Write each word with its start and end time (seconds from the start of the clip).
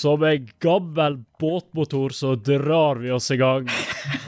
som 0.00 0.22
en 0.22 0.48
gammel 0.58 1.24
båtmotor 1.38 2.10
så 2.10 2.34
drar 2.34 2.96
vi 2.96 3.10
oss 3.10 3.30
i 3.30 3.36
gang. 3.36 3.66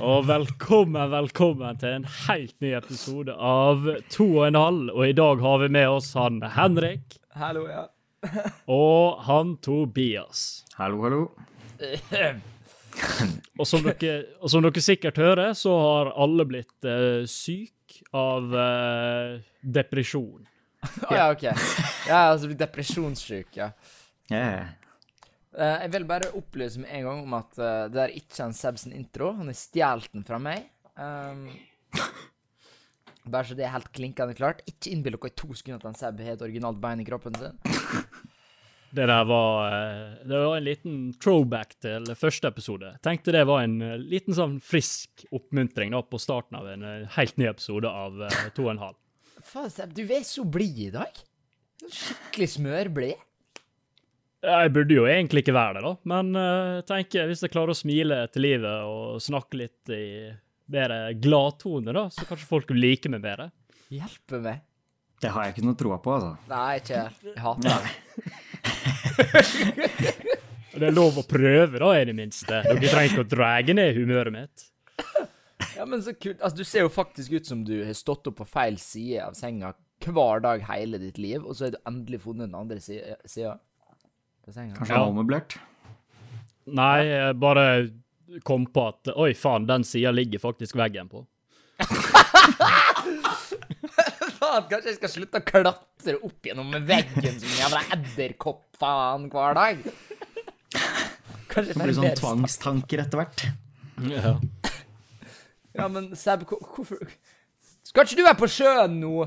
Og 0.04 0.26
velkommen, 0.28 1.06
velkommen 1.10 1.78
til 1.80 1.94
en 1.96 2.04
helt 2.26 2.52
ny 2.60 2.74
episode 2.76 3.32
av 3.32 3.86
To 4.12 4.26
og 4.26 4.50
en 4.50 4.58
halv. 4.60 4.90
Og 4.92 5.06
i 5.08 5.14
dag 5.16 5.40
har 5.40 5.62
vi 5.62 5.70
med 5.72 5.88
oss 5.88 6.10
han 6.18 6.42
Henrik 6.58 7.16
Hallo, 7.40 7.62
ja. 7.70 7.86
og 8.68 9.22
han 9.24 9.54
Tobias. 9.64 10.66
Hallo, 10.76 11.00
hallo. 11.06 11.22
Og 13.56 13.64
som 13.64 13.80
dere, 13.86 14.18
og 14.44 14.50
som 14.52 14.60
dere 14.60 14.82
sikkert 14.84 15.16
hører, 15.16 15.54
så 15.56 15.72
har 15.80 16.10
alle 16.20 16.44
blitt 16.44 16.84
uh, 16.84 17.24
syk 17.24 18.02
av 18.12 18.52
uh, 18.52 19.40
depresjon. 19.64 20.44
Å 21.08 21.14
ja, 21.16 21.30
OK. 21.32 21.48
Ja, 21.48 22.20
altså 22.34 22.52
blitt 22.52 22.60
depresjonssyk, 22.60 23.48
ja. 23.56 23.72
Yeah. 24.28 24.76
Eh, 25.52 25.82
jeg 25.84 25.92
vil 25.92 26.06
bare 26.08 26.32
opplyse 26.38 26.80
med 26.80 26.92
en 26.96 27.08
gang 27.08 27.22
om 27.26 27.34
at 27.36 27.58
eh, 27.60 27.86
det 27.92 28.00
er 28.06 28.16
ikke 28.16 28.46
en 28.46 28.56
Sebsen-intro. 28.56 29.32
Han 29.36 29.50
har 29.50 29.58
stjålet 29.58 30.12
den 30.14 30.24
fra 30.24 30.38
meg. 30.40 30.64
Um, 30.96 31.46
bare 33.32 33.48
så 33.48 33.56
det 33.56 33.66
er 33.66 33.74
helt 33.74 33.90
klinkende 33.92 34.36
klart. 34.38 34.62
Ikke 34.68 34.92
innbill 34.92 35.18
dere 35.18 35.32
i 35.32 35.36
to 35.36 35.52
sekunder 35.52 35.82
at 35.82 35.90
en 35.90 35.98
Seb 35.98 36.22
har 36.24 36.36
et 36.36 36.44
originalt 36.44 36.80
bein 36.80 37.02
i 37.04 37.08
kroppen 37.08 37.36
sin. 37.38 37.58
Det 38.92 39.06
der 39.08 39.22
var, 39.24 39.72
eh, 39.72 40.18
det 40.28 40.36
var 40.36 40.58
en 40.58 40.66
liten 40.66 40.96
throwback 41.16 41.78
til 41.80 42.10
første 42.12 42.50
episode. 42.52 42.90
Tenkte 43.00 43.32
det 43.32 43.46
var 43.48 43.62
en 43.64 43.78
liten 44.04 44.36
sånn 44.36 44.58
frisk 44.60 45.24
oppmuntring 45.32 45.94
da 45.94 46.02
på 46.04 46.20
starten 46.20 46.58
av 46.58 46.68
en 46.68 46.84
helt 47.14 47.40
ny 47.40 47.46
episode 47.48 47.88
av 47.88 48.20
To 48.52 48.66
og 48.66 48.74
en 48.74 48.82
halv. 48.82 48.98
Faen, 49.48 49.72
Seb, 49.72 49.94
du 49.96 50.04
er 50.04 50.26
så 50.28 50.44
blid 50.44 50.82
i 50.90 50.90
dag. 50.92 51.22
Skikkelig 51.88 52.50
smørblid. 52.58 53.24
Jeg 54.42 54.72
burde 54.74 54.96
jo 54.96 55.04
egentlig 55.06 55.44
ikke 55.44 55.54
være 55.54 55.76
det, 55.76 55.82
da, 55.86 55.92
men 56.10 56.34
uh, 56.34 56.80
tenker 56.86 57.28
hvis 57.30 57.44
jeg 57.44 57.52
klarer 57.52 57.70
å 57.74 57.78
smile 57.78 58.16
til 58.34 58.42
livet 58.42 58.88
og 58.90 59.22
snakke 59.22 59.60
litt 59.60 59.92
i 59.94 60.32
bedre 60.72 61.12
gladtone, 61.22 61.94
da, 61.94 62.08
så 62.10 62.26
kanskje 62.26 62.48
folk 62.48 62.72
vil 62.72 62.82
like 62.82 63.12
meg 63.12 63.22
bedre. 63.22 63.52
Hjelpe 63.92 64.40
meg. 64.42 64.64
Det 65.22 65.30
har 65.30 65.46
jeg 65.46 65.54
ikke 65.54 65.66
noe 65.68 65.78
troa 65.78 65.98
på, 66.02 66.16
altså. 66.16 66.32
Nei, 66.50 66.70
ikke 66.80 66.94
jeg. 66.96 67.36
Hater 67.44 67.70
det. 67.78 67.90
Det 70.72 70.88
er 70.88 70.94
lov 70.96 71.18
å 71.20 71.22
prøve, 71.28 71.78
da, 71.78 71.88
i 72.00 72.06
det 72.08 72.14
minste. 72.16 72.62
Dere 72.64 72.80
trenger 72.80 73.10
ikke 73.10 73.22
å 73.26 73.28
drage 73.28 73.74
ned 73.76 73.92
humøret 73.94 74.32
mitt. 74.34 74.64
Ja, 75.76 75.84
men 75.86 76.00
så 76.02 76.14
kult. 76.16 76.40
Altså, 76.40 76.56
du 76.58 76.64
ser 76.66 76.86
jo 76.86 76.92
faktisk 76.92 77.36
ut 77.36 77.48
som 77.48 77.60
du 77.68 77.74
har 77.84 77.92
stått 77.94 78.26
opp 78.30 78.38
på 78.40 78.46
feil 78.48 78.78
side 78.80 79.20
av 79.22 79.36
senga 79.38 79.74
hver 80.02 80.42
dag 80.42 80.64
hele 80.66 80.98
ditt 80.98 81.20
liv, 81.20 81.44
og 81.44 81.54
så 81.54 81.68
har 81.68 81.76
du 81.76 81.82
endelig 81.86 82.22
funnet 82.24 82.48
den 82.48 82.58
andre 82.58 82.80
sida 82.82 83.52
på 84.44 84.52
senga. 84.54 84.74
Kanskje 84.78 84.94
Ja. 84.94 85.00
ja. 85.02 85.08
ommøblert? 85.10 85.58
Nei, 86.66 86.98
jeg 87.08 87.36
bare 87.42 87.66
kom 88.46 88.64
på 88.72 88.86
at 88.92 89.10
oi, 89.16 89.32
faen, 89.36 89.66
den 89.68 89.84
sida 89.84 90.12
ligger 90.14 90.38
faktisk 90.42 90.76
veggen 90.78 91.08
på. 91.10 91.24
Faen, 94.42 94.64
kanskje 94.70 94.90
jeg 94.90 94.96
skal 94.98 95.10
slutte 95.12 95.40
å 95.40 95.44
klatre 95.46 96.14
opp 96.26 96.46
gjennom 96.48 96.72
veggen 96.86 97.36
som 97.38 97.48
en 97.48 97.58
jævla 97.60 97.82
edderkopp 97.96 98.64
faen 98.80 99.28
hver 99.32 99.54
dag? 99.58 99.82
Kanskje 101.52 101.74
Det 101.74 101.78
blir 101.78 101.94
sånn 101.96 102.16
tvangstanker 102.18 103.02
etter 103.04 103.20
hvert. 103.22 103.44
Ja. 104.08 104.34
Ja, 105.76 105.86
men 105.88 106.10
Seb, 106.18 106.42
hvorfor 106.48 106.98
Skal 107.86 108.04
ikke 108.06 108.18
du 108.18 108.24
være 108.26 108.40
på 108.40 108.48
sjøen 108.50 108.98
nå? 109.00 109.26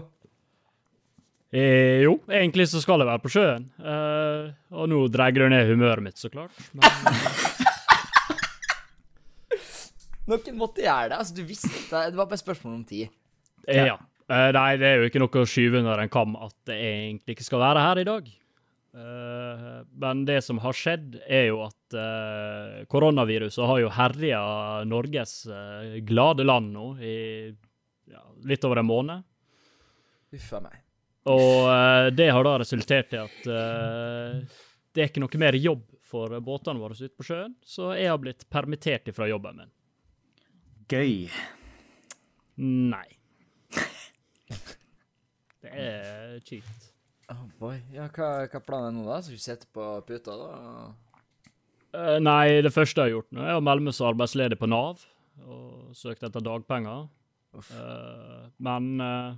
Eh, 1.55 2.01
jo, 2.03 2.17
egentlig 2.27 2.65
så 2.67 2.81
skal 2.83 2.99
jeg 2.99 3.07
være 3.07 3.23
på 3.23 3.31
sjøen. 3.31 3.69
Eh, 3.79 4.49
og 4.75 4.89
nå 4.91 5.05
dreier 5.13 5.45
det 5.45 5.51
ned 5.53 5.69
humøret 5.71 6.03
mitt, 6.03 6.19
så 6.19 6.27
klart. 6.33 6.51
Men 6.75 6.83
Noen 10.25 10.57
måtte 10.57 10.81
gjøre 10.81 11.11
det. 11.11 11.17
Altså, 11.21 11.35
du 11.37 11.43
visste 11.45 11.69
det. 11.69 12.01
Det 12.11 12.17
var 12.17 12.27
bare 12.31 12.41
spørsmål 12.41 12.79
om 12.79 12.85
tid. 12.89 13.13
eh, 13.69 13.85
ja. 13.91 13.97
Eh, 14.25 14.49
nei, 14.57 14.71
det 14.81 14.87
er 14.89 14.95
jo 14.97 15.05
ikke 15.09 15.21
noe 15.21 15.43
å 15.43 15.45
skyve 15.47 15.83
under 15.83 16.01
en 16.01 16.09
kam 16.11 16.33
at 16.41 16.55
det 16.65 16.79
egentlig 16.81 17.35
ikke 17.35 17.45
skal 17.45 17.61
være 17.61 17.83
her 17.85 18.01
i 18.01 18.07
dag. 18.09 18.31
Eh, 18.95 19.67
men 20.01 20.23
det 20.25 20.39
som 20.43 20.57
har 20.63 20.75
skjedd, 20.75 21.19
er 21.29 21.51
jo 21.51 21.61
at 21.67 21.97
eh, 22.01 22.79
koronaviruset 22.89 23.69
har 23.69 23.83
jo 23.83 23.91
herja 23.93 24.41
Norges 24.89 25.37
glade 26.09 26.47
land 26.47 26.73
nå 26.73 26.87
i 27.05 27.15
ja, 28.09 28.25
litt 28.49 28.65
over 28.65 28.81
en 28.81 28.89
måned. 28.89 29.29
Uff 30.35 30.49
a 30.57 30.63
meg. 30.65 30.81
Og 31.31 31.67
eh, 31.71 32.07
det 32.13 32.29
har 32.29 32.45
da 32.45 32.57
resultert 32.61 33.13
i 33.15 33.19
at 33.21 33.47
uh, 33.49 34.57
det 34.93 35.03
er 35.03 35.09
ikke 35.09 35.23
noe 35.23 35.41
mer 35.41 35.57
jobb 35.57 35.83
for 36.05 36.33
båtene 36.45 36.81
våre 36.81 36.97
ute 36.97 37.15
på 37.17 37.25
sjøen, 37.25 37.55
så 37.65 37.95
jeg 37.97 38.11
har 38.11 38.19
blitt 38.21 38.45
permittert 38.53 39.09
ifra 39.09 39.27
jobben 39.27 39.63
min. 39.63 39.71
Gøy. 40.91 41.25
Nei. 42.61 43.07
Det 45.65 45.71
er 45.81 46.35
kjipt. 46.45 46.91
Oh 47.33 47.47
boy. 47.57 47.79
Ja, 47.89 48.05
hva, 48.13 48.45
hva 48.45 48.59
planen 48.61 48.91
er 48.91 48.93
nå, 48.99 49.07
da? 49.09 49.17
Skal 49.25 49.39
du 49.39 49.41
sitte 49.41 49.67
på 49.73 49.87
puta, 50.05 50.35
da? 50.37 50.51
Uh, 51.95 52.17
nei, 52.21 52.61
det 52.61 52.69
første 52.75 53.01
jeg 53.01 53.09
har 53.09 53.15
gjort 53.15 53.33
nå, 53.33 53.41
er 53.41 53.57
å 53.57 53.65
melde 53.65 53.87
meg 53.87 53.97
som 53.97 54.11
arbeidsledig 54.11 54.59
på 54.61 54.69
Nav 54.69 55.01
og 55.43 55.95
søkt 55.97 56.23
etter 56.23 56.43
dagpenger. 56.43 57.07
Eh, 57.55 58.45
men 58.57 59.01
eh, 59.01 59.35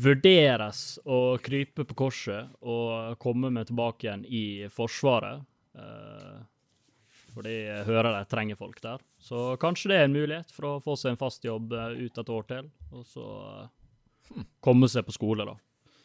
vurderes 0.00 0.98
å 1.06 1.36
krype 1.42 1.84
på 1.86 1.94
korset 1.94 2.50
og 2.66 3.18
komme 3.22 3.50
meg 3.54 3.68
tilbake 3.68 4.08
igjen 4.08 4.24
i 4.26 4.44
Forsvaret. 4.72 5.44
Uh, 5.74 6.42
fordi 7.34 7.54
jeg 7.66 7.86
hører 7.88 8.12
de 8.14 8.24
trenger 8.30 8.58
folk 8.58 8.78
der. 8.82 9.02
Så 9.18 9.56
kanskje 9.62 9.90
det 9.90 9.96
er 9.98 10.04
en 10.08 10.14
mulighet 10.14 10.52
for 10.54 10.68
å 10.68 10.74
få 10.82 10.94
seg 10.98 11.14
en 11.14 11.18
fast 11.18 11.42
jobb 11.46 11.72
eh, 11.74 11.96
ut 12.06 12.18
et 12.22 12.30
år 12.30 12.44
til, 12.46 12.68
og 12.94 13.06
så 13.10 13.24
uh, 13.24 14.44
komme 14.62 14.86
seg 14.90 15.06
på 15.08 15.14
skole, 15.16 15.46
da. 15.48 15.56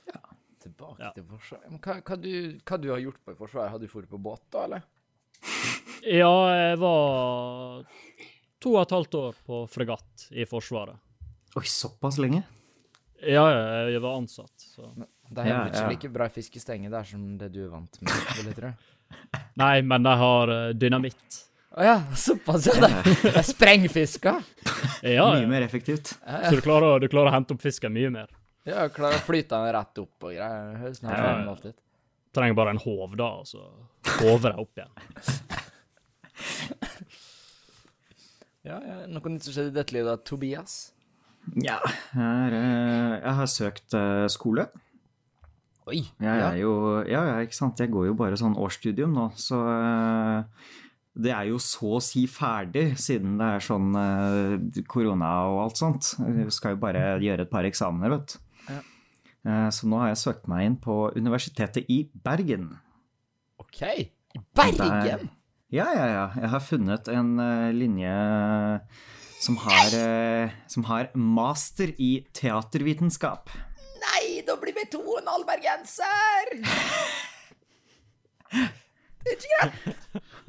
Ja, 0.09 0.23
Tilbake 0.63 1.03
Ja. 1.05 1.11
til 1.15 1.27
Forsvaret. 1.29 1.69
Men 1.69 1.81
hva, 1.85 1.99
hva, 2.01 2.17
du, 2.17 2.31
hva 2.65 2.79
du 2.81 2.89
har 2.89 3.03
gjort 3.03 3.21
på 3.25 3.35
i 3.35 3.37
Forsvaret? 3.37 3.71
Har 3.75 3.79
du 3.83 3.85
dratt 3.85 4.09
på 4.09 4.21
båt, 4.25 4.41
da, 4.51 4.63
eller? 4.65 4.87
Ja, 6.03 6.33
jeg 6.55 6.79
var 6.81 7.85
to 8.59 8.73
og 8.73 8.81
et 8.81 8.95
halvt 8.97 9.19
år 9.21 9.37
på 9.45 9.61
fregatt 9.71 10.25
i 10.33 10.47
Forsvaret. 10.49 10.97
Oi, 11.59 11.65
såpass 11.69 12.17
lenge? 12.21 12.41
Ja, 13.25 13.43
ja, 13.51 13.63
jeg 13.91 14.01
var 14.03 14.15
ansatt, 14.19 14.53
så 14.75 14.87
De 14.95 15.41
har 15.41 15.47
Ja, 15.49 15.59
ikke 15.67 15.81
ja. 15.83 15.89
like 15.91 16.09
bra 16.13 16.27
fiskestenge 16.31 16.89
der 16.89 17.03
som 17.03 17.25
det 17.37 17.51
du 17.53 17.63
er 17.65 17.69
vant 17.73 17.99
med, 18.01 18.13
vil 18.37 18.49
jeg 18.51 18.55
tro. 18.61 18.71
Nei, 19.61 19.81
men 19.81 20.03
de 20.05 20.13
har 20.21 20.51
eh, 20.55 20.69
dynamitt. 20.77 21.39
Å 21.77 21.83
ja, 21.85 21.97
såpass, 22.17 22.65
ja. 22.69 22.79
De, 22.81 23.29
er 23.29 23.43
sprengfisker. 23.53 24.39
Ja, 25.05 25.27
Mye 25.35 25.47
mer 25.51 25.61
effektivt. 25.67 26.15
Så 26.17 26.55
du 26.57 26.61
klarer, 26.65 26.99
du 27.03 27.07
klarer 27.11 27.29
å 27.29 27.35
hente 27.35 27.53
opp 27.57 27.61
fisken 27.61 27.93
mye 27.93 28.09
mer. 28.13 28.31
Ja, 28.67 28.87
klarer 28.93 29.19
å 29.19 29.25
flyte 29.25 29.55
den 29.57 29.73
rett 29.75 30.01
opp 30.01 30.25
og 30.29 30.33
greier. 30.33 30.73
Høres 30.81 30.99
helt 31.03 31.11
Ja, 31.11 31.17
ja, 31.19 31.29
ja. 31.29 31.37
normalt 31.43 31.65
ut. 31.69 31.77
Trenger 32.35 32.57
bare 32.57 32.73
en 32.75 32.81
håv, 32.83 33.13
da, 33.17 33.29
og 33.41 33.47
så 33.49 33.61
håver 34.19 34.53
jeg 34.53 34.65
opp 34.65 34.81
igjen. 34.81 34.93
Ja, 38.67 38.75
ja. 38.83 38.95
Noe 39.09 39.31
nytt 39.31 39.45
som 39.47 39.53
skjedde 39.55 39.71
i 39.71 39.75
dette 39.77 39.95
livet, 39.95 40.09
da, 40.11 40.17
Tobias? 40.29 40.73
Ja, 41.57 41.79
jeg, 42.13 42.19
er, 42.19 42.55
eh, 42.55 43.15
jeg 43.23 43.35
har 43.39 43.49
søkt 43.49 43.95
eh, 43.97 44.25
skole. 44.31 44.67
Oi. 45.89 46.03
Jeg 46.21 46.43
er 46.45 46.59
jo 46.61 46.73
Ja, 47.09 47.23
ja, 47.25 47.39
ikke 47.41 47.57
sant. 47.57 47.79
Jeg 47.81 47.91
går 47.93 48.11
jo 48.11 48.17
bare 48.19 48.37
sånn 48.37 48.57
årsstudium 48.59 49.15
nå, 49.15 49.29
så 49.39 49.61
eh, 49.73 50.67
det 51.19 51.33
er 51.33 51.49
jo 51.49 51.57
så 51.63 51.95
å 51.97 52.03
si 52.03 52.27
ferdig, 52.29 52.93
siden 53.01 53.39
det 53.41 53.47
er 53.55 53.65
sånn 53.65 53.89
korona 54.87 55.31
og 55.49 55.63
alt 55.65 55.81
sånt. 55.81 56.13
Vi 56.21 56.45
skal 56.53 56.77
jo 56.77 56.83
bare 56.85 57.17
gjøre 57.19 57.43
et 57.43 57.51
par 57.51 57.67
eksamener, 57.67 58.13
vet 58.13 58.35
du. 58.37 58.69
Ja. 58.69 59.65
Så 59.73 59.89
nå 59.89 59.99
har 59.99 60.13
jeg 60.13 60.21
søkt 60.21 60.47
meg 60.51 60.67
inn 60.67 60.77
på 60.79 61.09
Universitetet 61.17 61.89
i 61.91 62.03
Bergen. 62.13 62.69
OK. 63.59 63.81
I 63.81 64.43
Bergen? 64.55 65.27
Ja, 65.73 65.89
ja, 65.97 66.07
ja. 66.13 66.25
Jeg 66.39 66.53
har 66.53 66.63
funnet 66.63 67.11
en 67.11 67.33
linje 67.75 68.15
som 69.39 69.57
har, 69.63 69.93
eh, 69.95 70.49
som 70.67 70.83
har 70.89 71.09
master 71.15 71.93
i 71.97 72.25
teatervitenskap. 72.35 73.49
Nei, 73.99 74.41
da 74.47 74.55
blir 74.59 74.75
vi 74.75 74.85
to 74.91 74.99
og 75.03 75.21
en 75.21 75.31
halv 75.31 75.47
bergenser! 75.47 76.53
Det 79.19 79.33
er 79.33 79.35
ikke 79.35 79.49
greit. 79.59 79.97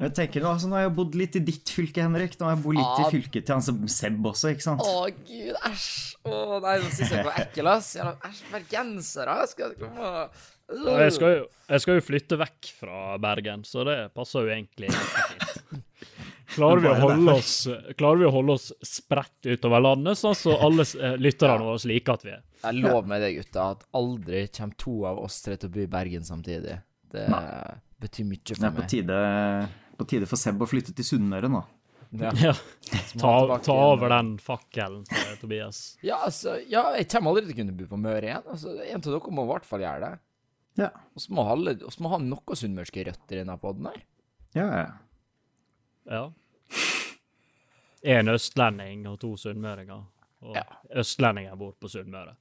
Jeg 0.01 0.13
tenker 0.17 0.45
altså, 0.49 0.69
nå 0.71 0.77
har 0.79 0.85
jeg 0.87 0.93
bodd 0.97 1.15
litt 1.19 1.35
i 1.37 1.41
ditt 1.45 1.69
fylke, 1.69 2.01
Henrik. 2.01 2.33
Nå 2.39 2.47
har 2.47 2.55
jeg 2.55 2.63
bodd 2.63 2.77
litt 2.79 2.87
Ah. 2.95 3.01
i 3.03 3.11
fylket 3.13 3.45
til 3.45 3.53
han 3.53 3.61
som 3.65 3.81
Seb 3.91 4.25
også, 4.25 4.53
ikke 4.55 4.63
sant? 4.65 4.81
Å, 4.81 5.03
gud, 5.27 5.59
æsj. 5.67 5.89
Å, 6.25 6.39
nei, 6.63 6.77
nå 6.81 6.89
syns 6.95 7.11
jeg 7.13 7.25
var 7.27 7.37
ekkel, 7.43 7.69
ass. 7.69 7.91
Æsj, 7.99 8.41
bergensere. 8.55 9.35
Skal 9.51 9.75
komme 9.77 10.07
Jeg 10.71 11.11
skal, 11.17 11.35
jo, 11.35 11.45
jeg 11.67 11.83
skal 11.83 11.97
jo 11.99 12.05
flytte 12.07 12.37
vekk 12.39 12.71
fra 12.79 13.17
Bergen, 13.21 13.65
så 13.67 13.83
det 13.85 13.97
passer 14.15 14.47
jo 14.47 14.53
egentlig 14.55 14.87
ikke 14.87 15.25
fint. 15.27 15.50
Klarer 16.51 16.81
vi, 16.83 16.87
å 16.91 16.95
holde 16.99 17.33
oss, 17.39 17.53
klarer 17.99 18.19
vi 18.21 18.25
å 18.27 18.31
holde 18.35 18.55
oss 18.57 18.69
spredt 18.83 19.47
utover 19.47 19.83
landet, 19.83 20.19
sånn 20.19 20.35
så 20.35 20.55
alle 20.59 20.83
eh, 20.99 21.17
lytterne 21.21 21.63
våre 21.63 21.89
liker 21.91 22.17
at 22.17 22.25
vi 22.27 22.33
er? 22.35 22.41
Jeg 22.65 22.79
lover 22.83 23.07
med 23.07 23.21
deg, 23.23 23.37
gutta, 23.41 23.67
at 23.77 23.85
aldri 23.97 24.45
kommer 24.57 24.75
to 24.83 24.95
av 25.07 25.21
oss 25.23 25.37
tre 25.45 25.55
til 25.57 25.71
å 25.71 25.75
bo 25.75 25.83
i 25.85 25.89
Bergen 25.91 26.25
samtidig. 26.27 26.75
Det 27.11 27.27
betyr 28.01 28.27
mye 28.27 28.41
Det 28.43 28.57
for 28.57 28.67
er 28.67 28.73
på 28.75 28.83
meg. 28.83 28.89
tide, 28.91 29.19
på 29.99 30.07
tide 30.11 30.27
for 30.29 30.39
Seb 30.41 30.61
å 30.63 30.67
flytte 30.69 30.93
til 30.97 31.07
Sunnmøre 31.07 31.49
nå. 31.51 31.61
Ja. 32.19 32.31
Ja. 32.43 32.51
Ta, 33.15 33.31
ta 33.63 33.75
over 33.93 34.11
den 34.11 34.33
fakkelen 34.43 35.05
Tobias. 35.39 35.93
Ja, 36.03 36.17
altså, 36.27 36.57
ja, 36.67 36.81
jeg 36.97 37.07
kommer 37.13 37.31
aldri 37.31 37.45
til 37.47 37.55
å 37.55 37.59
kunne 37.61 37.75
bo 37.77 37.87
på 37.93 37.99
Møre 38.01 38.27
igjen. 38.27 38.43
Altså, 38.51 38.73
En 38.83 38.99
av 38.99 39.07
dere 39.07 39.31
må 39.31 39.45
i 39.45 39.51
hvert 39.53 39.67
fall 39.69 39.83
gjøre 39.85 40.01
det. 40.09 40.11
Ja. 40.81 40.89
Og 41.15 41.23
så 41.23 41.31
må 42.03 42.11
ha 42.11 42.19
noe 42.19 42.57
sunnmørske 42.59 43.05
røtter 43.07 43.37
i 43.37 43.41
denne 43.45 43.55
poden 43.63 43.87
her. 43.87 44.01
Ja, 44.57 44.67
ja. 46.09 46.21
Ja. 48.03 48.19
En 48.19 48.27
østlending 48.33 49.07
og 49.09 49.19
to 49.21 49.35
sunnmøringer. 49.37 50.03
Og 50.41 50.55
Ja. 50.57 50.63
østlendingen 50.97 51.57
bor 51.57 51.73
på 51.79 51.87
Sunnmøre. 51.89 52.35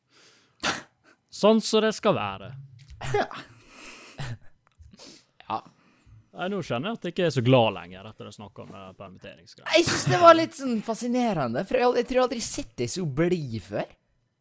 Sånn 1.31 1.61
som 1.61 1.83
det 1.85 1.95
skal 1.95 2.15
være. 2.17 2.53
Ja. 3.15 3.27
Nei, 6.31 6.47
Nå 6.49 6.61
kjenner 6.63 6.93
jeg 6.93 6.97
at 6.99 7.07
jeg 7.09 7.13
ikke 7.15 7.25
er 7.27 7.33
så 7.35 7.43
glad 7.45 7.73
lenger 7.75 8.07
etter 8.07 8.29
å 8.31 8.33
snakke 8.33 8.63
om 8.63 8.69
det 8.71 8.83
permitteringsgreia. 9.01 9.67
Jeg 9.75 9.87
syns 9.89 10.05
det 10.13 10.21
var 10.23 10.37
litt 10.39 10.55
sånn 10.57 10.77
fascinerende, 10.87 11.65
for 11.67 11.77
jeg, 11.81 11.91
jeg 11.99 12.07
tror 12.07 12.19
jeg 12.21 12.25
aldri 12.29 12.39
har 12.39 12.47
sett 12.47 12.71
deg 12.79 12.93
så 12.93 13.05
blid 13.19 13.57
før. 13.67 13.89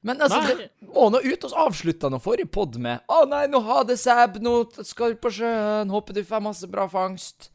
Men 0.06 0.22
altså, 0.24 0.38
Nei. 0.46 0.54
det 0.56 0.92
må 0.94 1.08
nå 1.12 1.20
ut 1.26 1.44
og 1.50 1.56
avslutte 1.66 2.08
nå 2.14 2.22
forrige 2.24 2.48
pod 2.56 2.78
med 2.80 3.02
Å 3.12 3.18
nei, 3.28 3.42
nå 3.52 3.60
ha 3.66 3.82
det, 3.84 3.98
Sæb, 4.00 4.38
nå 4.40 4.54
skal 4.88 5.12
du 5.12 5.20
på 5.20 5.32
sjøen, 5.42 5.90
håper 5.92 6.16
du 6.16 6.22
får 6.30 6.46
masse 6.46 6.70
bra 6.72 6.86
fangst. 6.88 7.50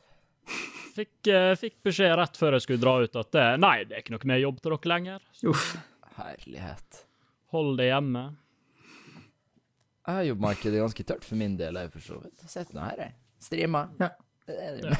Fikk, 0.95 1.27
eh, 1.27 1.53
fikk 1.59 1.81
beskjed 1.83 2.15
rett 2.21 2.37
før 2.39 2.55
jeg 2.55 2.63
skulle 2.67 2.83
dra 2.85 2.95
ut 3.03 3.17
at 3.19 3.33
det, 3.35 3.47
nei, 3.63 3.77
det 3.89 3.97
er 3.97 4.05
ikke 4.05 4.15
noe 4.15 4.31
mer 4.31 4.39
jobb 4.43 4.61
til 4.63 4.75
dere 4.77 4.91
lenger. 4.93 5.25
Uff. 5.51 5.73
Herlighet. 6.21 7.01
Hold 7.55 7.77
det 7.81 7.89
hjemme. 7.91 8.23
Jeg 10.05 10.19
har 10.19 10.27
Jobbmarkedet 10.29 10.81
ganske 10.85 11.07
tørt 11.09 11.25
for 11.25 11.41
min 11.41 11.57
del, 11.59 11.79
jeg, 11.81 11.91
for 11.95 12.05
så 12.05 12.19
vidt. 12.21 12.45
Sett 12.51 12.75
nå 12.77 12.83
her, 12.85 13.01
jeg. 13.07 13.15
Streama. 13.43 13.87
Ja. 13.99 14.11
Det 14.45 14.57
er 14.61 14.81
det. 14.83 14.99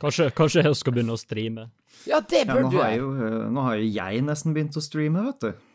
Kanskje, 0.00 0.30
kanskje 0.32 0.62
jeg 0.64 0.76
skal 0.80 0.94
begynne 0.96 1.14
å 1.14 1.20
streame. 1.20 1.66
Ja, 2.08 2.22
det 2.24 2.46
Ja, 2.46 2.54
bør 2.54 2.62
nå, 2.64 2.70
du 2.72 2.78
har 2.80 2.94
jo, 2.96 3.10
eh, 3.20 3.42
nå 3.52 3.64
har 3.66 3.76
jo 3.76 3.88
jeg 3.92 4.22
nesten 4.24 4.54
begynt 4.56 4.78
å 4.80 4.82
streame, 4.84 5.22
vet 5.26 5.44
du. 5.44 5.66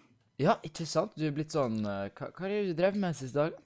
Ja, 0.42 0.58
ikke 0.66 0.88
sant? 0.90 1.14
Du 1.16 1.28
er 1.28 1.36
blitt 1.36 1.54
sånn 1.56 1.78
eh, 1.86 2.10
Hva, 2.18 2.32
hva 2.34 2.48
har 2.50 2.56
du 2.66 2.74
drevet 2.76 3.00
med 3.00 3.16
siste 3.16 3.38
dagen? 3.40 3.62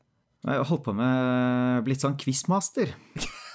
Jeg 0.46 0.60
har 0.60 0.68
holdt 0.70 0.84
på 0.86 0.94
med 0.96 1.80
blitt 1.88 2.04
sånn 2.04 2.20
quizmaster. 2.20 2.92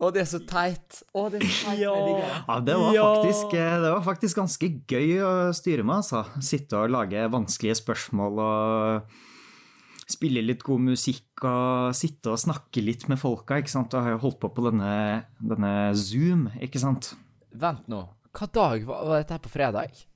Å, 0.00 0.08
det 0.14 0.22
er 0.22 0.28
så 0.30 0.38
teit. 0.48 1.02
Å, 1.12 1.26
det 1.28 1.42
er 1.42 1.44
så 1.44 1.72
teit. 1.74 1.80
Ja. 1.82 1.94
Det. 2.00 2.12
Ja, 2.48 2.54
det 2.64 2.76
var, 2.80 2.94
faktisk, 2.96 3.56
eh, 3.58 3.74
det 3.82 3.90
var 3.92 4.04
faktisk 4.06 4.38
ganske 4.40 4.70
gøy 4.88 5.10
å 5.20 5.32
styre 5.56 5.84
med, 5.84 5.98
altså. 6.00 6.22
Sitte 6.44 6.78
og 6.80 6.94
lage 6.94 7.26
vanskelige 7.32 7.76
spørsmål 7.82 8.40
og 8.46 9.18
spille 10.10 10.42
litt 10.42 10.64
god 10.66 10.82
musikk 10.88 11.44
og 11.46 11.92
sitte 11.94 12.32
og 12.32 12.40
snakke 12.40 12.82
litt 12.82 13.04
med 13.12 13.20
folka, 13.20 13.60
ikke 13.60 13.74
sant. 13.76 13.92
Og 13.92 14.06
har 14.08 14.16
jo 14.16 14.22
holdt 14.24 14.40
på 14.40 14.50
på 14.56 14.64
denne, 14.70 14.94
denne 15.36 15.74
Zoom, 16.00 16.48
ikke 16.64 16.80
sant. 16.82 17.12
Vent 17.52 17.84
nå. 17.92 18.06
Hva 18.32 18.48
dag 18.54 18.86
var, 18.88 19.04
var 19.04 19.20
dette 19.20 19.36
her 19.36 19.44
på 19.44 19.52
fredag? 19.52 20.06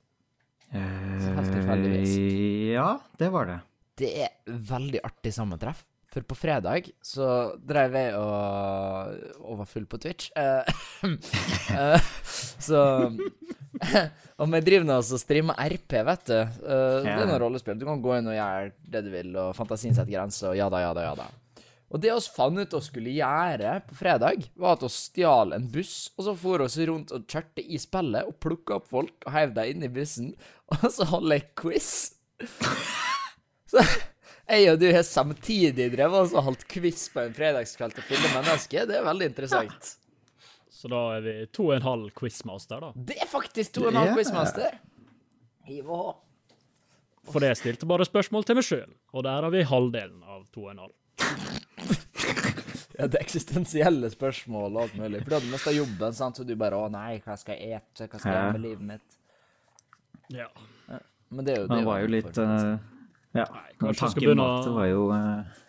helt 0.75 1.51
tilfeldigvis. 1.53 2.17
Eh, 2.17 2.73
Ja, 2.73 2.89
det 3.21 3.29
var 3.31 3.45
det. 3.51 3.59
Det 3.95 4.09
er 4.25 4.33
veldig 4.49 4.99
artig 5.07 5.31
sammentreff. 5.35 5.85
For 6.15 6.23
på 6.23 6.35
fredag 6.39 6.85
så 7.03 7.25
drev 7.59 7.95
jeg 7.99 8.13
og, 8.15 9.15
og 9.43 9.57
var 9.59 9.67
full 9.67 9.83
på 9.91 9.99
Twitch. 9.99 10.29
Eh, 10.39 10.63
eh, 11.75 12.11
så 12.63 12.79
Og 14.39 14.47
vi 14.51 14.61
driver 14.63 14.85
nå 14.87 14.95
og 15.01 15.19
streamer 15.19 15.59
RP, 15.59 15.97
vet 16.07 16.29
du. 16.29 16.37
Eh, 16.39 16.99
Det 17.03 17.15
er 17.17 17.27
noe 17.27 17.39
rollespill. 17.43 17.75
Du 17.79 17.83
kan 17.87 17.99
gå 18.03 18.13
inn 18.15 18.29
og 18.31 18.37
gjøre 18.37 18.71
det 18.95 19.01
du 19.03 19.09
vil, 19.11 19.33
og 19.41 19.51
fantasien 19.57 19.95
setter 19.95 20.13
grenser, 20.15 20.53
og 20.53 20.59
ja 20.59 20.69
da, 20.71 20.79
ja 20.85 20.93
da, 20.95 21.09
ja 21.09 21.17
da. 21.19 21.27
Og 21.91 22.01
det 22.01 22.15
vi 22.15 22.23
fant 22.33 22.63
ut 22.63 22.73
å 22.79 22.81
skulle 22.83 23.11
gjøre 23.13 23.75
på 23.89 23.99
fredag, 23.99 24.47
var 24.59 24.77
at 24.77 24.87
vi 24.87 24.91
stjal 24.95 25.53
en 25.55 25.67
buss, 25.71 25.97
og 26.15 26.25
så 26.29 26.33
for 26.39 26.63
oss 26.65 26.79
rundt 26.87 27.11
og 27.15 27.27
kjørte 27.31 27.63
i 27.67 27.79
spillet 27.79 28.27
og 28.31 28.39
plukka 28.43 28.79
opp 28.79 28.87
folk 28.91 29.27
og 29.27 29.35
heiv 29.35 29.53
dem 29.59 29.75
inn 29.75 29.85
i 29.85 29.91
bussen, 29.99 30.31
og 30.71 30.87
så 30.95 31.07
holdt 31.11 31.35
jeg 31.35 31.49
quiz. 31.59 31.91
Så 33.65 33.81
jeg 34.47 34.71
og 34.71 34.79
du 34.81 34.87
har 34.93 35.05
samtidig 35.07 35.87
drevet 35.95 36.33
og 36.35 36.43
holdt 36.49 36.65
quiz 36.69 37.07
på 37.13 37.23
en 37.23 37.33
fredagskveld 37.35 37.95
til 37.97 38.05
fulle 38.09 38.33
mennesker. 38.35 38.85
Det 38.89 38.99
er 38.99 39.07
veldig 39.07 39.29
interessant. 39.31 39.95
Så 40.75 40.91
da 40.91 41.01
er 41.15 41.23
vi 41.25 41.33
to 41.55 41.69
og 41.69 41.77
en 41.77 41.85
halv 41.85 42.11
quizmaster, 42.17 42.83
da. 42.83 42.91
Det 43.09 43.17
er 43.23 43.29
faktisk 43.31 43.77
to 43.77 43.87
og 43.87 43.93
en 43.93 44.01
halv 44.03 44.13
quizmaster. 44.19 44.77
Hiv 45.65 45.89
og 45.89 46.01
hå. 46.03 46.13
For 47.31 47.41
det 47.41 47.55
jeg 47.55 47.61
stilte 47.63 47.87
bare 47.89 48.05
spørsmål 48.05 48.45
til 48.45 48.59
meg 48.59 48.67
sjøl, 48.67 48.91
og 49.15 49.25
der 49.25 49.47
har 49.47 49.53
vi 49.53 49.63
halvdelen 49.65 50.21
av 50.29 50.43
to 50.53 50.67
og 50.67 50.75
en 50.75 50.83
halv. 50.85 50.95
Ja, 52.95 53.09
det 53.11 53.17
er 53.19 53.25
eksistensielle 53.25 54.07
spørsmål 54.07 54.69
og 54.69 54.85
alt 54.85 54.93
mulig. 54.95 55.19
For 55.25 55.33
du 55.33 55.35
hadde 55.35 55.49
mista 55.51 55.71
jobben, 55.75 56.13
sant? 56.15 56.37
så 56.37 56.45
du 56.47 56.53
bare 56.55 56.77
'Å 56.79 56.87
nei, 56.93 57.17
hva 57.25 57.35
skal 57.35 57.57
jeg 57.59 57.81
ete? 57.81 58.07
Hva 58.07 58.19
skal 58.21 58.31
jeg 58.31 58.39
gjøre 58.39 58.53
med 58.53 58.63
livet 58.63 58.85
mitt?' 58.87 59.17
Ja. 60.31 60.47
Men 61.29 61.45
det 61.45 61.57
er 61.57 61.59
jo 61.59 61.67
det. 61.67 61.75
Det 61.75 61.81
er 61.81 61.89
var 61.89 61.99
jo 61.99 62.07
litt 62.07 62.29
utfordring, 62.29 62.79
eh, 63.35 63.53
Nei, 63.55 63.71
kanskje 63.81 64.01
jeg 64.07 64.13
skal 64.15 64.21
begynne 64.23 64.47
å- 64.47 64.73
var 64.79 64.87
jo 64.89 65.05
Uh... 65.11 65.61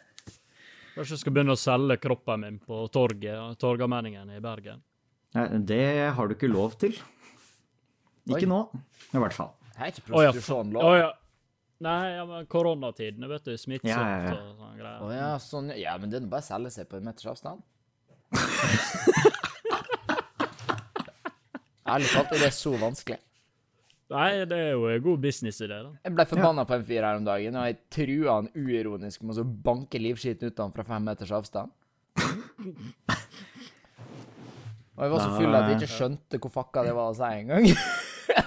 Kanskje 0.97 1.13
jeg 1.13 1.21
skal 1.21 1.33
begynne 1.37 1.53
å 1.53 1.61
selge 1.61 1.97
kroppen 2.01 2.41
min 2.41 2.59
på 2.63 2.79
torget, 2.89 3.59
Torgallmenningen 3.61 4.31
i 4.33 4.41
Bergen. 4.41 4.79
Nei, 5.37 5.47
Det 5.69 5.83
har 6.17 6.29
du 6.29 6.35
ikke 6.35 6.49
lov 6.49 6.79
til. 6.81 6.95
Oi. 8.31 8.39
Ikke 8.39 8.49
nå, 8.49 8.63
i 9.13 9.19
hvert 9.21 9.37
fall. 9.37 9.53
Det 9.77 9.83
er 9.83 9.91
ikke 9.93 10.07
prostitusjonlov. 10.09 10.83
ja, 10.83 10.89
lov. 10.89 10.97
ja. 11.03 11.11
Nei, 11.85 12.15
ja, 12.15 12.23
men 12.25 12.47
koronatidene, 12.49 13.29
vet 13.29 13.45
du. 13.45 13.53
Smittsomt 13.61 13.91
Ja, 13.93 14.01
ja, 14.09 14.23
ja. 14.25 14.33
og 14.41 14.57
sånne 14.57 14.77
greier. 14.81 15.01
Oh, 15.05 15.11
ja, 15.13 15.27
sånn. 15.45 15.69
Ja, 15.77 15.99
men 16.01 16.09
det 16.09 16.17
er 16.17 16.25
nå 16.25 16.31
bare 16.33 16.41
å 16.41 16.49
selge 16.49 16.71
seg 16.73 16.89
på 16.89 16.97
en 16.97 17.05
meters 17.05 17.29
avstand. 17.29 17.61
Ærlig 21.87 22.09
talt, 22.11 22.33
er 22.35 22.41
det 22.47 22.53
så 22.57 22.73
vanskelig? 22.81 23.21
Nei, 24.13 24.45
det 24.47 24.55
er 24.55 24.69
jo 24.77 24.85
en 24.87 25.03
god 25.03 25.23
businessidé, 25.25 25.81
da. 25.83 25.91
Jeg 26.07 26.15
ble 26.15 26.27
forbanna 26.31 26.63
på 26.69 26.77
en 26.77 26.85
fyr 26.87 27.03
her 27.03 27.19
om 27.19 27.25
dagen, 27.27 27.57
og 27.59 27.67
jeg 27.67 27.79
trua 27.91 28.37
han 28.39 28.51
uironisk 28.55 29.25
med 29.25 29.35
å 29.35 29.39
så 29.41 29.45
banke 29.67 29.99
livskiten 29.99 30.53
ut 30.53 30.61
av 30.61 30.69
han 30.69 30.75
fra 30.77 30.85
fem 30.87 31.09
meters 31.09 31.33
avstand. 31.35 31.75
Og 34.97 35.03
jeg 35.05 35.13
var 35.13 35.21
så 35.25 35.33
full 35.35 35.57
at 35.59 35.67
jeg 35.69 35.81
ikke 35.81 35.93
skjønte 35.93 36.39
hvor 36.41 36.53
fucka 36.55 36.85
det 36.87 36.95
var 36.97 37.11
å 37.13 37.17
si 37.19 37.31
engang. 37.43 37.71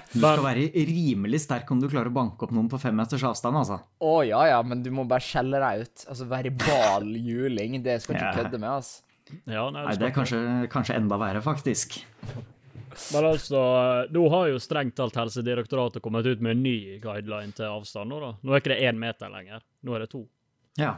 Du 0.09 0.17
skal 0.17 0.41
være 0.41 0.63
rimelig 0.73 1.43
sterk 1.43 1.69
om 1.71 1.79
du 1.79 1.85
klarer 1.87 2.09
å 2.09 2.13
banke 2.15 2.41
opp 2.47 2.51
noen 2.51 2.65
på 2.71 2.79
fem 2.81 2.95
meters 2.97 3.21
avstand, 3.29 3.59
altså. 3.59 3.77
Å 4.01 4.13
ja 4.25 4.39
ja, 4.49 4.57
men 4.65 4.81
du 4.83 4.89
må 4.91 5.05
bare 5.07 5.21
skjelle 5.21 5.61
deg 5.61 5.83
ut. 5.85 6.05
Altså 6.09 6.25
verbal 6.27 7.05
juling, 7.13 7.77
det 7.85 7.99
skal 8.01 8.17
du 8.17 8.23
ikke 8.23 8.41
kødde 8.41 8.59
med, 8.59 8.71
altså. 8.73 9.05
Ja, 9.45 9.67
nei, 9.69 9.83
Nei, 9.85 9.93
det 10.01 10.07
er 10.09 10.15
kanskje, 10.15 10.39
kanskje 10.73 10.97
enda 10.97 11.19
verre, 11.21 11.43
faktisk. 11.45 11.99
Men 13.13 13.29
altså, 13.29 13.61
nå 14.13 14.25
har 14.33 14.49
jo 14.51 14.63
strengt 14.63 14.97
talt 14.97 15.17
Helsedirektoratet 15.19 16.03
kommet 16.03 16.27
ut 16.27 16.41
med 16.41 16.57
en 16.57 16.65
ny 16.65 16.77
guideline 17.03 17.55
til 17.55 17.69
avstand 17.69 18.11
nå, 18.11 18.19
da. 18.23 18.33
Nå 18.41 18.53
er 18.53 18.63
ikke 18.63 18.73
det 18.73 18.81
én 18.89 18.99
meter 19.01 19.31
lenger, 19.33 19.63
nå 19.85 19.95
er 19.95 20.05
det 20.05 20.11
to. 20.13 20.25
Ja. 20.79 20.97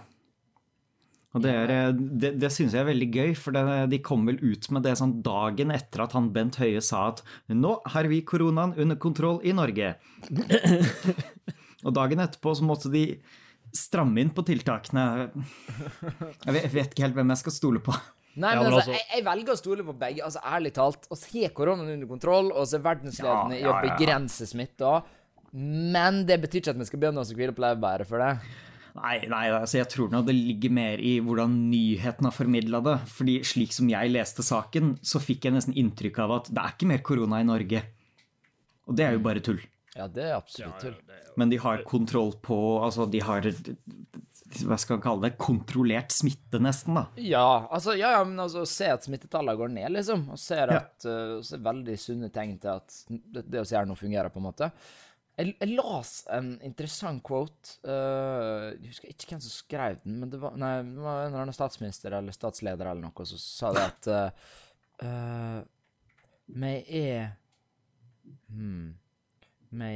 Og 1.31 1.43
det, 1.45 1.51
er, 1.55 1.93
det, 1.95 2.33
det 2.41 2.49
syns 2.51 2.73
jeg 2.75 2.83
er 2.83 2.89
veldig 2.89 3.07
gøy, 3.07 3.29
for 3.39 3.55
det, 3.55 3.63
de 3.93 4.01
kom 4.03 4.25
vel 4.27 4.41
ut 4.43 4.67
med 4.75 4.83
det 4.83 4.97
sånn 4.99 5.21
dagen 5.23 5.71
etter 5.71 6.03
at 6.03 6.15
han 6.17 6.27
Bent 6.35 6.59
Høie 6.59 6.81
sa 6.83 7.05
at 7.13 7.21
nå 7.55 7.77
har 7.93 8.09
vi 8.11 8.19
koronaen 8.27 8.75
under 8.75 8.99
kontroll 8.99 9.39
i 9.47 9.53
Norge. 9.55 9.93
Og 11.87 11.95
dagen 11.95 12.21
etterpå 12.21 12.53
så 12.59 12.67
måtte 12.67 12.91
de 12.93 13.05
stramme 13.73 14.19
inn 14.19 14.33
på 14.35 14.43
tiltakene. 14.45 15.05
Jeg 16.43 16.73
vet, 16.75 16.91
ikke 16.91 17.05
helt 17.07 17.15
hvem 17.15 17.31
jeg 17.31 17.41
skal 17.45 17.55
stole 17.55 17.83
på. 17.83 17.95
Nei, 18.35 18.53
Ja, 18.55 18.61
men 18.61 18.69
men 18.69 18.73
altså, 18.73 18.91
altså- 18.91 18.93
jeg, 18.95 19.07
jeg 19.15 19.25
velger 19.25 19.51
å 19.53 19.57
stole 19.59 19.83
på 19.83 19.97
begge. 19.99 20.23
Altså, 20.23 20.39
Ærlig 20.43 20.73
talt. 20.73 21.07
å 21.11 21.17
se 21.19 21.49
koronaen 21.49 21.89
under 21.93 22.07
kontroll, 22.07 22.51
og 22.55 22.67
se 22.67 22.77
er 22.79 22.85
verdensledende 22.85 23.57
Ja, 23.59 23.59
i 23.59 23.63
å 23.67 23.73
ja, 23.75 23.81
ja. 23.83 23.95
begrense 23.97 24.47
smitta. 24.47 25.03
Men 25.53 26.25
det 26.25 26.39
betyr 26.41 26.61
ikke 26.61 26.69
at 26.75 26.77
vi 26.79 26.85
skal 26.85 26.99
begynne 27.01 27.19
å 27.19 27.27
hvile 27.35 27.51
på 27.55 27.59
laurbæret 27.65 28.07
for 28.07 28.17
det. 28.23 28.39
Nei, 28.95 29.25
nei, 29.31 29.45
altså 29.55 29.77
jeg 29.79 29.87
tror 29.87 30.09
nå 30.11 30.19
det 30.27 30.33
ligger 30.35 30.71
mer 30.75 30.99
i 30.99 31.13
hvordan 31.23 31.53
nyheten 31.71 32.27
har 32.27 32.31
formidla 32.35 32.81
det. 32.83 32.97
Fordi 33.07 33.37
slik 33.47 33.71
som 33.75 33.87
jeg 33.91 34.11
leste 34.11 34.43
saken, 34.43 34.97
så 35.03 35.19
fikk 35.23 35.47
jeg 35.47 35.53
nesten 35.55 35.75
inntrykk 35.79 36.19
av 36.19 36.31
at 36.39 36.49
det 36.51 36.59
er 36.63 36.73
ikke 36.75 36.87
mer 36.91 37.03
korona 37.03 37.39
i 37.39 37.47
Norge. 37.47 37.83
Og 38.87 38.95
det 38.95 39.05
er 39.05 39.13
jo 39.15 39.19
bare 39.23 39.43
tull. 39.43 39.59
Ja, 39.95 40.07
det 40.07 40.23
er 40.23 40.37
absolutt 40.37 40.79
tull. 40.79 40.95
Men 41.39 41.49
de 41.51 41.57
har 41.59 41.83
kontroll 41.83 42.31
på 42.43 42.57
Altså, 42.83 43.09
de 43.11 43.19
har 43.19 43.41
Hva 44.67 44.77
skal 44.79 44.97
man 44.97 45.03
kalle 45.03 45.27
det? 45.27 45.35
Kontrollert 45.41 46.11
smitte, 46.15 46.59
nesten, 46.61 46.97
da. 46.97 47.05
Ja, 47.21 47.67
altså, 47.71 47.93
ja, 47.97 48.11
ja, 48.17 48.23
men 48.27 48.39
altså, 48.43 48.65
se 48.69 48.89
at 48.91 49.05
smittetallene 49.07 49.55
går 49.59 49.71
ned, 49.73 49.91
liksom, 49.95 50.27
og 50.33 50.39
ser 50.41 50.73
Ja. 50.73 50.81
at 50.83 51.05
uh, 51.07 51.37
ser 51.45 51.63
veldig 51.63 51.95
sunne 51.99 52.29
tegn 52.33 52.57
til 52.61 52.73
at 52.75 52.97
det, 53.07 53.45
det 53.47 53.63
vi 53.63 53.75
gjør 53.75 53.87
nå, 53.89 53.95
fungerer, 53.99 54.29
på 54.33 54.41
en 54.41 54.47
måte. 54.49 54.71
Jeg, 55.39 55.53
jeg 55.61 55.71
las 55.77 56.11
en 56.35 56.49
interessant 56.67 57.23
quote. 57.23 57.77
uh, 57.87 58.75
jeg 58.75 58.91
husker 58.91 59.13
ikke 59.13 59.29
hvem 59.31 59.43
som 59.45 59.53
skrev 59.55 60.01
den, 60.03 60.19
men 60.19 60.29
det 60.33 60.41
var, 60.41 60.57
nei, 60.59 60.73
det 60.83 61.05
var 61.05 61.21
en 61.21 61.29
eller 61.31 61.45
annen 61.45 61.55
statsminister 61.55 62.17
eller 62.17 62.35
statsleder 62.35 62.91
eller 62.91 63.07
noe 63.07 63.25
som 63.29 63.39
sa 63.41 63.71
det 63.77 63.85
at 63.87 64.11
uh, 64.11 64.49
uh, 65.07 65.61
Vi 66.51 66.73
er 66.99 67.31
hmm, 68.51 68.91
Vi 69.71 69.93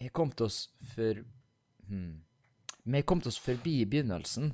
har 0.00 0.14
kommet 0.16 0.40
oss 0.40 0.62
for 0.94 1.20
hmm, 1.90 2.16
Vi 2.92 3.02
kom 3.06 3.22
oss 3.26 3.38
forbi 3.38 3.84
begynnelsen. 3.86 4.50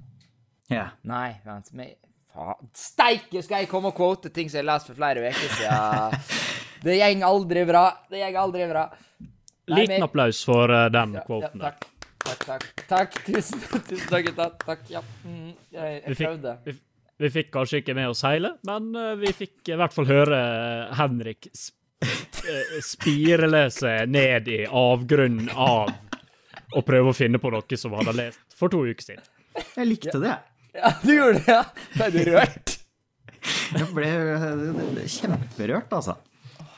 Ja. 0.73 0.91
Nei, 1.07 1.39
vent. 1.47 1.71
Vi 1.73 1.95
Faen. 2.37 2.69
Steike, 2.77 3.41
skal 3.43 3.63
jeg 3.65 3.71
komme 3.71 3.93
og 3.93 3.97
quote 3.97 4.29
ting 4.35 4.51
som 4.53 4.61
jeg 4.61 4.69
leste 4.69 4.93
for 4.93 4.99
flere 4.99 5.25
uker 5.25 5.55
siden? 5.57 6.17
Det 6.87 6.97
går 7.01 7.25
aldri 7.25 7.63
bra. 7.67 7.85
Det 8.11 8.21
går 8.21 8.41
aldri 8.43 8.67
bra. 8.69 8.83
Nei, 9.67 9.79
Liten 9.81 10.05
applaus 10.05 10.43
for 10.47 10.71
uh, 10.71 10.87
den 10.93 11.17
Ja, 11.17 11.23
ja, 11.23 11.25
quoten 11.27 11.63
der. 11.63 11.79
takk. 11.79 11.87
Takk, 12.45 12.67
takk. 12.91 13.17
Tusen, 13.27 13.63
tusen 13.89 14.05
takk, 14.11 14.29
gutta. 14.29 14.51
Takk. 14.61 14.85
Ja. 14.93 15.01
Mm, 15.25 15.55
jeg, 15.73 16.03
Vi 16.05 16.13
jeg 16.13 16.21
prøvde. 16.21 16.55
Vi, 16.67 16.77
vi 17.25 17.33
fikk 17.39 17.51
kanskje 17.57 17.81
ikke 17.81 17.97
med 17.97 18.13
oss 18.13 18.23
hele, 18.27 18.53
men 18.69 18.93
eh, 19.01 19.15
vi 19.23 19.33
fikk 19.35 19.73
i 19.73 19.81
hvert 19.81 19.97
fall 19.97 20.09
høre 20.11 20.41
eh, 20.43 20.95
Henrik 21.01 21.49
sp 21.57 23.09
seg 23.81 24.11
ned 24.13 24.51
i 24.53 24.61
avgrunnen 24.69 25.49
av 25.51 25.95
å 26.75 26.83
prøve 26.87 27.13
å 27.13 27.17
finne 27.17 27.39
på 27.43 27.51
noe 27.55 27.79
som 27.79 27.95
han 27.95 28.09
hadde 28.09 28.19
lest 28.19 28.57
for 28.59 28.73
to 28.73 28.83
uker 28.87 29.05
siden. 29.13 29.27
Jeg 29.77 29.89
likte 29.89 30.19
det. 30.23 30.35
Ja, 30.77 30.91
du 31.03 31.13
gjorde 31.15 31.41
det, 31.41 31.53
ja. 31.53 31.63
Ble 31.97 32.09
du 32.13 32.19
rørt? 32.33 32.75
Jeg 33.77 33.87
ble 33.95 34.09
eh, 34.11 35.07
kjemperørt, 35.13 35.93
altså. 35.97 36.17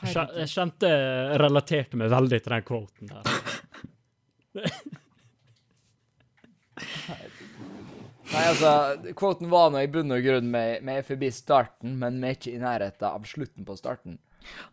Jeg 0.05 0.47
kjente 0.47 0.87
jeg 0.87 1.39
relaterte 1.41 1.99
meg 1.99 2.11
veldig 2.13 2.39
til 2.39 2.53
den 2.53 2.65
quoten 2.67 3.09
der. 3.11 3.23
Nei, 8.29 8.43
altså, 8.45 8.71
quoten 9.17 9.49
var 9.51 9.71
nå 9.73 9.81
i 9.83 9.89
bunn 9.91 10.13
og 10.13 10.23
grunn 10.23 10.49
med, 10.53 10.83
med 10.85 11.03
forbi 11.07 11.31
starten, 11.33 11.97
men 11.99 12.19
vi 12.21 12.29
er 12.29 12.37
ikke 12.37 12.53
i 12.53 12.61
nærheten 12.61 13.07
av 13.09 13.25
slutten 13.27 13.65
på 13.67 13.75
starten. 13.79 14.19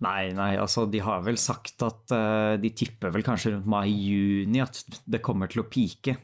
Nei, 0.05 0.31
nei, 0.37 0.53
altså 0.61 0.85
de 0.91 1.01
har 1.05 1.23
vel 1.25 1.39
sagt 1.41 1.83
at 1.87 2.13
uh, 2.13 2.55
de 2.61 2.71
tipper 2.77 3.13
vel 3.15 3.25
kanskje 3.27 3.55
rundt 3.55 3.69
mai-juni 3.71 4.61
at 4.65 4.83
det 5.09 5.23
kommer 5.25 5.51
til 5.53 5.63
å 5.65 5.69
pike. 5.71 6.17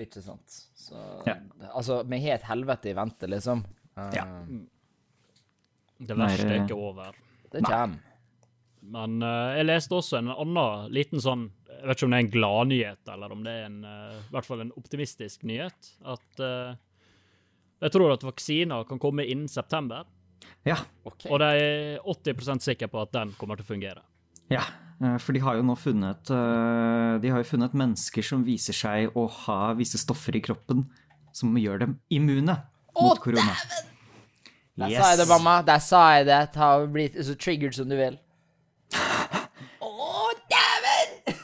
Ikke 0.00 0.22
sant? 0.24 0.60
Så 0.76 0.96
Ja. 1.26 1.36
Altså, 1.74 2.00
vi 2.08 2.20
har 2.24 2.38
et 2.38 2.46
helvete 2.48 2.90
i 2.90 2.96
vente, 2.96 3.28
liksom. 3.30 3.64
Uh, 3.98 4.10
Ja. 4.16 4.26
Det 6.00 6.16
verste 6.16 6.48
er 6.48 6.62
ikke 6.62 6.78
over. 6.80 7.16
Det 7.52 7.60
kommer. 7.66 7.98
Men 8.80 9.18
uh, 9.20 9.52
jeg 9.58 9.66
leste 9.68 9.92
også 9.98 10.16
en 10.22 10.30
annen 10.32 10.86
liten 10.96 11.20
sånn 11.20 11.50
Jeg 11.68 11.82
vet 11.90 11.98
ikke 11.98 12.06
om 12.06 12.14
det 12.14 12.16
er 12.20 12.24
en 12.24 12.32
gladnyhet, 12.32 13.02
eller 13.12 13.32
om 13.34 13.42
det 13.44 13.52
er 13.52 13.66
en, 13.68 13.76
eh, 13.88 14.16
i 14.20 14.32
hvert 14.34 14.44
fall 14.44 14.60
en 14.60 14.72
optimistisk 14.76 15.44
nyhet. 15.48 15.92
At 16.04 16.42
jeg 17.80 17.92
tror 17.94 18.12
at 18.12 18.26
vaksiner 18.26 18.84
kan 18.84 18.98
komme 19.00 19.24
innen 19.24 19.48
september. 19.48 20.04
Ja, 20.68 20.76
Okay. 21.08 21.30
Og 21.32 21.40
de 21.40 21.46
er 21.56 21.98
80% 22.04 22.60
sikre 22.64 22.88
på 22.92 23.00
at 23.02 23.12
den 23.16 23.32
kommer 23.40 23.56
til 23.56 23.64
å 23.64 23.70
fungere. 23.72 24.02
ja. 24.52 24.62
eh, 25.02 25.16
For 25.18 25.32
de 25.32 25.40
har 25.40 25.56
jo 25.56 25.62
nå 25.64 25.74
funnet 25.80 26.30
eh, 26.30 27.14
De 27.22 27.30
har 27.32 27.40
jo 27.42 27.48
funnet 27.48 27.72
mennesker 27.76 28.22
som 28.22 28.44
viser 28.44 28.76
seg 28.76 29.16
å 29.16 29.24
ha 29.46 29.72
visse 29.78 29.98
stoffer 29.98 30.36
i 30.36 30.42
kroppen 30.44 30.84
som 31.32 31.56
gjør 31.56 31.78
dem 31.84 31.94
immune 32.10 32.56
mot 33.00 33.20
korona. 33.22 33.54
Der 34.80 34.90
sa 34.96 35.10
jeg 35.12 35.18
det, 35.20 35.28
mamma. 35.30 35.58
Der 35.66 35.78
sa 35.82 36.00
jeg 36.18 36.26
det. 36.28 36.40
Ta 36.54 36.72
og 36.80 36.88
Bli 36.94 37.08
så 37.22 37.34
triggered 37.38 37.74
som 37.76 37.88
du 37.90 37.96
vil. 37.98 38.16
Å, 39.80 40.30
dæven! 40.50 41.10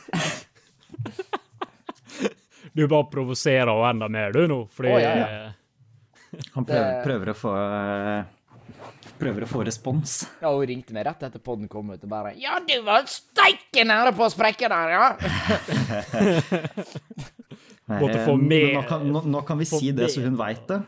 Du 2.77 2.83
bare 2.89 3.07
provoserer 3.09 3.71
henne 3.73 3.89
enda 3.95 4.09
mer, 4.13 4.33
du, 4.37 4.43
nå. 4.51 4.59
Fordi 4.69 4.91
oh, 4.93 4.99
ja, 5.01 5.13
ja. 5.17 5.53
Han 6.53 6.67
prøver, 6.69 6.99
prøver 7.07 7.31
å 7.33 7.35
få 7.39 7.53
eh, 7.57 8.25
Prøver 9.21 9.47
å 9.47 9.49
få 9.49 9.63
respons. 9.65 10.19
Ja, 10.43 10.51
hun 10.53 10.67
ringte 10.69 10.93
meg 10.97 11.07
rett 11.09 11.23
etter 11.29 11.41
podden 11.41 11.69
kom 11.73 11.91
ut 11.95 12.03
og 12.05 12.11
bare 12.13 12.35
Ja, 12.41 12.59
du 12.61 12.75
var 12.85 13.07
steike 13.11 13.85
nære 13.89 14.13
på 14.17 14.27
å 14.27 14.33
sprekke 14.33 14.69
der, 14.69 14.89
ja! 14.93 15.07
Måtte 17.87 18.19
Eh, 18.19 18.25
få 18.27 18.37
men 18.37 18.49
med- 18.49 18.75
Nå 18.75 18.83
kan, 18.89 19.05
nå, 19.13 19.21
nå 19.31 19.43
kan 19.47 19.59
vi 19.59 19.65
si 19.65 19.93
det 19.95 20.09
så 20.11 20.21
hun 20.25 20.37
veit 20.37 20.67
det. 20.69 20.81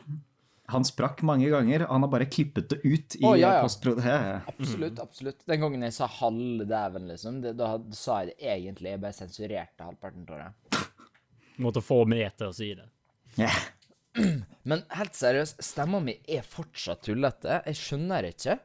Han 0.69 0.85
sprakk 0.85 1.23
mange 1.23 1.49
ganger. 1.49 1.87
Han 1.89 2.03
har 2.05 2.11
bare 2.13 2.27
klippet 2.29 2.69
det 2.69 2.81
ut 2.85 3.15
i 3.17 3.25
oh, 3.25 3.37
ja, 3.39 3.55
ja. 3.55 3.63
postpro... 3.63 3.95
Ja, 4.03 4.17
ja. 4.35 4.41
Absolutt. 4.51 4.99
absolutt. 5.01 5.39
Den 5.49 5.61
gangen 5.63 5.83
jeg 5.87 5.95
sa 5.97 6.07
halve 6.19 6.67
dæven, 6.69 7.07
liksom, 7.09 7.39
det, 7.41 7.55
da 7.57 7.71
sa 7.97 8.19
jeg 8.25 8.35
det 8.35 8.51
egentlig. 8.53 8.91
Jeg 8.93 9.01
bare 9.01 9.17
sensurerte 9.17 9.87
halvparten 9.87 10.27
tror 10.29 10.43
det. 10.45 10.83
måtte 11.65 11.81
få 11.83 12.03
meg 12.11 12.35
til 12.37 12.51
å 12.51 12.53
si 12.55 12.75
det. 12.77 12.85
Ja. 13.41 13.49
Men 14.69 14.83
helt 14.99 15.17
seriøst, 15.17 15.63
stemma 15.65 16.01
mi 16.03 16.17
er 16.29 16.47
fortsatt 16.47 17.07
tullete. 17.07 17.63
Jeg 17.71 17.79
skjønner 17.79 18.27
det 18.27 18.35
ikke. 18.37 18.59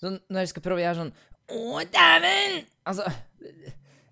Så 0.00 0.14
når 0.16 0.44
jeg 0.44 0.52
skal 0.54 0.64
prøve 0.64 0.80
å 0.80 0.84
gjøre 0.84 1.00
sånn 1.02 1.12
Å, 1.50 1.82
dæven! 1.92 2.62
Altså 2.88 3.10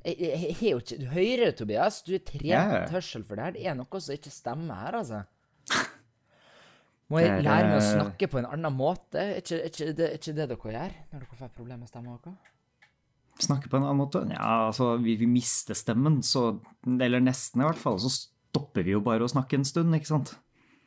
jeg, 0.04 0.16
jeg, 0.20 0.54
har 0.58 0.74
jo 0.74 0.80
ikke 0.82 0.98
Du 1.00 1.06
hører 1.12 1.54
Tobias. 1.56 2.02
Du 2.06 2.12
er 2.16 2.24
trent 2.24 2.92
hørsel 2.94 3.24
for 3.26 3.38
det 3.38 3.46
her. 3.46 3.56
Det 3.56 3.66
er 3.68 3.78
noe 3.78 4.02
som 4.04 4.16
ikke 4.16 4.32
stemmer 4.32 4.82
her, 4.84 4.98
altså. 5.00 5.24
Må 7.08 7.22
jeg 7.22 7.40
lære 7.40 7.70
meg 7.70 7.78
å 7.78 7.80
eh, 7.80 7.90
snakke 7.94 8.28
på 8.28 8.40
en 8.42 8.50
annen 8.50 8.74
måte? 8.76 9.22
Er 9.22 9.38
ikke, 9.40 9.62
ikke, 9.70 9.92
det, 9.96 10.08
ikke 10.18 10.34
det 10.36 10.46
dere 10.50 10.72
gjør 10.74 10.96
når 11.14 11.22
dere 11.22 11.38
får 11.38 11.52
problemer 11.56 11.80
med 11.80 11.90
stemma 11.90 12.18
deres? 12.20 12.54
Snakke 13.38 13.70
på 13.70 13.78
en 13.78 13.86
annen 13.86 14.00
måte? 14.02 14.20
Ja, 14.34 14.66
altså, 14.66 14.90
vi, 15.00 15.14
vi 15.16 15.28
mister 15.30 15.76
stemmen, 15.78 16.20
så 16.26 16.58
Eller 16.84 17.22
nesten, 17.22 17.62
i 17.62 17.68
hvert 17.68 17.80
fall. 17.80 17.96
Så 18.02 18.12
stopper 18.12 18.84
vi 18.84 18.92
jo 18.96 19.00
bare 19.04 19.24
å 19.24 19.30
snakke 19.30 19.56
en 19.56 19.66
stund, 19.68 19.94
ikke 19.96 20.10
sant? 20.10 20.34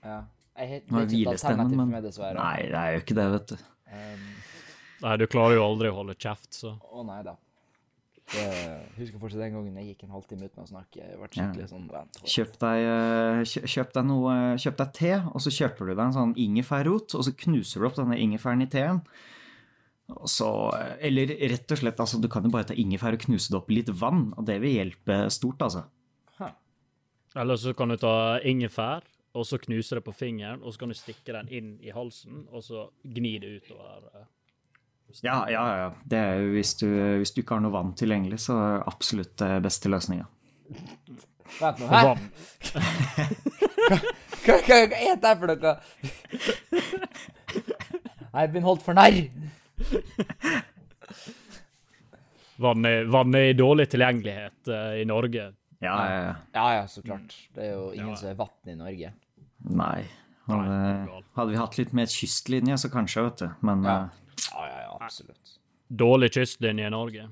Ja. 0.03 0.23
Jeg, 0.57 0.67
har- 0.69 0.81
det 0.81 0.91
er 0.91 1.15
ikke 1.15 1.21
et 1.21 1.35
alternativ 1.35 1.77
for 1.77 1.85
meg, 1.91 2.03
dessverre. 2.03 2.33
Nei, 2.35 2.57
det 2.67 2.81
er 2.81 2.91
jo 2.95 2.99
ikke 3.05 3.15
det, 3.17 3.27
vet 3.35 3.47
du. 3.53 3.55
Um, 3.91 4.25
Nei, 5.01 5.15
du 5.17 5.25
klarer 5.27 5.55
jo 5.57 5.63
aldri 5.65 5.89
å 5.89 5.95
holde 5.97 6.13
kjeft, 6.15 6.53
så 6.53 6.75
Å 6.79 7.05
nei 7.07 7.21
da. 7.25 7.33
Det, 8.31 8.43
jeg 8.45 8.91
husker 8.99 9.19
fortsatt 9.19 9.41
den 9.41 9.55
gangen 9.57 9.75
jeg 9.81 9.87
gikk 9.89 10.03
en 10.05 10.13
halvtime 10.15 10.45
uten 10.47 10.63
å 10.63 10.67
snakke. 10.69 11.01
Jeg 11.01 11.17
ble 11.19 11.27
skikkelig 11.33 11.65
sånn 11.71 11.87
rent. 11.91 12.19
Kjøp 12.31 12.53
deg, 12.61 12.83
eh, 12.91 13.65
kjøp 13.73 13.91
deg 13.97 14.05
noe 14.07 14.35
Kjøp 14.61 14.77
deg 14.79 14.93
te, 14.95 15.11
og 15.33 15.41
så 15.43 15.51
kjøper 15.51 15.89
du 15.89 15.91
deg 15.95 16.03
en 16.05 16.13
sånn 16.15 16.35
ingefærrot, 16.39 17.15
og 17.17 17.25
så 17.27 17.33
knuser 17.43 17.81
du 17.81 17.87
opp 17.89 17.97
denne 17.99 18.15
ingefæren 18.21 18.61
i 18.63 18.69
teen. 18.71 19.01
Og 20.11 20.27
så, 20.31 20.47
eh, 20.77 20.93
eller 21.09 21.27
rett 21.27 21.71
og 21.75 21.77
slett, 21.81 21.99
altså, 21.99 22.21
du 22.21 22.27
kan 22.31 22.43
jo 22.43 22.49
bare 22.53 22.69
ta 22.71 22.73
ingefær 22.77 23.13
og 23.17 23.19
knuse 23.25 23.49
det 23.51 23.57
opp 23.59 23.71
i 23.71 23.75
litt 23.81 23.89
vann, 23.89 24.33
og 24.37 24.45
det 24.45 24.61
vil 24.61 24.77
hjelpe 24.79 25.25
stort, 25.31 25.59
altså. 25.67 25.83
Eller 27.35 27.55
så 27.55 27.71
kan 27.75 27.87
du 27.87 27.95
ta 27.97 28.39
ingefær, 28.43 29.01
og 29.33 29.45
så 29.47 29.57
knuser 29.61 29.95
det 29.99 30.03
på 30.05 30.13
fingeren, 30.15 30.61
og 30.63 30.73
så 30.73 30.79
kan 30.83 30.89
du 30.91 30.97
stikke 30.97 31.33
den 31.37 31.47
inn 31.49 31.69
i 31.83 31.91
halsen, 31.95 32.45
og 32.51 32.63
så 32.63 32.89
gni 33.03 33.37
det 33.39 33.53
utover. 33.61 34.09
eh. 34.15 34.27
Ja, 35.23 35.41
ja, 35.51 35.63
ja. 35.75 35.87
Det 36.07 36.17
er 36.19 36.37
jo 36.39 36.51
hvis 36.55 36.73
du, 36.79 36.87
hvis 37.19 37.31
du 37.35 37.41
ikke 37.41 37.57
har 37.57 37.63
noe 37.65 37.73
vann 37.73 37.93
tilgjengelig, 37.99 38.39
så 38.45 38.55
er 38.55 38.77
det 38.77 38.87
absolutt 38.93 39.33
det 39.41 39.49
beste 39.65 39.89
løsninga. 39.91 40.25
Vent 41.59 41.79
nå, 41.83 41.87
hæ? 41.91 42.03
vann. 42.07 42.21
Hva, 44.41 44.55
hva, 44.65 44.77
hva 44.87 45.01
er 45.03 45.17
det 45.21 45.33
for 45.41 45.51
noe? 45.51 45.73
Jeg 48.31 48.45
er 48.45 48.53
blitt 48.53 48.63
holdt 48.63 48.85
for 48.85 48.95
narr. 48.95 49.19
Vann 52.61 52.85
er, 52.85 53.03
vann 53.09 53.33
er 53.35 53.49
i 53.51 53.57
dårlig 53.57 53.87
tilgjengelighet 53.91 54.69
uh, 54.69 54.93
i 55.01 55.05
Norge. 55.09 55.47
Ja, 55.81 55.95
ja, 56.05 56.17
ja. 56.21 56.33
Ja 56.53 56.65
ja, 56.77 56.81
så 56.87 57.01
klart. 57.01 57.33
Det 57.55 57.63
er 57.65 57.71
jo 57.73 57.87
ingen 57.95 58.11
Ja. 58.13 58.19
som 58.19 58.29
er 58.29 58.35
vann 58.37 58.69
i 58.69 58.75
Norge. 58.77 59.11
Nei. 59.69 60.07
Hadde, 60.47 61.21
hadde 61.35 61.51
vi 61.51 61.57
hatt 61.59 61.77
litt 61.77 61.91
mer 61.93 62.05
kystlinje, 62.11 62.77
så 62.81 62.89
kanskje, 62.91 63.23
vet 63.27 63.37
du. 63.43 63.49
Men 63.61 63.83
Ja. 63.83 63.95
eh, 63.95 64.09
Ja 64.51 64.65
ja 64.67 64.79
ja, 64.81 64.97
absolutt. 65.01 65.57
Dårlig 65.87 66.31
kystlinje 66.33 66.87
i 66.87 66.89
Norge. 66.89 67.29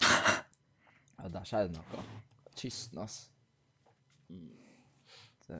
Ja, 1.20 1.28
der 1.28 1.44
skjer 1.44 1.66
det 1.68 1.76
noe. 1.76 2.02
Kysten, 2.56 2.98
ass. 3.02 3.28
Det... 5.44 5.58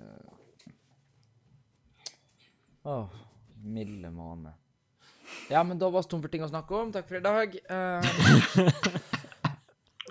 Åh, 2.88 3.08
milde 3.60 4.08
måne. 4.10 4.54
Ja, 5.50 5.60
men 5.62 5.76
da 5.78 5.90
var 5.90 6.00
vi 6.00 6.08
tom 6.08 6.22
for 6.24 6.28
ting 6.32 6.40
å 6.46 6.48
snakke 6.48 6.72
om. 6.78 6.92
Takk 6.94 7.04
for 7.10 7.16
i 7.18 7.20
dag. 7.20 7.58
Uh... 7.68 8.00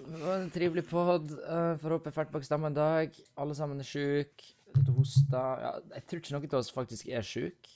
det 0.05 0.21
var 0.21 0.35
en 0.35 0.51
trivelig 0.53 0.85
pod. 0.91 1.33
Uh, 1.33 1.73
får 1.81 1.95
håpe 1.97 2.13
bak 2.35 2.45
stemmen 2.45 2.69
en 2.69 2.77
dag. 2.77 3.09
Alle 3.41 3.55
sammen 3.57 3.81
er 3.81 3.89
sjuke. 3.89 4.53
Du 4.85 4.91
hoster. 4.97 5.63
Ja, 5.63 5.71
jeg 5.95 6.05
tror 6.07 6.19
ikke 6.21 6.33
noen 6.35 6.49
av 6.53 6.59
oss 6.61 6.71
faktisk 6.75 7.09
er 7.09 7.25
sjuke. 7.25 7.73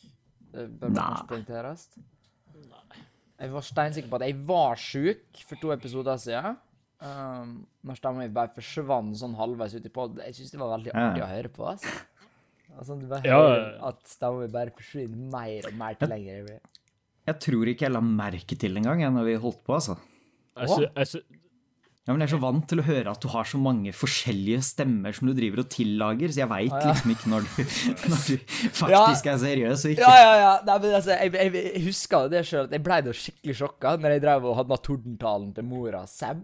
Det 0.53 0.67
bør 0.79 0.93
kanskje 0.93 1.27
poengteres. 1.31 1.88
Jeg 3.43 3.51
var 3.51 3.65
steinsikker 3.65 4.10
på 4.12 4.19
at 4.19 4.27
jeg 4.27 4.38
var 4.48 4.75
sjuk 4.79 5.41
for 5.50 5.60
to 5.60 5.72
episoder 5.75 6.19
siden. 6.22 6.57
Um, 7.03 7.55
når 7.83 7.98
stemmen 8.00 8.22
min 8.24 8.36
bare 8.36 8.53
forsvant 8.55 9.17
sånn 9.19 9.33
halvveis 9.36 9.74
uti 9.75 9.89
i 9.89 9.93
pod. 9.93 10.19
Jeg 10.24 10.38
syns 10.38 10.53
det 10.53 10.60
var 10.62 10.69
veldig 10.77 10.93
Ja. 10.93 11.07
artig 11.10 11.24
å 11.25 11.27
høre 11.33 11.50
på. 11.51 11.65
Altså. 11.67 11.89
Altså, 12.77 12.95
du 13.01 13.07
bare 13.10 13.27
Ja, 13.27 13.39
hører 13.41 13.83
at 13.89 14.07
stemmen 14.07 14.39
min 14.45 14.51
bare 14.53 14.72
forsvinner 14.72 15.31
mer 15.33 15.67
og 15.67 15.74
mer 15.81 15.93
til 16.00 16.07
lenger 16.13 16.31
jeg 16.38 16.45
blir. 16.45 16.60
jeg 17.27 17.39
tror 17.39 17.65
ikke 17.74 17.86
jeg 17.86 17.91
la 17.91 18.00
merke 18.01 18.57
til 18.57 18.77
engang 18.77 19.03
når 19.13 19.25
vi 19.25 19.36
holdt 19.36 19.63
på, 19.65 19.74
altså. 19.75 19.98
Jeg 20.55 20.69
sy, 20.69 20.88
jeg 20.95 21.07
sy, 21.07 21.19
Ja, 22.03 22.12
men 22.12 22.19
Jeg 22.19 22.27
er 22.27 22.31
så 22.33 22.39
vant 22.43 22.65
til 22.67 22.81
å 22.81 22.83
høre 22.83 23.12
at 23.15 23.22
du 23.24 23.29
har 23.31 23.45
så 23.48 23.55
mange 23.63 23.93
forskjellige 23.95 24.60
stemmer 24.67 25.13
som 25.15 25.29
du 25.29 25.33
driver 25.38 25.62
og 25.63 25.69
tillager, 25.72 26.33
så 26.36 26.41
jeg 26.41 26.50
veit 26.51 26.74
Ah, 26.75 26.81
ja. 26.83 26.89
liksom 26.91 27.13
ikke 27.13 27.29
når 27.31 27.45
du, 27.45 27.62
når 28.12 28.25
du 28.27 28.33
faktisk 28.75 29.29
er 29.31 29.38
seriøs 29.45 29.86
og 29.86 29.93
ikke 29.93 30.03
Ja, 30.03 30.17
ja, 30.19 30.33
ja. 30.41 30.50
Nei, 30.67 30.75
men 30.83 30.98
altså, 31.00 31.15
jeg, 31.15 31.31
jeg, 31.39 31.53
jeg 31.77 31.83
husker 31.86 32.27
det 32.33 32.41
sjøl, 32.50 32.67
at 32.67 32.75
jeg 32.75 32.83
ble 32.83 32.98
skikkelig 33.22 33.55
sjokka 33.62 33.95
når 34.03 34.17
jeg 34.17 34.24
drev 34.25 34.50
og 34.51 34.57
hadde 34.60 34.79
tordentalen 34.89 35.53
til 35.55 35.63
mora 35.69 36.03
Seb. 36.12 36.43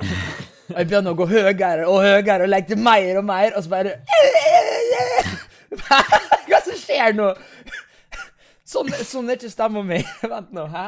Og 0.00 0.78
jeg 0.78 0.86
begynner 0.92 1.10
å 1.12 1.18
gå 1.18 1.26
høyere 1.32 1.88
og 1.90 1.98
høyere 2.06 2.46
og 2.46 2.52
legge 2.54 2.70
til 2.76 2.80
mer 2.86 3.18
og 3.18 3.26
mer, 3.28 3.50
og 3.58 3.66
så 3.66 3.74
bare 3.74 3.98
Hva 5.80 6.62
som 6.64 6.78
skjer 6.78 7.18
nå? 7.18 7.32
Sånn, 8.70 8.94
sånn 9.02 9.26
er 9.34 9.38
ikke 9.40 9.50
stemma 9.50 9.82
mi. 9.82 9.98
Vent 10.30 10.54
nå, 10.54 10.68
hæ? 10.70 10.86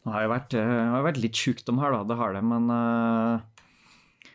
Det 0.00 0.12
har 0.14 0.24
jo 0.24 0.32
vært, 0.32 0.54
eh, 0.56 0.90
har 0.94 1.04
vært 1.04 1.20
litt 1.20 1.36
sjukdom 1.36 1.80
her, 1.82 1.92
da. 1.92 2.04
Det 2.08 2.16
har 2.16 2.36
det, 2.36 2.42
men 2.44 2.70
uh, 2.72 3.40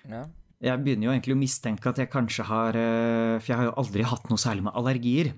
Ja. 0.06 0.24
jeg 0.62 0.84
begynner 0.84 1.10
jo 1.10 1.14
egentlig 1.16 1.34
å 1.34 1.42
mistenke 1.42 1.90
at 1.90 1.98
jeg 1.98 2.12
kanskje 2.14 2.46
har 2.46 2.78
uh, 2.78 3.40
For 3.40 3.50
jeg 3.50 3.58
har 3.58 3.70
jo 3.72 3.78
aldri 3.82 4.06
hatt 4.06 4.30
noe 4.30 4.42
særlig 4.42 4.68
med 4.68 4.78
allergier. 4.78 5.34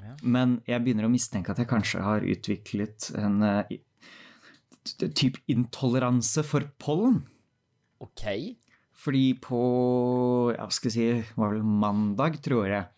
Ja. 0.00 0.16
Men 0.22 0.58
jeg 0.66 0.82
begynner 0.82 1.06
å 1.06 1.12
mistenke 1.12 1.54
at 1.54 1.62
jeg 1.62 1.70
kanskje 1.70 2.02
har 2.02 2.26
utviklet 2.26 3.12
en 3.20 3.38
uh, 3.46 3.62
type 5.14 5.38
intoleranse 5.46 6.42
for 6.46 6.66
pollen. 6.82 7.22
OK. 8.02 8.26
Fordi 9.00 9.26
på 9.40 9.60
ja, 10.56 10.66
skal 10.72 10.92
si, 10.92 11.06
var 11.38 11.54
vel 11.54 11.62
mandag, 11.64 12.40
tror 12.44 12.66
jeg, 12.68 12.88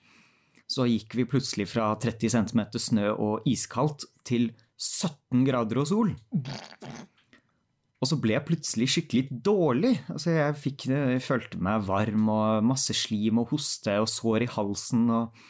så 0.73 0.87
gikk 0.89 1.15
vi 1.19 1.29
plutselig 1.29 1.69
fra 1.71 1.93
30 2.01 2.33
cm 2.33 2.63
snø 2.81 3.13
og 3.13 3.47
iskaldt 3.51 4.09
til 4.27 4.51
17 4.83 5.45
grader 5.47 5.79
og 5.83 5.89
sol. 5.89 6.13
Og 8.03 8.09
så 8.11 8.19
ble 8.19 8.35
jeg 8.35 8.47
plutselig 8.49 8.89
skikkelig 8.91 9.41
dårlig. 9.47 9.93
Altså 10.11 10.35
jeg, 10.35 10.55
fikk, 10.59 10.89
jeg 10.91 11.23
følte 11.23 11.61
meg 11.63 11.85
varm 11.87 12.33
og 12.35 12.65
masse 12.73 12.97
slim 12.99 13.39
og 13.39 13.53
hoste 13.55 13.95
og 14.03 14.09
sår 14.11 14.49
i 14.49 14.51
halsen. 14.51 15.05
Og, 15.15 15.45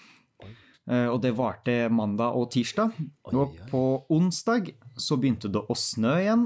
eh, 0.84 1.06
og 1.06 1.22
det 1.24 1.32
varte 1.38 1.78
mandag 1.88 2.36
og 2.36 2.50
tirsdag. 2.52 2.92
Og 3.32 3.56
på 3.72 3.82
onsdag 4.12 4.74
så 5.00 5.16
begynte 5.16 5.48
det 5.52 5.64
å 5.64 5.78
snø 5.78 6.18
igjen. 6.20 6.44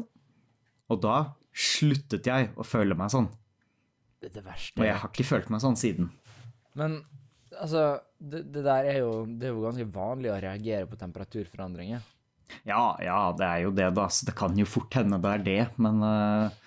Og 0.87 1.03
da 1.03 1.19
sluttet 1.51 2.31
jeg 2.31 2.53
å 2.55 2.67
føle 2.67 2.95
meg 2.95 3.11
sånn. 3.11 3.27
Det 4.23 4.31
er 4.31 4.39
det 4.39 4.47
verste. 4.47 4.79
Og 4.79 4.87
jeg 4.87 5.01
har 5.03 5.11
ikke 5.11 5.27
følt 5.27 5.51
meg 5.51 5.65
sånn 5.65 5.81
siden. 5.81 6.13
Men 6.79 7.01
altså, 7.51 7.97
det, 8.21 8.47
det 8.55 8.63
der 8.63 8.87
er 8.93 8.99
jo 9.01 9.25
Det 9.27 9.49
er 9.49 9.55
jo 9.57 9.65
ganske 9.65 9.87
vanlig 9.91 10.31
å 10.31 10.39
reagere 10.39 10.87
på 10.87 10.99
temperaturforandringer. 11.01 12.13
Ja, 12.69 12.97
ja, 13.03 13.21
det 13.39 13.47
er 13.47 13.65
jo 13.65 13.73
det, 13.75 13.89
da. 13.97 14.07
Så 14.13 14.29
det 14.29 14.37
kan 14.39 14.57
jo 14.59 14.67
fort 14.69 14.95
hende 14.99 15.19
det 15.23 15.33
er 15.33 15.45
det, 15.47 15.63
men 15.83 16.03
uh, 16.05 16.63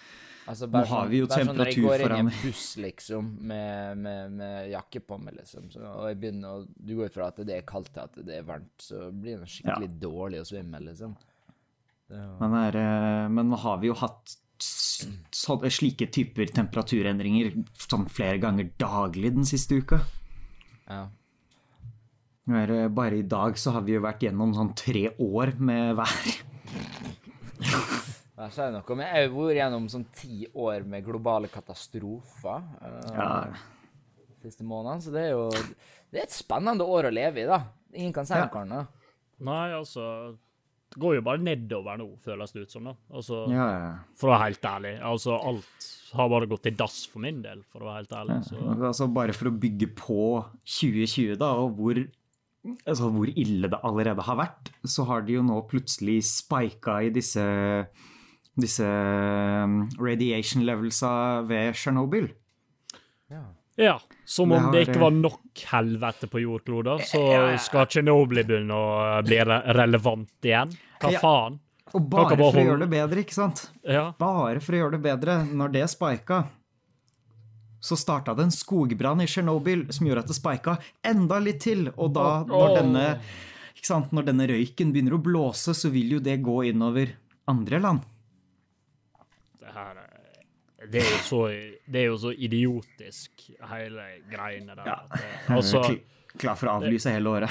Altså, 0.49 0.65
Nå 0.65 0.81
har 0.89 1.09
vi 1.11 1.19
jo 1.19 1.27
sånn 1.29 1.51
når 1.53 1.69
jeg 1.69 1.81
går 1.83 2.03
inn 2.07 2.13
i 2.15 2.21
en 2.23 2.29
buss, 2.41 2.63
liksom, 2.81 3.27
med, 3.51 3.99
med, 4.01 4.31
med 4.39 4.71
jakke 4.71 5.01
på 5.05 5.19
meg, 5.21 5.35
liksom, 5.37 5.67
så, 5.69 5.83
og 5.91 6.07
jeg 6.09 6.17
begynner 6.23 6.55
og 6.57 6.71
Du 6.73 6.95
går 6.97 7.11
fra 7.13 7.27
at 7.29 7.41
det 7.45 7.59
er 7.59 7.67
kaldt 7.69 7.91
til 7.93 8.01
at 8.07 8.17
det 8.25 8.39
er 8.39 8.47
varmt, 8.47 8.73
så 8.81 9.11
blir 9.13 9.43
det 9.43 9.49
skikkelig 9.51 9.91
dårlig 10.01 10.41
å 10.41 10.47
svømme, 10.49 10.81
liksom. 10.87 11.13
Det 12.09 12.23
men, 12.39 12.55
er, 12.63 12.79
eh, 12.81 13.27
men 13.29 13.51
nå 13.51 13.59
har 13.61 13.77
vi 13.83 13.91
jo 13.91 13.97
hatt 13.99 14.33
slike 15.69 16.09
typer 16.11 16.49
temperaturendringer 16.51 17.53
sånn 17.85 18.09
flere 18.09 18.41
ganger 18.41 18.71
daglig 18.81 19.35
den 19.37 19.45
siste 19.47 19.77
uka. 19.77 20.01
ja. 20.89 21.05
Bare 22.49 23.17
i 23.19 23.25
dag 23.29 23.57
så 23.61 23.75
har 23.75 23.83
vi 23.85 23.93
jo 23.93 24.01
vært 24.01 24.23
gjennom 24.25 24.53
sånn 24.57 24.71
tre 24.77 25.03
år 25.21 25.51
med 25.61 25.95
vær. 25.99 26.29
Jeg 28.39 28.53
sier 28.55 28.71
noe, 28.71 28.95
men 28.95 29.03
jeg 29.05 29.27
har 29.27 29.33
vært 29.35 29.57
gjennom 29.59 29.87
sånn 29.91 30.05
ti 30.15 30.45
år 30.57 30.85
med 30.87 31.03
globale 31.05 31.49
katastrofer 31.51 32.61
uh, 32.79 33.09
Ja, 33.13 33.29
siste 34.39 34.63
månedene, 34.63 35.03
så 35.03 35.11
det 35.13 35.25
er 35.27 35.33
jo 35.35 35.49
Det 35.51 36.21
er 36.21 36.25
et 36.25 36.33
spennende 36.37 36.87
år 36.87 37.09
å 37.09 37.13
leve 37.13 37.43
i, 37.43 37.47
da. 37.49 37.59
Ingen 37.99 38.13
kan 38.15 38.25
si 38.29 38.33
Ja. 38.37 38.45
noe 38.47 38.61
annet. 38.63 38.95
Nei, 39.43 39.65
altså 39.75 40.05
Det 40.89 40.99
går 41.03 41.19
jo 41.19 41.25
bare 41.27 41.43
nedover 41.43 41.99
nå, 41.99 42.07
føles 42.25 42.51
det 42.55 42.63
ut 42.65 42.71
som. 42.73 42.87
da. 42.89 42.95
Altså, 43.13 43.43
ja, 43.53 43.67
ja. 43.75 43.91
For 44.17 44.31
å 44.31 44.33
være 44.33 44.45
helt 44.47 44.63
ærlig. 44.71 44.93
Altså, 45.05 45.35
alt 45.37 45.89
har 46.17 46.29
bare 46.31 46.47
gått 46.49 46.63
til 46.65 46.77
dass 46.79 47.03
for 47.11 47.21
min 47.21 47.43
del, 47.43 47.61
for 47.69 47.83
å 47.83 47.91
være 47.91 47.99
helt 48.01 48.15
ærlig. 48.23 48.37
Så. 48.47 48.57
Altså 48.87 49.05
bare 49.13 49.35
for 49.37 49.51
å 49.51 49.53
bygge 49.53 49.91
på 49.99 50.23
2020, 50.65 51.35
da, 51.37 51.51
og 51.61 51.75
hvor, 51.77 51.99
altså 52.85 53.09
hvor 53.13 53.29
ille 53.31 53.69
det 53.71 53.79
allerede 53.83 54.21
har 54.25 54.35
vært, 54.39 54.71
så 54.85 55.05
har 55.07 55.21
de 55.27 55.33
jo 55.37 55.43
nå 55.43 55.61
plutselig 55.69 56.19
spika 56.27 56.99
i 57.05 57.09
disse, 57.15 57.43
disse 58.59 58.83
um, 58.85 59.81
radiation 60.01 60.65
levelsa 60.67 61.11
ved 61.47 61.73
Tsjernobyl. 61.77 62.29
Ja. 63.31 63.43
Ja, 63.79 63.93
Som 64.25 64.49
Det 64.49 64.57
om 64.57 64.63
har- 64.65 64.71
det 64.73 64.81
ikke 64.89 64.99
var 64.99 65.11
nok 65.15 65.39
helvete 65.71 66.27
på 66.27 66.41
jordkloden, 66.43 66.99
så 67.07 67.57
skal 67.63 67.85
Tsjernobyl 67.87 68.43
begynne 68.43 68.75
å 68.75 69.23
bli 69.23 69.37
relevant 69.39 70.29
igjen. 70.43 70.73
Hva 70.99 71.11
Ja. 71.13 71.19
faen? 71.19 71.59
Og 71.95 72.09
bare 72.09 72.35
for 72.37 72.51
å 72.59 72.65
gjøre 72.65 72.79
det 72.81 72.89
bedre, 72.91 73.17
ikke 73.23 73.33
sant? 73.33 73.69
Ja. 73.87 74.11
Bare 74.19 74.59
for 74.59 74.73
å 74.73 74.77
gjøre 74.77 74.91
det 74.91 75.01
bedre, 75.01 75.45
når 75.47 75.71
det 75.71 75.89
spika, 75.89 76.47
så 77.79 77.95
starta 77.97 78.33
det 78.35 78.43
en 78.47 78.51
skogbrann 78.51 79.21
i 79.23 79.27
Tsjernobyl 79.29 79.85
som 79.95 80.07
gjorde 80.07 80.25
at 80.25 80.31
det 80.33 80.35
spika 80.37 80.77
enda 81.07 81.39
litt 81.39 81.61
til. 81.63 81.87
Og 81.97 82.13
da, 82.13 82.43
når 82.47 82.75
denne, 82.81 83.05
sant, 83.81 84.11
når 84.11 84.27
denne 84.31 84.47
røyken 84.51 84.91
begynner 84.93 85.15
å 85.15 85.21
blåse, 85.23 85.73
så 85.77 85.91
vil 85.93 86.17
jo 86.17 86.19
det 86.19 86.37
gå 86.43 86.57
innover 86.71 87.15
andre 87.47 87.79
land. 87.79 88.01
Det 89.59 89.73
her 89.73 89.95
er- 89.95 90.15
det 90.91 91.01
er, 91.03 91.09
jo 91.11 91.17
så, 91.27 91.39
det 91.91 91.99
er 91.99 92.05
jo 92.07 92.17
så 92.17 92.31
idiotisk, 92.33 93.31
hele 93.69 94.03
greiene 94.31 94.75
der. 94.75 94.85
Ja. 94.87 94.99
det- 95.11 95.55
Altså, 95.57 95.81
klar 96.37 96.55
for 96.55 96.67
å 96.67 96.79
avlyse 96.79 97.11
hele 97.11 97.27
året. 97.29 97.49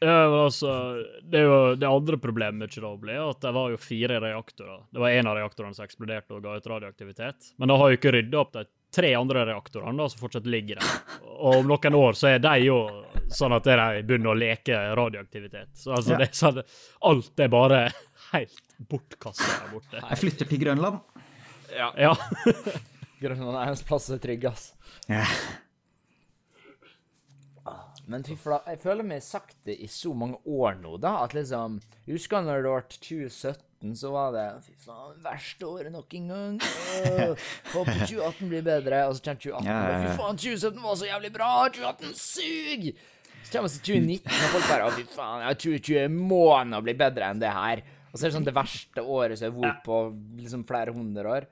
ja, 0.00 0.28
men 0.30 0.38
altså 0.46 1.02
det, 1.22 1.40
er 1.40 1.44
jo, 1.44 1.74
det 1.74 1.88
andre 1.88 2.16
problemet 2.22 2.54
med 2.54 2.70
Tsjernobyl 2.70 3.10
er 3.10 3.30
at 3.30 3.40
det 3.40 3.52
var 3.52 3.70
jo 3.70 3.76
fire 3.76 4.20
reaktorer. 4.20 4.84
Det 4.92 5.00
var 5.02 5.10
en 5.10 5.26
av 5.26 5.36
reaktorene 5.36 5.74
som 5.74 5.84
eksploderte 5.86 6.30
og 6.36 6.42
ga 6.46 6.54
ut 6.56 6.66
radioaktivitet. 6.66 7.52
Men 7.58 7.68
det 7.68 7.76
har 7.78 7.90
jo 7.90 7.96
ikke 7.98 8.12
rydda 8.14 8.38
opp 8.40 8.52
de 8.52 8.64
tre 8.96 9.10
andre 9.18 9.44
reaktorene 9.50 10.00
da, 10.00 10.08
som 10.12 10.22
fortsatt 10.24 10.48
ligger 10.48 10.80
der. 10.80 11.20
Og 11.36 11.60
om 11.60 11.68
noen 11.68 11.98
år 11.98 12.16
så 12.16 12.30
er 12.32 12.40
de 12.44 12.54
jo 12.64 12.78
sånn 13.36 13.54
at 13.56 13.66
de 13.68 13.76
begynner 14.06 14.32
å 14.32 14.38
leke 14.38 14.78
radioaktivitet. 14.96 15.74
Så 15.76 15.92
altså, 15.96 16.14
Ja. 16.14 16.22
det 16.22 16.30
er 16.30 16.38
sånn, 16.40 16.62
alt 17.10 17.44
er 17.44 17.52
bare 17.52 17.82
helt 18.30 18.62
bortkasta 18.88 19.52
der 19.52 19.70
borte. 19.74 20.00
Jeg 20.00 20.20
flytter 20.22 20.50
til 20.50 20.62
Grønland. 20.64 21.22
Ja. 21.76 22.14
Grønland 23.22 23.56
er 23.56 23.70
hans 23.70 23.84
plass 23.86 24.08
er 24.12 24.20
trygg, 24.22 24.48
ass. 24.48 24.70
Ja. 25.08 25.24
Men 28.06 28.22
fy 28.22 28.36
jeg 28.38 28.78
føler 28.78 29.02
meg 29.06 29.22
sagt 29.26 29.56
det 29.66 29.74
i 29.82 29.88
så 29.90 30.12
mange 30.14 30.38
år 30.46 30.76
nå, 30.78 30.94
da, 31.02 31.16
at 31.24 31.34
liksom 31.34 31.80
husker 32.06 32.44
når 32.46 32.62
det 32.62 32.74
ble 32.74 32.98
2017, 33.02 33.64
så 33.94 34.10
var 34.14 34.32
det 34.34 34.44
Fy 34.64 34.72
faen, 34.82 35.18
verste 35.22 35.66
året 35.68 35.92
nok 35.94 36.14
en 36.18 36.28
gang. 36.32 36.56
Håper 37.74 38.00
2018 38.06 38.48
blir 38.50 38.64
bedre. 38.66 39.02
Og 39.10 39.18
så 39.18 39.22
kommer 39.28 39.42
2018, 39.44 39.68
Ja, 39.68 39.76
ja, 39.76 39.92
ja. 39.92 40.00
fy 40.08 40.16
faen, 40.22 40.40
2017 40.42 40.82
var 40.88 40.96
så 41.02 41.10
jævlig 41.10 41.30
bra! 41.36 41.50
2018 41.76 42.16
suger! 42.18 43.04
Så 43.46 43.52
kommer 43.54 43.70
vi 43.70 43.78
til 43.78 44.00
2019, 44.00 44.26
og 44.26 44.50
folk 44.56 44.66
bare 44.72 44.88
Å, 44.88 44.94
fy 44.96 45.04
faen, 45.14 45.44
ja, 45.46 45.52
2020 45.54 46.18
må 46.32 46.42
nå 46.72 46.82
bli 46.88 46.96
bedre 46.98 47.30
enn 47.30 47.42
det 47.44 47.52
her. 47.54 47.84
Og 48.10 48.18
så 48.18 48.24
er 48.26 48.30
det 48.32 48.36
sånn 48.40 48.48
det 48.48 48.56
verste 48.56 49.02
året 49.04 49.38
som 49.38 49.52
har 49.52 49.68
vært 49.68 49.82
på 49.86 50.00
liksom 50.40 50.66
flere 50.66 50.94
hundre 50.96 51.34
år. 51.36 51.46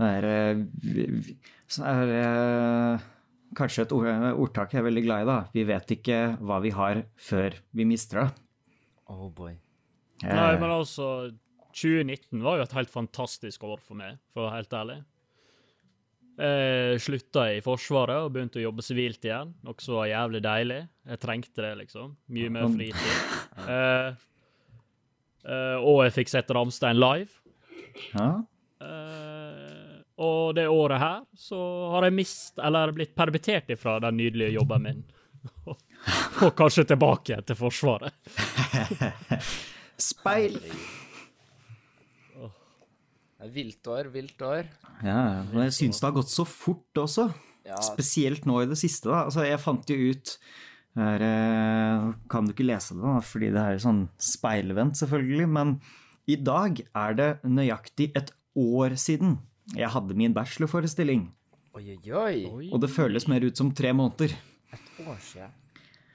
Det 0.00 0.08
er, 0.18 0.26
eh, 0.32 1.32
så 1.70 1.84
er 1.86 2.06
det 2.08 2.22
kanskje 3.58 3.84
et 3.84 3.92
ordtak 3.94 4.72
jeg 4.72 4.80
er 4.80 4.86
veldig 4.88 5.02
glad 5.04 5.22
i, 5.26 5.28
da. 5.28 5.36
Vi 5.52 5.64
vet 5.68 5.92
ikke 5.98 6.20
hva 6.40 6.58
vi 6.64 6.72
har 6.72 7.02
før 7.20 7.58
vi 7.76 7.84
mister 7.86 8.22
det. 8.22 8.28
Oh 9.12 9.28
boy. 9.28 9.52
Eh, 10.24 10.32
Nei, 10.32 10.54
men 10.56 10.70
altså 10.72 11.10
2019 11.72 12.42
var 12.44 12.58
jo 12.58 12.66
et 12.66 12.76
helt 12.76 12.92
fantastisk 12.92 13.64
år 13.68 13.80
for 13.82 13.98
meg, 13.98 14.20
for 14.32 14.44
å 14.44 14.48
være 14.48 14.60
helt 14.60 14.76
ærlig. 14.78 14.98
Jeg 16.42 17.00
slutta 17.04 17.44
i 17.52 17.60
Forsvaret 17.62 18.24
og 18.24 18.32
begynte 18.32 18.58
å 18.60 18.64
jobbe 18.64 18.84
sivilt 18.84 19.24
igjen, 19.26 19.52
noe 19.66 19.84
som 19.84 19.98
var 19.98 20.08
jævlig 20.08 20.40
deilig. 20.44 20.78
Jeg 21.12 21.20
trengte 21.20 21.64
det, 21.64 21.72
liksom. 21.82 22.14
Mye 22.32 22.52
mer 22.52 22.70
fritid. 22.72 23.08
Eh, 23.62 24.14
eh, 25.44 25.76
og 25.76 25.98
jeg 26.06 26.14
fikk 26.14 26.30
sett 26.32 26.50
Ramstein 26.56 26.96
live. 26.96 27.28
ja. 28.14 28.30
Eh, 28.82 29.82
og 30.22 30.54
det 30.56 30.64
året 30.68 31.00
her 31.00 31.20
så 31.38 31.58
har 31.94 32.06
jeg 32.06 32.16
mist, 32.16 32.56
eller 32.62 32.92
blitt 32.96 33.14
permittert 33.16 33.70
ifra 33.74 33.98
den 34.02 34.18
nydelige 34.20 34.56
jobben 34.56 34.86
min. 34.86 35.04
og 36.46 36.54
kanskje 36.56 36.86
tilbake 36.92 37.40
til 37.48 37.58
Forsvaret. 37.58 38.16
Speil! 40.10 40.60
Det 43.42 43.48
er 43.48 43.54
Vilt 43.56 43.88
år, 43.90 44.08
vilt 44.14 44.42
år. 44.46 44.68
Ja, 45.02 45.42
men 45.50 45.64
jeg 45.64 45.74
syns 45.74 45.98
det 45.98 46.06
har 46.06 46.14
gått 46.14 46.30
så 46.30 46.44
fort 46.46 46.98
også. 47.02 47.24
Ja, 47.66 47.80
Spesielt 47.82 48.44
nå 48.46 48.60
i 48.62 48.68
det 48.70 48.76
siste. 48.78 49.08
da. 49.10 49.24
Altså, 49.26 49.42
jeg 49.42 49.58
fant 49.58 49.88
jo 49.90 49.96
ut 50.12 50.36
her, 50.94 51.22
eh, 51.26 52.12
Kan 52.30 52.46
du 52.46 52.52
ikke 52.52 52.66
lese 52.68 52.94
det, 52.94 53.02
da, 53.02 53.18
fordi 53.18 53.50
det 53.50 53.58
er 53.58 53.80
sånn 53.82 54.04
speilvendt, 54.22 54.94
selvfølgelig. 55.00 55.48
Men 55.48 55.80
i 56.30 56.36
dag 56.38 56.78
er 56.94 57.14
det 57.18 57.30
nøyaktig 57.42 58.12
et 58.14 58.30
år 58.54 58.94
siden 58.94 59.40
jeg 59.74 59.90
hadde 59.90 60.14
min 60.14 60.34
bachelorforestilling. 60.34 61.32
oi, 61.74 61.98
oi, 61.98 62.46
oi. 62.46 62.70
Og 62.70 62.80
det 62.80 62.90
føles 62.90 63.26
mer 63.26 63.42
ut 63.42 63.56
som 63.56 63.72
tre 63.74 63.90
måneder. 63.92 64.36
Et 64.72 65.02
år 65.06 65.18
siden. 65.18 65.50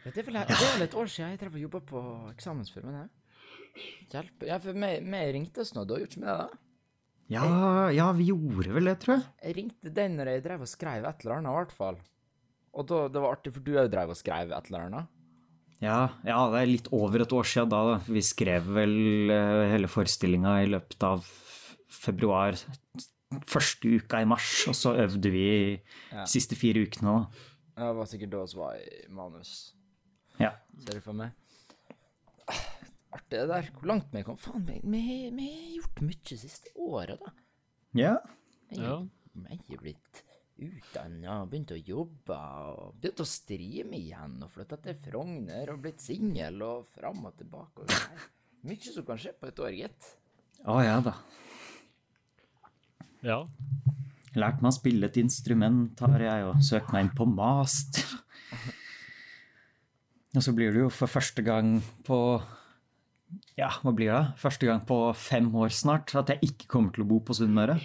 Det, 0.06 0.16
er 0.16 0.24
vel, 0.24 0.40
det 0.48 0.56
er 0.56 0.78
vel 0.78 0.88
et 0.88 0.96
år 0.96 1.12
siden 1.12 1.32
jeg 1.32 1.40
drev 1.42 1.56
og 1.56 1.60
jobba 1.60 1.80
på 1.80 2.04
eksamensfilmen 2.32 2.96
her. 3.02 3.10
Hjelp. 4.14 4.48
Ja, 4.48 4.62
for 4.64 4.74
meg, 4.74 5.04
ringtes 5.04 5.34
ringte 5.36 5.62
oss 5.66 5.74
nå, 5.76 5.84
da 5.84 6.00
gjorde 6.00 6.16
ikke 6.16 6.24
med 6.24 6.32
det? 6.32 6.38
da? 6.48 6.67
Ja, 7.30 7.90
ja, 7.92 8.06
vi 8.16 8.30
gjorde 8.30 8.72
vel 8.78 8.88
det, 8.88 9.00
tror 9.04 9.18
jeg. 9.18 9.26
Jeg 9.44 9.56
ringte 9.58 9.92
deg 9.92 10.14
når 10.16 10.30
jeg 10.32 10.44
drev 10.46 10.62
og 10.64 10.70
skrev 10.72 11.06
et 11.10 11.24
eller 11.26 11.36
annet, 11.42 11.52
i 11.52 11.58
hvert 11.60 11.74
fall. 11.76 11.98
Og 12.78 12.86
da, 12.88 13.00
det 13.12 13.22
var 13.24 13.34
artig, 13.36 13.52
for 13.56 13.66
du 13.66 13.74
òg 13.82 13.90
drev 13.92 14.14
og 14.14 14.20
skrev 14.20 14.54
et 14.56 14.70
eller 14.72 14.86
annet. 14.88 15.14
Ja, 15.84 15.98
ja, 16.26 16.38
det 16.54 16.62
er 16.64 16.70
litt 16.72 16.88
over 16.96 17.22
et 17.22 17.34
år 17.36 17.46
siden 17.46 17.70
da. 17.70 17.82
da. 17.92 17.98
Vi 18.08 18.22
skrev 18.26 18.70
vel 18.78 18.96
uh, 19.30 19.66
hele 19.70 19.90
forestillinga 19.92 20.56
i 20.64 20.70
løpet 20.72 21.04
av 21.06 21.28
februar. 21.94 22.58
Første 23.46 23.92
uka 24.00 24.24
i 24.24 24.30
mars, 24.30 24.54
og 24.72 24.78
så 24.80 24.96
øvde 25.04 25.30
vi 25.34 25.46
Ja. 26.14 26.24
siste 26.26 26.56
fire 26.58 26.86
ukene. 26.88 27.12
da. 27.12 27.52
Ja, 27.78 27.90
Det 27.92 27.96
var 28.00 28.06
sikkert 28.10 28.32
da 28.32 28.46
vi 28.46 28.58
var 28.58 28.74
i 28.80 29.04
manus. 29.14 29.52
Ja. 30.40 30.54
Ser 30.80 30.94
du 30.98 31.02
for 31.02 31.14
meg? 31.14 31.32
Artig 33.18 33.34
det 33.40 33.50
der. 33.50 33.70
Hvor 33.74 33.92
langt 33.92 34.14
vi 34.14 34.24
kom. 34.28 34.38
Faen, 34.40 34.66
vi, 34.68 34.80
vi, 34.84 35.04
vi 35.34 35.50
har 35.52 35.76
gjort 35.80 36.02
mye 36.06 36.40
siste 36.46 36.74
året, 36.78 37.20
da. 37.24 37.36
ja. 37.98 38.16
Jeg, 38.68 38.84
har 38.84 39.78
er 39.78 39.82
blitt 39.82 40.24
utdanna 40.58 41.38
begynt 41.48 41.72
å 41.76 41.78
jobbe 41.78 42.38
og 42.68 42.96
begynt 42.98 43.22
å 43.22 43.28
streame 43.30 44.00
igjen 44.00 44.40
og 44.42 44.50
flytta 44.52 44.80
til 44.82 44.98
Frogner 45.06 45.72
og 45.72 45.84
blitt 45.84 46.02
singel 46.02 46.64
og 46.66 46.88
fram 46.96 47.28
og 47.30 47.38
tilbake. 47.40 47.84
Og 47.84 47.92
der. 47.92 48.26
mye 48.68 48.94
som 48.94 49.06
kan 49.08 49.22
skje 49.22 49.36
på 49.38 49.52
et 49.52 49.62
år, 49.64 49.76
gitt. 49.78 50.10
Å 50.68 50.80
ja 50.84 50.98
da. 51.06 51.14
Ja. 53.26 53.42
Lært 54.38 54.62
meg 54.62 54.70
å 54.70 54.76
spille 54.76 55.10
et 55.10 55.18
instrument, 55.22 56.02
har 56.04 56.22
jeg, 56.22 56.46
og 56.50 56.64
søkt 56.66 56.92
meg 56.94 57.08
inn 57.08 57.16
på 57.18 57.26
master. 57.30 58.18
Og 60.38 60.44
så 60.46 60.54
blir 60.54 60.74
du 60.74 60.84
jo 60.84 60.90
for 60.94 61.10
første 61.10 61.42
gang 61.46 61.78
på 62.06 62.18
Ja, 63.58 63.70
hva 63.84 63.92
blir 63.96 64.12
det? 64.14 64.24
Første 64.40 64.68
gang 64.70 64.84
på 64.88 64.98
fem 65.18 65.48
år 65.60 65.74
snart 65.74 66.14
at 66.20 66.30
jeg 66.32 66.52
ikke 66.52 66.70
kommer 66.72 66.94
til 66.96 67.04
å 67.04 67.10
bo 67.10 67.20
på 67.26 67.36
Sunnmøre. 67.36 67.78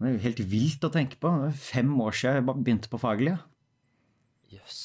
Det 0.00 0.08
er 0.08 0.14
jo 0.14 0.22
helt 0.24 0.42
vilt 0.48 0.84
å 0.86 0.92
tenke 0.92 1.18
på. 1.20 1.32
Det 1.42 1.50
er 1.50 1.58
fem 1.60 1.90
år 2.00 2.14
siden 2.16 2.38
jeg 2.38 2.62
begynte 2.64 2.92
på 2.92 3.00
faglig. 3.02 3.34
Jøss. 4.52 4.78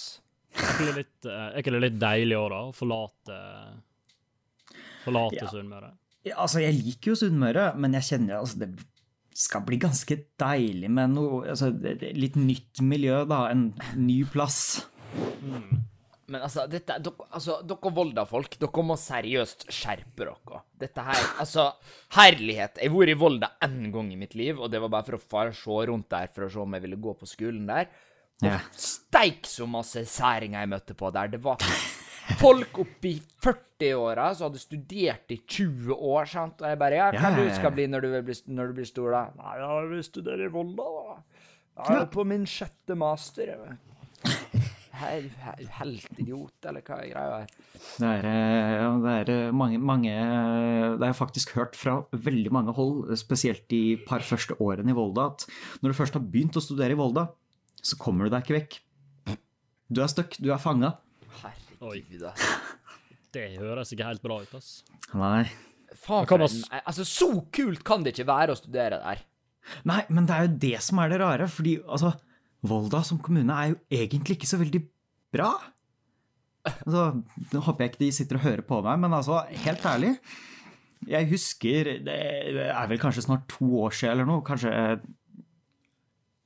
Er 0.55 0.71
ikke 0.71 0.87
det 0.87 0.95
litt, 0.97 1.27
eh, 1.27 1.45
er 1.51 1.61
ikke 1.61 1.75
det 1.75 1.83
litt 1.83 1.99
deilig 2.01 2.35
òg, 2.39 2.49
da? 2.51 2.59
Å 2.65 2.73
forlate, 2.75 3.37
forlate 5.05 5.39
Ja. 5.43 5.51
Sunnmøre? 5.51 5.91
Ja, 6.25 6.35
altså, 6.41 6.59
jeg 6.63 6.75
liker 6.79 7.11
jo 7.11 7.15
Sunnmøre, 7.19 7.75
men 7.77 7.93
jeg 7.93 8.07
kjenner 8.09 8.39
altså, 8.39 8.59
det 8.63 8.71
skal 9.35 9.61
bli 9.67 9.77
ganske 9.77 10.15
deilig 10.39 10.89
med 10.89 11.11
noe 11.11 11.43
altså, 11.51 11.69
Litt 12.15 12.37
nytt 12.39 12.81
miljø, 12.81 13.25
da. 13.29 13.49
En 13.51 13.73
ny 13.99 14.23
plass. 14.31 14.87
Men 16.33 16.41
altså, 16.47 16.63
dette, 16.69 16.95
dere, 17.05 17.27
altså, 17.38 17.59
dere 17.67 17.91
Volda-folk, 17.93 18.55
dere 18.61 18.83
må 18.88 18.95
seriøst 18.97 19.67
skjerpe 19.69 20.25
dere. 20.25 20.61
Dette 20.81 21.05
her, 21.05 21.27
altså, 21.43 21.67
herlighet. 22.17 22.81
Jeg 22.81 22.89
har 22.89 22.97
vært 22.97 23.13
i 23.13 23.19
Volda 23.21 23.51
én 23.67 23.91
gang 23.93 24.09
i 24.13 24.17
mitt 24.17 24.33
liv, 24.38 24.57
og 24.57 24.71
det 24.73 24.81
var 24.81 24.93
bare 24.95 25.05
for 25.11 25.19
å 25.19 25.21
fare 25.21 25.53
se 25.53 25.77
rundt 25.91 26.09
der 26.09 26.31
for 26.33 26.47
å 26.47 26.49
se 26.51 26.63
om 26.63 26.73
jeg 26.77 26.85
ville 26.88 27.01
gå 27.01 27.13
på 27.19 27.29
skolen 27.29 27.69
der. 27.69 27.91
Ja. 28.43 28.57
steik 28.75 29.45
så 29.47 29.63
masse 29.63 30.01
særinger 30.11 30.59
jeg 30.65 30.71
møtte 30.73 30.95
på 30.97 31.07
der. 31.15 31.29
Det 31.31 31.39
var 31.43 31.61
folk 32.41 32.81
oppi 32.83 33.13
40-åra 33.45 34.31
som 34.35 34.49
hadde 34.49 34.59
studert 34.59 35.31
i 35.31 35.38
20 35.39 35.93
år, 35.93 36.27
sant, 36.27 36.61
og 36.61 36.67
jeg 36.67 36.81
bare 36.81 36.99
Ja, 36.99 37.09
hva 37.13 37.21
Ja, 37.21 37.31
ja, 37.38 37.45
du 37.45 37.55
skal 37.55 37.71
bli 37.77 37.85
når 37.88 38.01
du, 38.03 38.09
bli, 38.27 38.38
når 38.57 38.71
du 38.71 38.79
blir 38.81 38.89
stor, 38.89 39.11
da? 39.13 39.23
Nei, 39.39 39.55
jeg 39.61 39.89
vil 39.93 40.03
studere 40.09 40.49
i 40.49 40.51
Volda, 40.51 40.89
da. 40.97 41.19
Jeg 41.75 42.01
er 42.01 42.09
på 42.11 42.23
min 42.27 42.45
sjette 42.47 42.95
master. 42.97 43.51
jeg. 43.51 43.57
Hei, 43.59 43.94
hei, 44.99 45.65
Helt 45.79 46.19
idiot, 46.19 46.55
eller 46.67 46.84
hva 46.86 46.99
er 47.01 47.12
greia 47.12 47.39
her? 47.41 47.53
Det 47.99 48.10
er, 48.10 48.27
eh, 48.29 48.73
ja, 48.79 48.89
det 49.03 49.15
er 49.21 49.31
eh, 49.34 49.55
mange, 49.55 49.79
mange 49.79 50.13
Det 50.13 51.01
har 51.01 51.12
jeg 51.12 51.19
faktisk 51.19 51.55
hørt 51.58 51.77
fra 51.79 51.97
veldig 52.12 52.53
mange 52.55 52.75
hold, 52.77 53.12
spesielt 53.19 53.67
de 53.71 53.97
par 54.08 54.25
første 54.25 54.58
årene 54.63 54.93
i 54.93 54.97
Volda, 54.97 55.29
at 55.34 55.45
når 55.81 55.91
du 55.91 55.99
først 55.99 56.17
har 56.17 56.23
begynt 56.23 56.58
å 56.58 56.63
studere 56.63 56.95
i 56.95 56.99
Volda, 56.99 57.27
så 57.86 57.99
kommer 58.01 58.25
du 58.25 58.34
deg 58.34 58.45
ikke 58.45 58.58
vekk. 58.60 58.79
Du 59.93 60.01
er 60.01 60.10
stuck, 60.10 60.39
du 60.41 60.49
er 60.53 60.62
fanga. 60.62 60.95
Herregud, 61.43 62.25
altså. 62.31 62.55
Det 63.36 63.49
høres 63.60 63.91
ikke 63.91 64.08
helt 64.08 64.23
bra 64.23 64.39
ut, 64.41 64.53
ass. 64.55 64.79
Nei. 65.13 65.45
Faen 65.95 66.27
kan 66.27 66.41
for 66.41 66.47
en 66.47 66.81
Altså, 66.86 67.05
så 67.08 67.27
kult 67.53 67.84
kan 67.88 68.03
det 68.03 68.15
ikke 68.15 68.29
være 68.29 68.55
å 68.55 68.60
studere 68.60 69.01
der. 69.03 69.23
Nei, 69.89 70.01
men 70.13 70.27
det 70.29 70.36
er 70.36 70.47
jo 70.47 70.55
det 70.62 70.77
som 70.86 71.01
er 71.01 71.12
det 71.12 71.19
rare, 71.21 71.47
fordi 71.51 71.75
altså, 71.84 72.13
Volda 72.69 73.01
som 73.06 73.19
kommune 73.21 73.56
er 73.56 73.73
jo 73.73 73.80
egentlig 73.93 74.38
ikke 74.38 74.49
så 74.49 74.60
veldig 74.62 74.82
bra. 75.36 75.51
Altså, 76.65 77.06
nå 77.51 77.62
håper 77.67 77.86
jeg 77.86 77.93
ikke 77.93 78.04
de 78.04 78.12
sitter 78.15 78.39
og 78.39 78.45
hører 78.47 78.65
på 78.65 78.80
meg, 78.86 78.99
men 79.04 79.13
altså, 79.13 79.43
helt 79.65 79.86
ærlig. 79.86 80.15
Jeg 81.06 81.30
husker, 81.30 81.91
det 82.06 82.15
er 82.65 82.89
vel 82.89 83.01
kanskje 83.01 83.28
snart 83.28 83.45
to 83.51 83.67
år 83.84 83.93
siden 83.93 84.15
eller 84.15 84.30
noe, 84.30 84.45
kanskje 84.45 84.71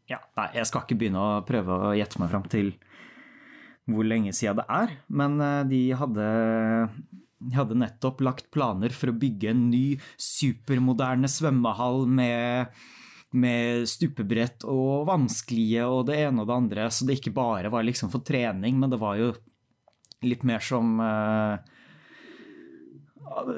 Ja, 0.09 0.17
nei, 0.35 0.47
jeg 0.57 0.65
skal 0.67 0.83
ikke 0.83 0.97
begynne 0.99 1.21
å 1.21 1.41
prøve 1.47 1.75
å 1.85 1.93
gjette 1.95 2.19
meg 2.19 2.31
fram 2.33 2.47
til 2.51 2.73
hvor 3.89 4.05
lenge 4.05 4.33
siden 4.35 4.59
det 4.59 4.65
er, 4.73 4.91
men 5.21 5.39
eh, 5.41 5.63
de 5.69 5.81
hadde 5.97 6.27
de 7.39 7.55
hadde 7.55 7.77
nettopp 7.79 8.19
lagt 8.25 8.49
planer 8.51 8.91
for 8.91 9.11
å 9.11 9.15
bygge 9.15 9.53
en 9.53 9.67
ny 9.71 9.83
supermoderne 10.19 11.29
svømmehall 11.31 12.03
med, 12.11 12.73
med 13.37 13.85
stupebrett 13.89 14.65
og 14.65 15.05
vanskelige 15.09 15.85
og 15.85 16.07
det 16.09 16.17
ene 16.23 16.43
og 16.43 16.49
det 16.49 16.55
andre, 16.55 16.87
så 16.89 17.05
det 17.05 17.19
ikke 17.19 17.35
bare 17.35 17.69
var 17.71 17.85
liksom 17.85 18.09
for 18.13 18.25
trening, 18.25 18.79
men 18.79 18.89
det 18.89 18.99
var 19.01 19.19
jo 19.19 19.31
litt 20.25 20.41
mer 20.47 20.63
som 20.65 20.97
uh, 20.99 21.59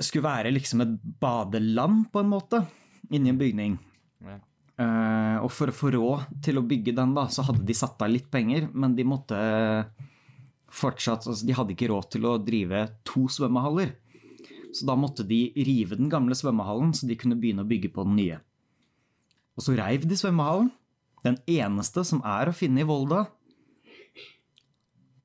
skulle 0.04 0.28
være 0.28 0.52
liksom 0.54 0.84
et 0.84 0.96
badeland, 1.24 2.10
på 2.12 2.22
en 2.22 2.32
måte, 2.34 2.62
inni 3.10 3.32
en 3.32 3.40
bygning. 3.40 3.78
Ja. 4.28 4.38
Eh, 4.82 5.38
og 5.44 5.52
for 5.54 5.70
å 5.70 5.76
få 5.76 5.92
råd 5.94 6.42
til 6.46 6.60
å 6.60 6.66
bygge 6.66 6.96
den, 6.98 7.16
da, 7.18 7.28
så 7.32 7.46
hadde 7.48 7.66
de 7.68 7.76
satt 7.78 8.02
av 8.02 8.12
litt 8.12 8.30
penger, 8.34 8.70
men 8.74 8.96
de 8.98 9.06
måtte 9.08 9.40
fortsatt 10.72 11.26
altså 11.28 11.44
De 11.44 11.56
hadde 11.58 11.74
ikke 11.76 11.90
råd 11.92 12.14
til 12.14 12.26
å 12.30 12.38
drive 12.40 12.86
to 13.08 13.26
svømmehaller. 13.32 13.92
Så 14.72 14.88
da 14.88 14.96
måtte 14.96 15.26
de 15.28 15.50
rive 15.68 15.98
den 16.00 16.08
gamle 16.12 16.38
svømmehallen, 16.38 16.94
så 16.96 17.10
de 17.10 17.18
kunne 17.20 17.36
begynne 17.40 17.66
å 17.66 17.68
bygge 17.68 17.92
på 17.92 18.06
den 18.08 18.16
nye. 18.20 18.38
Og 19.58 19.66
så 19.66 19.76
reiv 19.78 20.08
de 20.08 20.18
svømmehallen, 20.18 20.72
den 21.26 21.38
eneste 21.50 22.04
som 22.08 22.24
er 22.26 22.50
å 22.50 22.56
finne 22.56 22.82
i 22.82 22.88
Volda. 22.88 23.26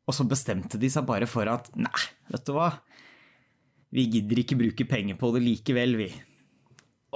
Og 0.06 0.14
så 0.14 0.26
bestemte 0.28 0.78
de 0.78 0.90
seg 0.92 1.06
bare 1.08 1.28
for 1.30 1.48
at 1.50 1.70
nei, 1.78 2.04
vet 2.30 2.46
du 2.46 2.54
hva, 2.54 2.70
vi 3.94 4.06
gidder 4.10 4.42
ikke 4.42 4.58
bruke 4.58 4.86
penger 4.88 5.18
på 5.18 5.32
det 5.34 5.42
likevel, 5.44 5.96
vi. 5.98 6.08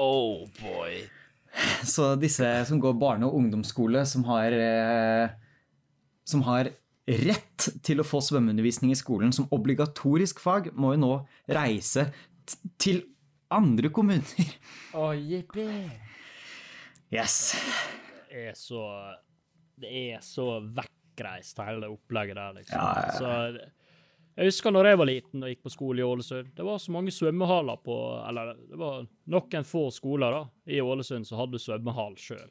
Oh 0.00 0.46
boy. 0.60 1.02
Så 1.84 2.14
disse 2.20 2.46
som 2.68 2.80
går 2.80 2.94
barne- 2.98 3.26
og 3.26 3.36
ungdomsskole, 3.36 4.04
som 4.06 4.24
har, 4.30 4.52
eh, 4.54 5.30
som 6.24 6.42
har 6.46 6.70
rett 7.10 7.68
til 7.82 8.00
å 8.00 8.06
få 8.06 8.20
svømmeundervisning 8.22 8.92
i 8.94 8.98
skolen 8.98 9.32
som 9.34 9.48
obligatorisk 9.50 10.38
fag, 10.40 10.70
må 10.74 10.94
jo 10.94 11.02
nå 11.02 11.14
reise 11.50 12.12
til 12.78 13.02
andre 13.50 13.90
kommuner. 13.90 14.54
Oh, 14.94 15.10
jippi. 15.10 15.66
Yes. 17.10 17.54
Det 18.30 18.48
er 18.50 18.54
så 18.54 18.84
Det 19.80 19.90
er 19.90 20.20
så 20.22 20.60
vekkreist, 20.60 21.58
hele 21.64 21.88
opplegget 21.90 22.36
der, 22.36 22.52
liksom. 22.60 22.78
Ja, 22.78 22.90
ja, 22.96 23.06
ja. 23.06 23.18
Så 23.18 23.70
jeg 24.40 24.46
husker 24.46 24.72
når 24.72 24.86
jeg 24.88 24.98
var 25.00 25.08
liten 25.08 25.42
og 25.44 25.50
gikk 25.50 25.64
på 25.66 25.72
skole 25.72 26.00
i 26.00 26.04
Ålesund. 26.06 26.52
Det 26.56 26.64
var 26.64 26.78
så 26.80 26.92
mange 26.94 27.12
svømmehaller 27.12 27.80
på 27.84 27.96
Eller 28.28 28.54
det 28.54 28.78
var 28.78 29.02
noen 29.34 29.66
få 29.66 29.82
skoler 29.92 30.32
da, 30.36 30.44
i 30.70 30.78
Ålesund 30.80 31.26
som 31.28 31.42
hadde 31.42 31.60
svømmehall 31.60 32.14
sjøl. 32.20 32.46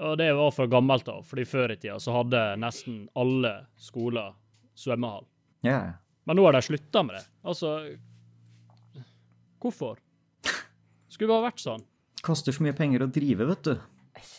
Og 0.00 0.16
det 0.18 0.32
var 0.34 0.50
fra 0.50 0.66
gammelt 0.66 1.06
av, 1.08 1.22
fordi 1.22 1.44
før 1.46 1.74
i 1.74 1.78
tida 1.78 2.00
så 2.02 2.16
hadde 2.16 2.40
nesten 2.58 3.04
alle 3.14 3.52
skoler 3.78 4.34
svømmehall. 4.74 5.28
Yeah. 5.62 6.00
Men 6.26 6.40
nå 6.40 6.48
har 6.48 6.56
de 6.56 6.64
slutta 6.66 7.04
med 7.06 7.20
det. 7.20 7.24
Altså 7.46 7.76
Hvorfor? 9.62 10.00
Skulle 11.08 11.30
bare 11.30 11.46
vært 11.46 11.62
sånn. 11.62 11.84
Koster 12.24 12.56
så 12.56 12.64
mye 12.64 12.76
penger 12.76 13.04
å 13.04 13.10
drive, 13.12 13.48
vet 13.50 13.68
du. 13.68 13.74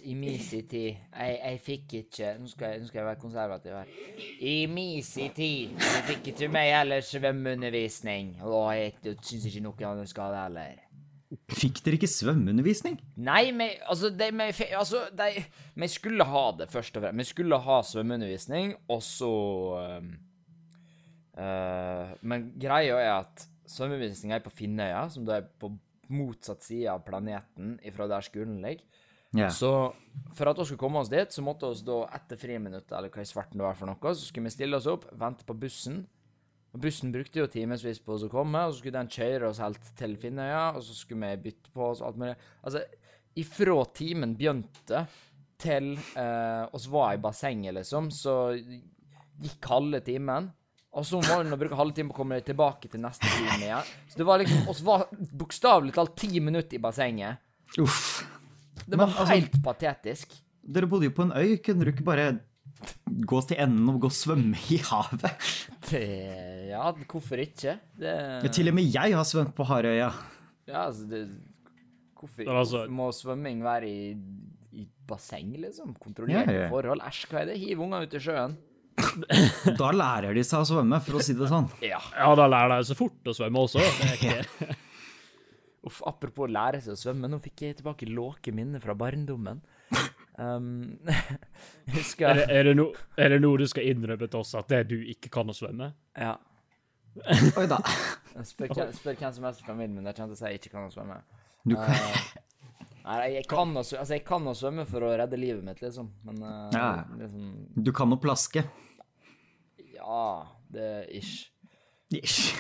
I 0.08 0.14
min 0.18 0.40
si 0.40 0.62
tid 0.66 0.86
jeg, 0.88 1.34
jeg 1.36 1.58
fikk 1.62 1.94
ikke 2.00 2.30
nå 2.40 2.48
skal, 2.50 2.72
jeg, 2.72 2.82
nå 2.82 2.88
skal 2.88 3.00
jeg 3.02 3.08
være 3.10 3.20
konservativ 3.22 3.76
her. 3.76 3.92
I 4.40 4.56
min 4.72 5.04
si 5.06 5.28
tid 5.36 5.76
jeg 5.84 6.06
fikk 6.08 6.32
ikke 6.32 6.50
meg 6.54 6.72
heller 6.74 7.06
svømmeundervisning. 7.06 8.38
Og 8.48 8.72
jeg 8.78 9.18
syns 9.20 9.48
ikke 9.52 9.64
noen 9.68 9.88
andre 9.92 10.08
skal 10.10 10.34
det 10.34 10.42
heller. 10.46 10.82
Fikk 11.52 11.82
dere 11.84 11.98
ikke 12.00 12.10
svømmeundervisning? 12.10 13.00
Nei, 13.28 13.50
men 13.54 13.76
altså, 13.90 14.12
de, 14.14 14.30
men, 14.32 14.54
altså 14.78 15.06
de, 15.18 15.44
Vi 15.76 15.90
skulle 15.92 16.28
ha 16.30 16.46
det, 16.58 16.70
først 16.72 16.98
og 16.98 17.04
fremst. 17.04 17.20
Vi 17.20 17.34
skulle 17.34 17.60
ha 17.68 17.80
svømmeundervisning, 17.84 18.76
og 18.94 19.02
så 19.04 19.32
um, 20.00 20.14
eh, 21.38 22.14
Men 22.22 22.52
greia 22.62 23.02
er 23.02 23.12
at 23.18 23.48
svømmeundervisninga 23.70 24.40
er 24.40 24.46
på 24.46 24.54
Finnøya, 24.54 25.08
som 25.12 25.26
da 25.28 25.42
er 25.42 25.50
på 25.60 25.74
motsatt 26.14 26.64
side 26.66 26.92
av 26.92 27.04
planeten 27.08 27.76
ifra 27.86 28.08
der 28.12 28.26
skolen 28.26 28.60
ligger. 28.64 28.86
Yeah. 29.36 29.52
Så 29.52 29.70
for 30.38 30.48
at 30.48 30.60
vi 30.60 30.66
skulle 30.70 30.80
komme 30.80 31.02
oss 31.02 31.12
dit, 31.12 31.32
så 31.34 31.44
måtte 31.44 31.68
vi 31.74 31.88
da 31.88 31.98
etter 32.16 32.40
friminuttet, 32.40 32.94
eller 32.96 33.12
hva 33.12 33.24
i 33.24 33.28
svarten 33.28 33.60
det 33.60 33.66
var 33.66 33.76
for 33.76 33.90
noe, 33.90 34.14
så 34.16 34.30
skulle 34.30 34.48
vi 34.48 34.56
stille 34.56 34.80
oss 34.80 34.88
opp, 34.88 35.10
vente 35.20 35.48
på 35.48 35.58
bussen. 35.60 36.06
Og 36.76 36.82
bussen 36.84 37.12
brukte 37.12 37.40
jo 37.40 37.50
timevis 37.52 38.02
på 38.04 38.16
oss 38.16 38.26
å 38.28 38.32
komme, 38.32 38.64
og 38.64 38.74
så 38.74 38.82
skulle 38.82 39.00
den 39.00 39.12
kjøre 39.12 39.50
oss 39.50 39.62
helt 39.64 39.92
til 40.00 40.16
Finnøya, 40.20 40.64
og 40.76 40.84
så 40.84 40.96
skulle 40.96 41.32
vi 41.36 41.50
bytte 41.50 41.72
på 41.76 41.88
oss 41.88 42.04
alt 42.04 42.20
mulig. 42.20 42.36
Altså, 42.68 42.84
ifra 43.40 43.78
timen 43.96 44.36
begynte 44.40 45.06
til 45.60 45.94
eh, 45.96 46.64
oss 46.76 46.88
var 46.92 47.16
i 47.16 47.22
bassenget, 47.24 47.76
liksom, 47.78 48.12
så 48.12 48.36
gikk 48.56 49.72
halve 49.72 50.04
timen. 50.04 50.52
Og 50.96 51.04
så 51.04 51.20
var 51.26 51.44
det 51.44 51.52
å 51.52 51.60
bruke 51.60 51.76
halve 51.76 51.94
timen 51.98 52.10
på 52.12 52.16
å 52.16 52.22
komme 52.24 52.38
tilbake 52.46 52.88
til 52.92 53.02
neste 53.04 53.28
time 53.28 53.58
igjen. 53.66 53.90
Så 54.08 54.16
det 54.22 54.26
var 54.30 54.40
liksom 54.40 54.68
oss 54.72 54.80
var 54.86 55.08
bokstavelig 55.36 55.92
talt 55.98 56.14
ti 56.16 56.40
minutter 56.40 56.78
i 56.78 56.80
bassenget. 56.80 57.42
Uff. 57.84 58.24
Det 58.86 58.96
var 58.96 59.08
Men, 59.08 59.16
altså- 59.16 59.34
helt 59.34 59.58
patetisk. 59.66 60.38
Dere 60.66 60.88
bodde 60.88 61.06
jo 61.10 61.12
på 61.12 61.24
en 61.28 61.34
øy. 61.36 61.58
Kunne 61.62 61.84
du 61.86 61.92
ikke 61.92 62.06
bare 62.08 62.40
gå 63.06 63.42
til 63.48 63.58
enden 63.60 63.90
og 63.90 64.00
gå 64.02 64.08
og 64.08 64.16
svømme 64.16 64.56
i 64.72 64.78
havet? 64.78 65.26
Det, 65.90 66.70
ja, 66.72 66.92
hvorfor 67.06 67.38
ikke? 67.44 67.76
Det, 68.00 68.52
Til 68.56 68.68
og 68.72 68.74
med 68.76 68.88
jeg 68.94 69.14
har 69.14 69.24
svømt 69.24 69.54
på 69.56 69.66
Harøya. 69.68 70.12
ja, 70.68 70.86
altså, 70.88 71.08
det, 71.10 71.28
hvorfor, 72.18 72.48
altså- 72.48 72.86
hvorfor 72.88 72.90
må 72.90 73.12
svømming 73.14 73.62
være 73.64 73.88
i, 73.90 74.16
i 74.74 74.88
basseng, 75.08 75.52
liksom? 75.60 75.94
Kontrollerte 76.00 76.52
Ja, 76.56 76.62
ja. 76.66 76.70
forhold? 76.70 77.02
Æsj, 77.06 77.28
hva 77.30 77.42
er 77.42 77.46
det? 77.52 77.60
Hiv 77.60 77.80
ungene 77.84 78.08
ut 78.08 78.14
i 78.14 78.20
sjøen. 78.20 78.58
Da 79.80 79.92
lærer 79.92 80.36
de 80.38 80.44
seg 80.46 80.64
å 80.64 80.68
svømme, 80.70 81.00
for 81.04 81.20
å 81.20 81.24
si 81.24 81.36
det 81.38 81.50
sånn. 81.52 81.68
Ja. 81.84 82.00
Ja, 82.16 82.32
da 82.38 82.48
lærer 82.52 82.80
de 82.80 82.88
seg 82.90 83.00
fort 83.00 83.28
å 83.28 83.36
svømme 83.36 83.66
også. 83.68 83.84
Det 83.84 84.10
er 84.10 84.18
ikke... 84.20 84.76
Uff, 85.86 86.00
apropos 86.10 86.50
lære 86.50 86.80
seg 86.82 86.96
å 86.96 86.98
svømme, 86.98 87.30
nå 87.30 87.38
fikk 87.44 87.62
jeg 87.68 87.76
tilbake 87.82 88.08
låke 88.10 88.50
minner 88.56 88.82
fra 88.82 88.96
barndommen. 88.98 89.60
Um, 90.36 90.98
jeg 91.94 92.26
Er 92.26 92.40
det, 92.40 92.46
er, 92.50 92.64
det 92.68 92.74
no, 92.80 92.88
er 93.22 93.36
det 93.36 93.38
noe 93.44 93.60
du 93.62 93.68
skal 93.70 93.86
innrømme 93.92 94.26
til 94.28 94.42
oss 94.42 94.56
at 94.58 94.72
det 94.74 94.82
du 94.90 94.98
ikke 95.14 95.30
kan 95.36 95.52
å 95.52 95.56
svømme? 95.56 95.92
Ja. 96.18 96.34
Oi 97.56 97.68
da. 97.72 97.78
Spør, 98.44 98.74
spør 98.98 99.16
hvem 99.22 99.36
som 99.38 99.46
helst 99.48 99.62
i 99.62 99.68
familien 99.68 99.94
min. 100.00 100.10
Jeg 100.10 100.18
kjente 100.18 100.40
seg 100.40 100.56
jeg 100.56 100.64
ikke 100.64 100.74
kan 100.74 100.90
å 100.90 100.96
svømme. 100.96 101.22
Du, 101.66 101.78
Eh, 103.06 103.20
nei, 103.20 103.36
jeg 103.36 103.46
kan, 103.46 103.70
å, 103.70 103.84
svømme, 103.86 104.02
altså, 104.02 104.16
jeg 104.18 104.24
kan 104.26 104.48
å 104.50 104.56
svømme 104.58 104.88
for 104.90 105.06
å 105.06 105.12
redde 105.22 105.38
livet 105.38 105.62
mitt, 105.66 105.78
liksom. 105.86 106.10
Men 106.26 106.42
uh, 106.42 106.74
Ja. 106.74 106.88
liksom 107.20 107.52
du 107.86 107.92
kan 107.94 108.10
å 108.10 108.18
plaske. 108.18 108.66
Ja, 109.96 110.26
det 110.74 110.86
er 110.86 111.06
ish. 111.18 111.52
Ish. 112.16 112.56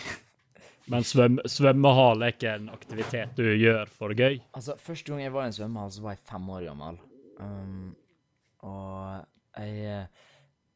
Men 0.91 1.05
svøm, 1.05 1.39
svømmehall 1.49 2.21
er 2.21 2.33
ikke 2.35 2.55
en 2.59 2.67
aktivitet 2.73 3.37
du 3.37 3.45
gjør 3.47 3.89
for 3.89 4.13
gøy. 4.13 4.37
Altså, 4.53 4.75
første 4.77 5.11
gang 5.11 5.23
jeg 5.23 5.33
var 5.33 5.47
i 5.47 5.51
en 5.51 5.55
svømmehall, 5.57 5.93
så 5.93 6.03
var 6.05 6.15
jeg 6.15 6.25
fem 6.29 6.49
år 6.53 6.67
gammel. 6.67 6.99
Um, 7.41 7.95
og 8.65 9.23
jeg, 9.57 10.05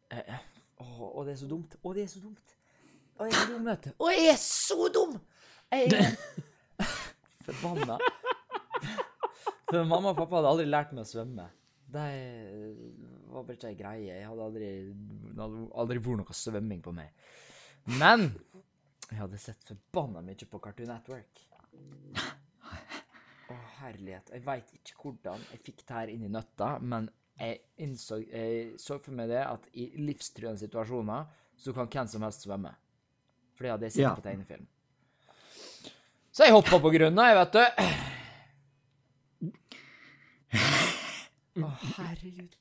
jeg 0.10 0.40
å, 0.80 0.88
å, 1.12 1.26
det 1.28 1.36
er 1.36 1.40
så 1.44 1.50
dumt. 1.50 1.78
Å, 1.82 1.94
det 1.96 2.06
er 2.06 2.12
så 2.12 2.24
dumt. 2.24 2.56
Å, 3.20 3.28
jeg 3.28 3.36
er 3.36 3.38
så 3.38 3.52
dum, 3.52 3.70
vet 3.70 3.86
du. 3.86 3.92
Å, 3.94 4.10
jeg 4.16 4.32
er 4.32 4.42
så 4.42 4.90
dum! 4.96 5.16
Jeg 5.70 5.94
er 5.94 6.14
forbanna. 7.46 8.00
For 9.70 9.86
mamma 9.86 10.14
og 10.14 10.18
pappa 10.18 10.40
hadde 10.40 10.54
aldri 10.56 10.70
lært 10.70 10.96
meg 10.96 11.04
å 11.04 11.10
svømme. 11.10 11.46
Det 11.94 12.06
var 13.30 13.44
bare 13.48 13.58
ikke 13.58 13.70
ei 13.72 13.78
greie. 13.80 14.16
Jeg 14.20 14.28
hadde 14.30 14.46
aldri, 14.46 14.70
hadde 15.38 15.62
aldri 15.84 16.02
vært 16.06 16.22
noe 16.24 16.36
svømming 16.38 16.82
på 16.86 16.94
meg. 16.96 17.10
Men 18.00 18.28
jeg 19.10 19.18
hadde 19.22 19.40
sett 19.42 19.64
forbanna 19.70 20.22
mye 20.26 20.48
på 20.50 20.60
Cartoon 20.64 20.92
Network. 20.92 21.46
Å, 23.50 23.56
herlighet. 23.80 24.30
Jeg 24.36 24.44
veit 24.46 24.74
ikke 24.78 24.98
hvordan 25.02 25.42
jeg 25.52 25.62
fikk 25.66 25.80
det 25.88 25.96
her 25.96 26.12
inn 26.14 26.26
i 26.28 26.30
nøtta, 26.34 26.76
men 26.82 27.08
jeg 27.40 27.62
innså 27.82 28.20
Jeg 28.28 28.74
så 28.84 28.98
for 29.02 29.16
meg 29.16 29.30
det 29.32 29.40
at 29.48 29.64
i 29.80 29.88
livstruende 30.04 30.60
situasjoner 30.60 31.26
så 31.60 31.74
kan 31.76 31.88
hvem 31.92 32.08
som 32.12 32.22
helst 32.28 32.44
svømme. 32.46 32.74
For 33.56 33.64
det 33.66 33.72
hadde 33.74 33.88
jeg 33.90 33.96
sett 33.98 34.06
Ja. 34.06 34.14
på 34.16 34.22
tegnefilm. 34.26 34.68
Så 36.32 36.46
jeg 36.46 36.54
hoppa 36.54 36.78
på 36.80 36.92
grunna, 36.94 37.26
jeg, 37.30 37.38
vet 37.40 37.54
du. 37.58 37.64
Å, 41.60 41.70
herregud. 41.98 42.54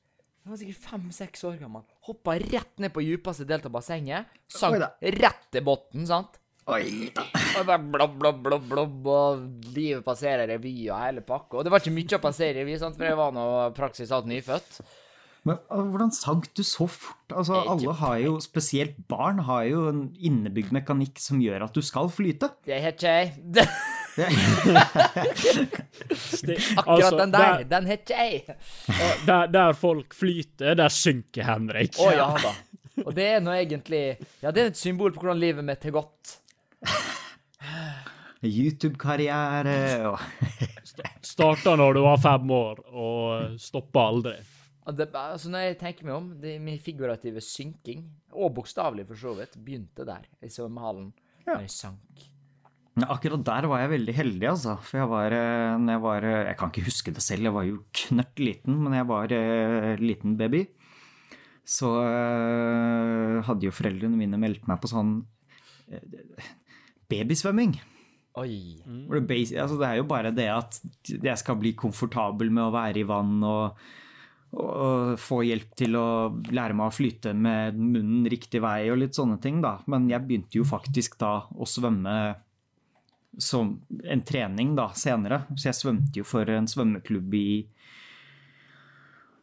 Jeg 0.49 0.55
var 0.55 0.61
sikkert 0.63 0.85
fem-seks 0.89 1.43
år 1.45 1.57
gammel. 1.61 1.83
Hoppa 2.09 2.39
rett 2.41 2.79
ned 2.81 2.89
på 2.95 3.03
djupeste 3.05 3.45
del 3.45 3.61
av 3.69 3.73
bassenget. 3.75 4.31
Sank 4.49 4.81
rett 4.81 5.43
til 5.53 5.65
bunnen, 5.67 6.07
sant? 6.09 6.39
Oi 6.73 7.11
da. 7.13 7.27
Og 7.59 7.67
bare 7.69 7.77
blobb, 7.83 8.15
blobb, 8.23 8.39
blobb, 8.47 8.65
blobb, 8.71 9.11
og 9.13 9.75
livet 9.75 10.01
passerer 10.07 10.49
revy 10.49 10.73
og 10.87 11.03
hele 11.03 11.21
pakka. 11.29 11.59
Og 11.59 11.69
det 11.69 11.75
var 11.75 11.85
ikke 11.85 11.93
mye 11.99 12.17
å 12.17 12.23
passere 12.25 12.63
revy, 12.63 12.79
sant, 12.81 12.97
for 12.97 13.11
jeg 13.11 13.21
var 13.21 13.37
nå 13.37 13.45
praksis 13.77 14.15
alt 14.17 14.33
nyfødt. 14.33 14.81
Men 15.45 15.61
uh, 15.69 15.85
hvordan 15.85 16.17
sank 16.17 16.49
du 16.57 16.65
så 16.65 16.89
fort? 16.89 17.29
Altså, 17.29 17.61
alle 17.69 18.01
har 18.01 18.17
jo, 18.25 18.39
spesielt 18.41 18.97
barn, 19.13 19.45
har 19.51 19.69
jo 19.69 19.85
en 19.93 20.03
innebygd 20.17 20.73
mekanikk 20.81 21.21
som 21.21 21.45
gjør 21.45 21.69
at 21.69 21.77
du 21.77 21.85
skal 21.85 22.09
flyte. 22.09 22.55
Det 22.65 22.81
har 22.87 22.97
ikke 22.97 23.19
jeg. 23.21 23.69
Akkurat 26.77 27.05
altså, 27.05 27.17
den 27.19 27.33
der, 27.35 27.65
den 27.71 27.87
har 27.87 27.99
ikke 28.01 28.15
jeg. 28.19 28.57
Der, 29.27 29.47
der 29.53 29.73
folk 29.79 30.15
flyter, 30.17 30.75
der 30.79 30.89
synker 30.93 31.47
Henrik. 31.49 31.99
Å 32.03 32.11
ja 32.15 32.29
da. 32.43 32.53
Og 33.05 33.15
det 33.15 33.27
er 33.37 33.41
nå 33.45 33.53
egentlig 33.55 34.03
Ja, 34.43 34.51
det 34.51 34.63
er 34.63 34.71
et 34.73 34.81
symbol 34.81 35.13
på 35.15 35.23
hvordan 35.23 35.39
livet 35.39 35.67
mitt 35.67 35.85
har 35.87 35.95
gått. 36.01 36.39
YouTube-karriere 38.43 39.75
og 40.11 40.19
Starta 41.27 41.75
når 41.79 41.99
du 41.99 42.01
var 42.05 42.21
fem 42.23 42.51
år, 42.55 42.81
og 42.91 43.59
stoppa 43.61 44.07
aldri. 44.11 44.37
Det, 44.89 45.09
altså 45.13 45.51
Når 45.53 45.67
jeg 45.67 45.79
tenker 45.83 46.07
meg 46.09 46.15
om, 46.17 46.29
det 46.41 46.55
min 46.65 46.79
figurative 46.81 47.43
synking, 47.45 48.07
og 48.33 48.55
bokstavelig 48.57 49.05
for 49.11 49.21
så 49.21 49.35
vidt, 49.37 49.59
begynte 49.61 50.07
der, 50.09 50.25
i 50.41 50.49
svømmehallen. 50.53 51.11
Når 51.45 51.67
jeg 51.67 51.75
sank. 51.75 52.25
Akkurat 53.07 53.45
der 53.47 53.69
var 53.71 53.83
jeg 53.83 53.93
veldig 53.93 54.15
heldig, 54.17 54.47
altså. 54.51 54.77
For 54.83 55.01
jeg 55.03 55.11
var, 55.11 55.35
eh, 55.37 55.77
når 55.79 55.95
jeg 55.95 56.03
var 56.05 56.25
eh, 56.25 56.47
Jeg 56.49 56.59
kan 56.59 56.73
ikke 56.73 56.87
huske 56.89 57.15
det 57.15 57.25
selv, 57.25 57.49
jeg 57.49 57.55
var 57.55 57.67
jo 57.69 57.83
knørt 58.01 58.43
liten, 58.43 58.79
men 58.83 58.97
jeg 58.97 59.09
var 59.09 59.35
eh, 59.37 60.01
liten 60.03 60.39
baby. 60.41 60.65
Så 61.69 61.91
eh, 62.01 63.39
hadde 63.45 63.69
jo 63.69 63.75
foreldrene 63.75 64.17
mine 64.17 64.41
meldt 64.41 64.67
meg 64.71 64.81
på 64.81 64.91
sånn 64.91 65.21
eh, 65.93 66.49
babysvømming. 67.13 67.77
Oi. 68.39 68.81
Mm. 68.87 69.07
det, 69.27 69.39
altså 69.59 69.79
det 69.81 69.87
er 69.89 69.97
jo 69.99 70.09
bare 70.09 70.33
det 70.35 70.49
at 70.53 70.79
jeg 71.11 71.39
skal 71.41 71.59
bli 71.59 71.75
komfortabel 71.79 72.53
med 72.55 72.69
å 72.69 72.75
være 72.75 73.03
i 73.03 73.07
vann 73.09 73.41
og, 73.43 73.81
og 74.55 75.17
få 75.21 75.41
hjelp 75.49 75.73
til 75.79 75.99
å 75.99 76.09
lære 76.55 76.77
meg 76.79 76.87
å 76.87 76.95
flyte 76.95 77.35
med 77.35 77.79
munnen 77.81 78.29
riktig 78.31 78.63
vei 78.63 78.91
og 78.93 79.01
litt 79.03 79.19
sånne 79.19 79.41
ting, 79.43 79.61
da. 79.65 79.79
Men 79.91 80.07
jeg 80.13 80.25
begynte 80.25 80.61
jo 80.61 80.69
faktisk 80.69 81.19
da 81.21 81.41
å 81.51 81.69
svømme 81.69 82.15
som 83.39 83.77
en 84.05 84.23
trening 84.27 84.75
da, 84.79 84.91
senere. 84.99 85.45
Så 85.55 85.71
jeg 85.71 85.79
svømte 85.79 86.21
jo 86.21 86.27
for 86.27 86.49
en 86.53 86.69
svømmeklubb 86.71 87.35
i 87.39 87.49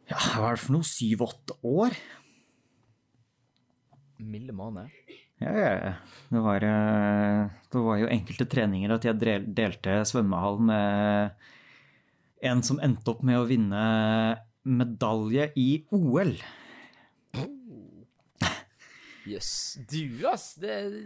ja, 0.06 0.20
hva 0.36 0.52
er 0.52 0.54
det 0.54 0.62
for 0.62 0.76
noe, 0.76 0.86
syv-åtte 0.86 1.56
år? 1.66 1.96
Milde 4.22 4.54
måned. 4.54 4.92
Ja, 5.42 5.50
ja, 5.50 5.72
ja. 5.82 5.94
Det 6.30 6.42
var, 6.44 6.64
eh, 6.64 7.40
det 7.72 7.82
var 7.88 7.98
jo 8.00 8.10
enkelte 8.14 8.46
treninger 8.48 8.94
at 8.94 9.04
jeg 9.04 9.42
delte 9.56 9.98
svømmehall 10.08 10.62
med 10.70 11.34
en 12.46 12.62
som 12.64 12.78
endte 12.84 13.10
opp 13.12 13.24
med 13.26 13.40
å 13.40 13.48
vinne 13.48 13.82
medalje 14.66 15.50
i 15.58 15.68
OL. 15.94 16.36
Jøss. 19.26 19.52
Du, 19.90 20.02
ass. 20.30 20.52
Det 20.62 20.70
er 20.70 20.96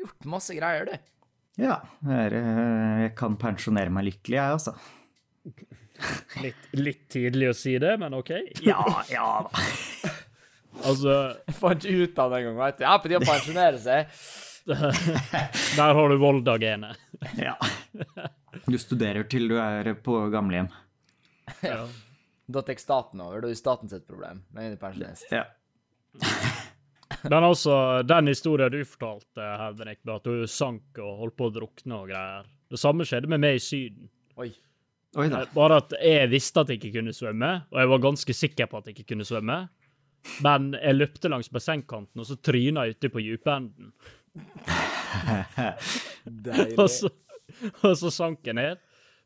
gjort 0.00 0.30
masse 0.32 0.56
greier, 0.56 0.88
du. 0.88 1.13
Ja, 1.60 1.76
er, 2.10 2.34
eh, 2.34 3.00
jeg 3.04 3.14
kan 3.18 3.36
pensjonere 3.38 3.92
meg 3.94 4.08
lykkelig, 4.08 4.38
jeg, 4.40 4.58
altså. 4.58 4.74
Litt, 6.42 6.64
litt 6.74 7.04
tidlig 7.12 7.52
å 7.52 7.54
si 7.54 7.76
det, 7.78 7.92
men 8.02 8.16
OK. 8.18 8.32
Ja, 8.66 8.80
ja 9.12 9.28
da. 9.46 9.64
Altså, 10.84 11.12
Jeg 11.46 11.54
fant 11.54 11.84
ikke 11.86 12.08
ut 12.08 12.16
av 12.18 12.32
det 12.32 12.38
engang. 12.42 12.56
vet 12.58 12.80
du. 12.80 12.82
Jeg 12.82 12.90
er 12.90 13.02
på 13.04 13.10
tide 13.12 13.20
å 13.20 13.28
pensjonere 13.28 13.78
seg. 13.78 14.16
der 15.78 15.92
har 16.00 16.08
du 16.10 16.16
Volda-genet. 16.18 16.98
Ja. 17.38 17.54
Du 18.66 18.74
studerer 18.82 19.22
til 19.30 19.46
du 19.52 19.54
er 19.62 19.92
på 20.02 20.16
gamlehjem. 20.34 20.66
Ja. 21.62 21.84
Da 22.50 22.64
tar 22.66 22.82
staten 22.82 23.22
over. 23.22 23.38
Da 23.38 23.46
er 23.46 23.54
det 23.54 23.60
staten 23.62 23.92
sitt 23.92 24.02
problem. 24.10 24.42
Jeg 24.58 24.74
er 24.74 24.82
pensjonist. 24.82 25.30
Ja. 25.30 25.46
Men 27.22 27.44
altså, 27.44 27.76
den 28.06 28.30
historien 28.32 28.72
du 28.72 28.80
fortalte, 28.88 29.46
Henrik, 29.60 30.00
med 30.04 30.14
at 30.16 30.28
du 30.28 30.46
sank 30.50 31.00
og 31.02 31.20
holdt 31.22 31.36
på 31.38 31.48
å 31.48 31.54
drukne 31.54 31.98
og 32.00 32.10
greier 32.10 32.46
Det 32.72 32.80
samme 32.80 33.06
skjedde 33.06 33.30
med 33.30 33.42
meg 33.44 33.58
i 33.58 33.62
Syden. 33.62 34.08
Oi. 34.40 34.50
Oi 35.20 35.28
da. 35.30 35.44
Bare 35.54 35.78
at 35.82 35.94
jeg 36.00 36.30
visste 36.32 36.64
at 36.64 36.72
jeg 36.72 36.80
ikke 36.80 36.96
kunne 36.98 37.14
svømme, 37.14 37.50
og 37.70 37.80
jeg 37.80 37.90
var 37.92 38.04
ganske 38.08 38.34
sikker 38.34 38.70
på 38.70 38.80
at 38.80 38.88
jeg 38.88 38.96
ikke 38.96 39.12
kunne 39.12 39.26
svømme. 39.28 39.58
Men 40.42 40.72
jeg 40.78 40.96
løpte 40.96 41.30
langs 41.30 41.50
bassengkanten, 41.52 42.22
og 42.22 42.26
så 42.26 42.38
tryna 42.40 42.86
jeg 42.88 42.96
uti 42.96 43.12
på 43.12 43.22
djupenden. 43.22 43.92
Deilig. 46.24 46.74
Og 46.82 46.88
så, 46.90 47.10
og 47.84 47.92
så 48.00 48.10
sank 48.10 48.48
jeg 48.48 48.56
ned. 48.58 48.80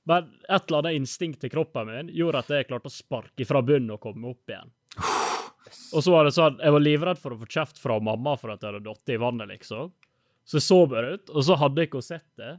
Men 0.09 0.27
et 0.49 0.67
eller 0.67 0.83
annet 0.83 0.99
instinkt 0.99 1.45
i 1.47 1.51
kroppen 1.53 1.88
min 1.88 2.11
gjorde 2.12 2.43
at 2.43 2.51
jeg 2.53 2.67
klarte 2.69 2.91
å 2.91 2.93
sparke 2.93 3.47
fra 3.49 3.62
bunnen 3.64 3.95
og 3.95 4.03
komme 4.03 4.31
opp 4.33 4.51
igjen. 4.51 4.71
Og 5.94 6.04
så 6.04 6.12
var 6.14 6.26
det 6.26 6.35
sånn, 6.37 6.59
Jeg 6.62 6.74
var 6.74 6.85
livredd 6.85 7.20
for 7.20 7.35
å 7.35 7.40
få 7.40 7.48
kjeft 7.50 7.81
fra 7.83 7.98
mamma 8.00 8.37
for 8.40 8.54
at 8.54 8.62
jeg 8.62 8.72
hadde 8.72 8.87
datt 8.87 9.12
i 9.14 9.18
vannet, 9.20 9.50
liksom. 9.52 9.92
Så 10.48 10.59
jeg 10.59 10.64
så 10.64 10.78
bare 10.88 11.14
ut, 11.18 11.31
og 11.35 11.44
så 11.44 11.57
hadde 11.61 11.83
jeg 11.83 11.90
ikke 11.90 12.00
hun 12.00 12.07
sett 12.09 12.26
det. 12.40 12.54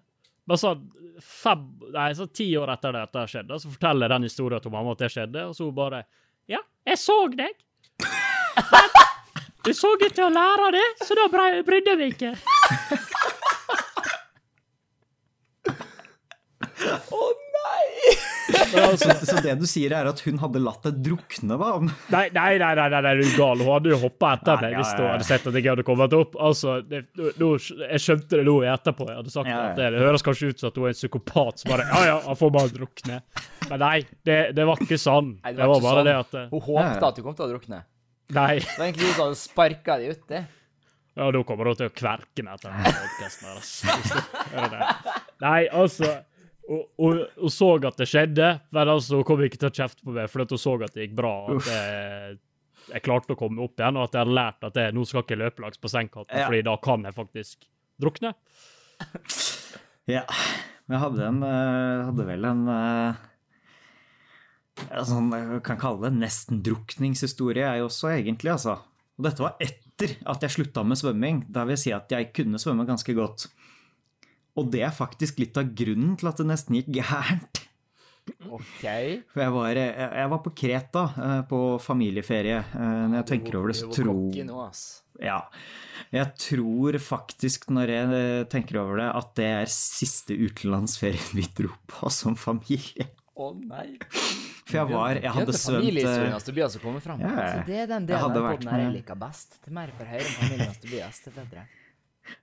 Men 0.50 0.58
sånn 0.58 0.84
fem, 1.22 1.66
nei, 1.94 2.10
så 2.18 2.26
ti 2.34 2.48
år 2.58 2.72
etter 2.74 2.96
det 2.96 3.02
dette 3.06 3.26
skjedde, 3.30 3.60
så 3.62 3.70
forteller 3.70 4.08
jeg 4.08 4.14
den 4.16 4.28
historien 4.30 4.64
til 4.64 4.74
mamma 4.74 4.96
at 4.96 5.04
det 5.04 5.12
skjedde, 5.14 5.46
og 5.50 5.58
så 5.58 5.68
hun 5.70 5.78
bare 5.78 6.04
Ja, 6.50 6.62
jeg 6.90 6.98
så 7.02 7.18
deg. 7.38 7.54
Du 9.66 9.74
så 9.76 9.92
ut 9.94 10.06
til 10.16 10.24
å 10.24 10.32
lære 10.34 10.72
det, 10.74 10.86
så 11.06 11.18
da 11.20 11.28
brydde 11.30 11.66
brydde 11.68 11.96
vi 12.00 12.12
ikke. 12.14 12.34
Å 17.14 17.24
nei! 17.54 18.39
Så, 18.70 19.14
så 19.26 19.40
det 19.44 19.54
du 19.60 19.66
sier, 19.70 19.94
er 19.96 20.08
at 20.10 20.20
hun 20.26 20.38
hadde 20.42 20.60
latt 20.62 20.84
deg 20.86 21.00
drukne, 21.06 21.58
da? 21.60 21.70
Nei, 22.14 22.26
nei, 22.36 22.52
nei, 22.62 22.70
nei, 22.78 22.88
nei, 22.94 23.02
nei 23.06 23.14
du 23.20 23.24
er 23.26 23.34
gal. 23.38 23.62
Hun 23.64 23.72
hadde 23.74 23.92
jo 23.94 24.00
hoppa 24.04 24.34
etter 24.38 24.62
meg 24.64 24.76
hvis 24.78 24.92
hun 24.98 25.08
hadde 25.10 25.28
sett 25.28 25.48
at 25.50 25.58
jeg 25.60 25.66
hadde 25.70 25.86
kommet 25.88 26.16
opp. 26.18 26.38
Altså, 26.50 26.76
det, 26.86 27.04
nå, 27.42 27.50
jeg 27.86 28.04
skjønte 28.06 28.40
det 28.40 28.46
nå 28.48 28.56
etterpå. 28.76 29.08
Jeg 29.10 29.20
hadde 29.22 29.34
sagt 29.34 29.50
Ja, 29.52 29.56
ja. 29.58 29.70
at 29.72 29.80
det, 29.82 29.90
det 29.96 30.04
høres 30.06 30.26
kanskje 30.28 30.52
ut 30.54 30.62
som 30.64 30.72
at 30.72 30.80
hun 30.82 30.88
er 30.90 30.94
en 30.94 31.00
psykopat 31.00 31.64
som 31.64 31.74
bare 31.74 31.88
Ja, 31.90 32.04
ja, 32.12 32.18
han 32.28 32.40
får 32.40 32.54
bare 32.60 32.74
drukne. 32.76 33.22
Men 33.70 33.84
nei, 33.86 33.98
det, 34.30 34.40
det 34.58 34.68
var 34.70 34.86
ikke 34.86 35.00
sånn. 35.02 35.34
Nei, 35.44 35.56
Det 35.58 35.66
var 35.66 35.74
var 35.76 35.84
bare 35.90 36.00
sånn. 36.04 36.10
det 36.12 36.16
at 36.22 36.40
eh, 36.44 36.48
Hun 36.54 36.66
håpte 36.70 37.10
at 37.12 37.20
du 37.20 37.26
kom 37.26 37.36
til 37.40 37.48
å 37.48 37.52
drukne. 37.56 37.82
Nei. 38.38 38.54
Det 38.62 38.78
var 38.78 38.88
egentlig 38.92 39.10
hun 39.10 39.16
som 39.18 39.26
hadde 39.30 39.40
sparka 39.42 40.00
deg 40.02 40.16
uti. 40.20 40.42
Ja, 41.20 41.26
da 41.36 41.40
kommer 41.44 41.68
hun 41.72 41.76
til 41.76 41.90
å 41.90 41.92
kverke 41.92 42.44
meg 42.46 42.60
etter 42.60 42.72
denne 42.72 42.92
podcasten 42.96 43.48
her, 43.50 43.56
altså. 43.60 44.90
Nei, 45.44 45.62
altså 45.74 46.12
hun, 46.70 47.24
hun 47.40 47.54
så 47.54 47.70
at 47.88 47.98
det 47.98 48.06
skjedde, 48.12 48.50
men 48.76 48.92
altså, 48.94 49.18
hun 49.20 49.26
kom 49.28 49.42
ikke 49.46 49.58
til 49.62 49.72
å 49.72 49.76
kjefte 49.82 50.06
på 50.06 50.14
meg, 50.14 50.30
for 50.30 50.46
hun 50.46 50.62
så 50.62 50.76
at 50.86 50.94
det 50.94 51.08
gikk 51.08 51.16
bra. 51.18 51.34
At 51.56 51.70
jeg, 51.74 52.38
jeg 52.94 53.04
klarte 53.06 53.34
å 53.34 53.40
komme 53.40 53.64
opp 53.66 53.80
igjen, 53.82 53.98
og 53.98 54.06
at 54.08 54.18
jeg 54.18 54.24
hadde 54.26 54.38
lært 54.38 54.68
at 54.70 54.78
jeg, 54.82 54.94
nå 54.98 55.06
skal 55.10 55.26
ikke 55.26 55.40
løpe 55.42 55.66
langs 55.66 55.82
bassengkanten, 55.82 56.38
Ja. 56.38 56.46
fordi 56.50 56.62
da 56.70 56.76
kan 56.86 57.08
jeg 57.10 57.18
faktisk 57.18 57.68
drukne. 58.02 58.36
Ja. 60.10 60.24
Jeg 60.90 60.98
hadde 61.04 61.22
en 61.22 61.44
eh, 61.46 62.06
Hadde 62.08 62.24
vel 62.26 62.46
en 62.50 62.64
sånn, 65.06 65.28
jeg 65.36 65.60
kan 65.68 65.78
kalle 65.78 66.08
det 66.08 66.18
nesten-drukningshistorie, 66.18 67.66
jeg 67.76 67.86
også, 67.86 68.10
egentlig, 68.16 68.54
altså. 68.56 68.78
Og 69.20 69.26
dette 69.28 69.44
var 69.44 69.58
etter 69.62 70.16
at 70.32 70.46
jeg 70.46 70.56
slutta 70.56 70.86
med 70.88 70.98
svømming. 70.98 71.42
Da 71.52 71.66
vil 71.68 71.76
jeg 71.76 71.84
si 71.84 71.92
at 71.94 72.10
jeg 72.16 72.30
kunne 72.36 72.62
svømme 72.62 72.88
ganske 72.88 73.14
godt. 73.18 73.50
Og 74.60 74.70
det 74.74 74.84
er 74.86 74.94
faktisk 74.96 75.40
litt 75.42 75.58
av 75.60 75.72
grunnen 75.80 76.16
til 76.20 76.30
at 76.32 76.40
det 76.42 76.48
nesten 76.52 76.76
gikk 76.80 76.92
gærent. 77.00 77.64
OK. 78.46 78.84
For 79.34 79.42
jeg 79.42 79.54
var, 79.56 79.70
jeg, 79.80 79.94
jeg 80.22 80.30
var 80.36 80.42
på 80.46 80.52
Kreta 80.60 81.04
eh, 81.18 81.40
på 81.50 81.60
familieferie. 81.82 82.60
Eh, 82.62 82.98
Når 83.10 83.16
jeg 83.24 83.28
tenker 83.32 83.58
over 83.58 83.72
det, 83.74 83.78
så 83.80 83.90
tror. 83.96 84.20
Ja. 85.20 85.40
Jeg 86.14 86.30
tror 86.40 86.98
faktisk, 87.04 87.66
når 87.74 87.92
jeg 87.96 88.20
eh, 88.20 88.44
tenker 88.52 88.80
over 88.84 89.02
det, 89.02 89.08
at 89.18 89.34
det 89.40 89.48
er 89.64 89.74
siste 89.74 90.38
utenlandsferien 90.38 91.34
vi 91.40 91.48
dro 91.58 91.74
på 91.90 92.12
som 92.14 92.38
familie. 92.40 93.10
Å 93.40 93.50
nei. 93.56 93.96
For 94.70 94.78
jeg 94.78 94.90
var 94.92 95.18
Jeg 95.18 95.34
hadde 95.34 95.54
svømt 95.58 95.88
eh, 95.90 96.04
ja, 96.04 96.14
ja. 96.30 96.34
Altså, 96.38 96.54
det 97.66 97.78
er 97.82 97.88
den 97.90 98.04
Jeg 98.06 98.10
delen 98.12 98.24
hadde 98.28 98.42
vært 98.46 98.66
med. 98.68 98.82
jeg 98.84 98.96
liker 99.00 99.18
best. 99.26 99.58
Til 99.66 99.74
mer 99.80 99.94
for 99.98 100.06
høyre 100.14 100.26
enn 100.28 100.36
familien 100.44 100.76
Tobias, 100.84 101.22
til 101.26 101.34
bedre. 101.40 101.66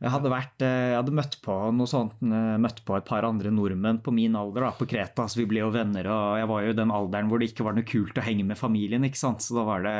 Jeg 0.02 0.12
hadde 0.12 0.30
vært 0.32 0.62
eh, 0.66 0.90
Jeg 0.92 0.96
hadde 0.98 1.14
møtt 1.16 1.36
på 1.44 1.54
sånt 1.88 2.16
eh, 2.24 2.56
Møtt 2.62 2.82
på 2.86 2.96
et 2.98 3.06
par 3.08 3.24
andre 3.28 3.52
nordmenn 3.54 4.00
på 4.04 4.12
min 4.14 4.36
alder 4.38 4.66
da, 4.66 4.72
på 4.76 4.88
Kreta, 4.90 5.28
så 5.30 5.40
vi 5.40 5.46
ble 5.50 5.62
jo 5.62 5.70
venner, 5.74 6.08
og 6.12 6.40
jeg 6.40 6.50
var 6.50 6.64
jo 6.66 6.74
i 6.74 6.78
den 6.80 6.92
alderen 6.94 7.30
hvor 7.30 7.40
det 7.40 7.50
ikke 7.52 7.66
var 7.68 7.76
noe 7.76 7.86
kult 7.88 8.18
å 8.18 8.24
henge 8.26 8.44
med 8.48 8.58
familien, 8.60 9.06
ikke 9.08 9.20
sant, 9.20 9.44
så 9.44 9.56
da 9.58 9.64
var 9.68 9.86
det 9.86 9.96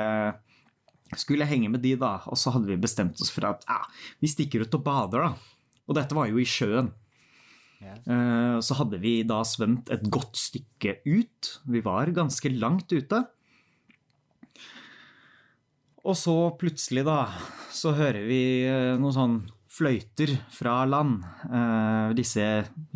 skulle 1.17 1.47
jeg 1.47 1.53
henge 1.55 1.71
med 1.71 1.85
de, 1.85 1.95
da, 2.01 2.17
og 2.27 2.39
så 2.41 2.51
hadde 2.51 2.67
vi 2.73 2.77
bestemt 2.83 3.21
oss 3.23 3.31
for 3.31 3.47
at 3.47 3.63
ja, 3.69 3.79
vi 4.19 4.31
stikker 4.33 4.65
ut 4.67 4.75
og 4.75 4.83
bader, 4.87 5.29
da. 5.29 5.59
Og 5.87 5.95
dette 5.95 6.17
var 6.19 6.27
jo 6.27 6.41
i 6.43 6.47
sjøen. 6.51 6.89
Ja. 7.79 7.95
Eh, 7.95 8.57
Så 8.65 8.75
hadde 8.81 8.99
vi 8.99 9.21
da 9.23 9.43
svømt 9.47 9.93
et 9.95 10.03
godt 10.11 10.35
stykke 10.41 10.97
ut. 11.07 11.51
Vi 11.71 11.83
var 11.85 12.11
ganske 12.17 12.51
langt 12.57 12.91
ute. 12.91 13.21
Og 16.07 16.19
så 16.19 16.35
plutselig, 16.59 17.05
da, 17.07 17.21
så 17.71 17.95
hører 17.95 18.27
vi 18.27 18.41
noe 18.99 19.15
sånn 19.15 19.41
fløyter 19.77 20.33
fra 20.57 20.79
land. 20.89 21.21
Eh, 21.51 22.15
Disse 22.17 22.47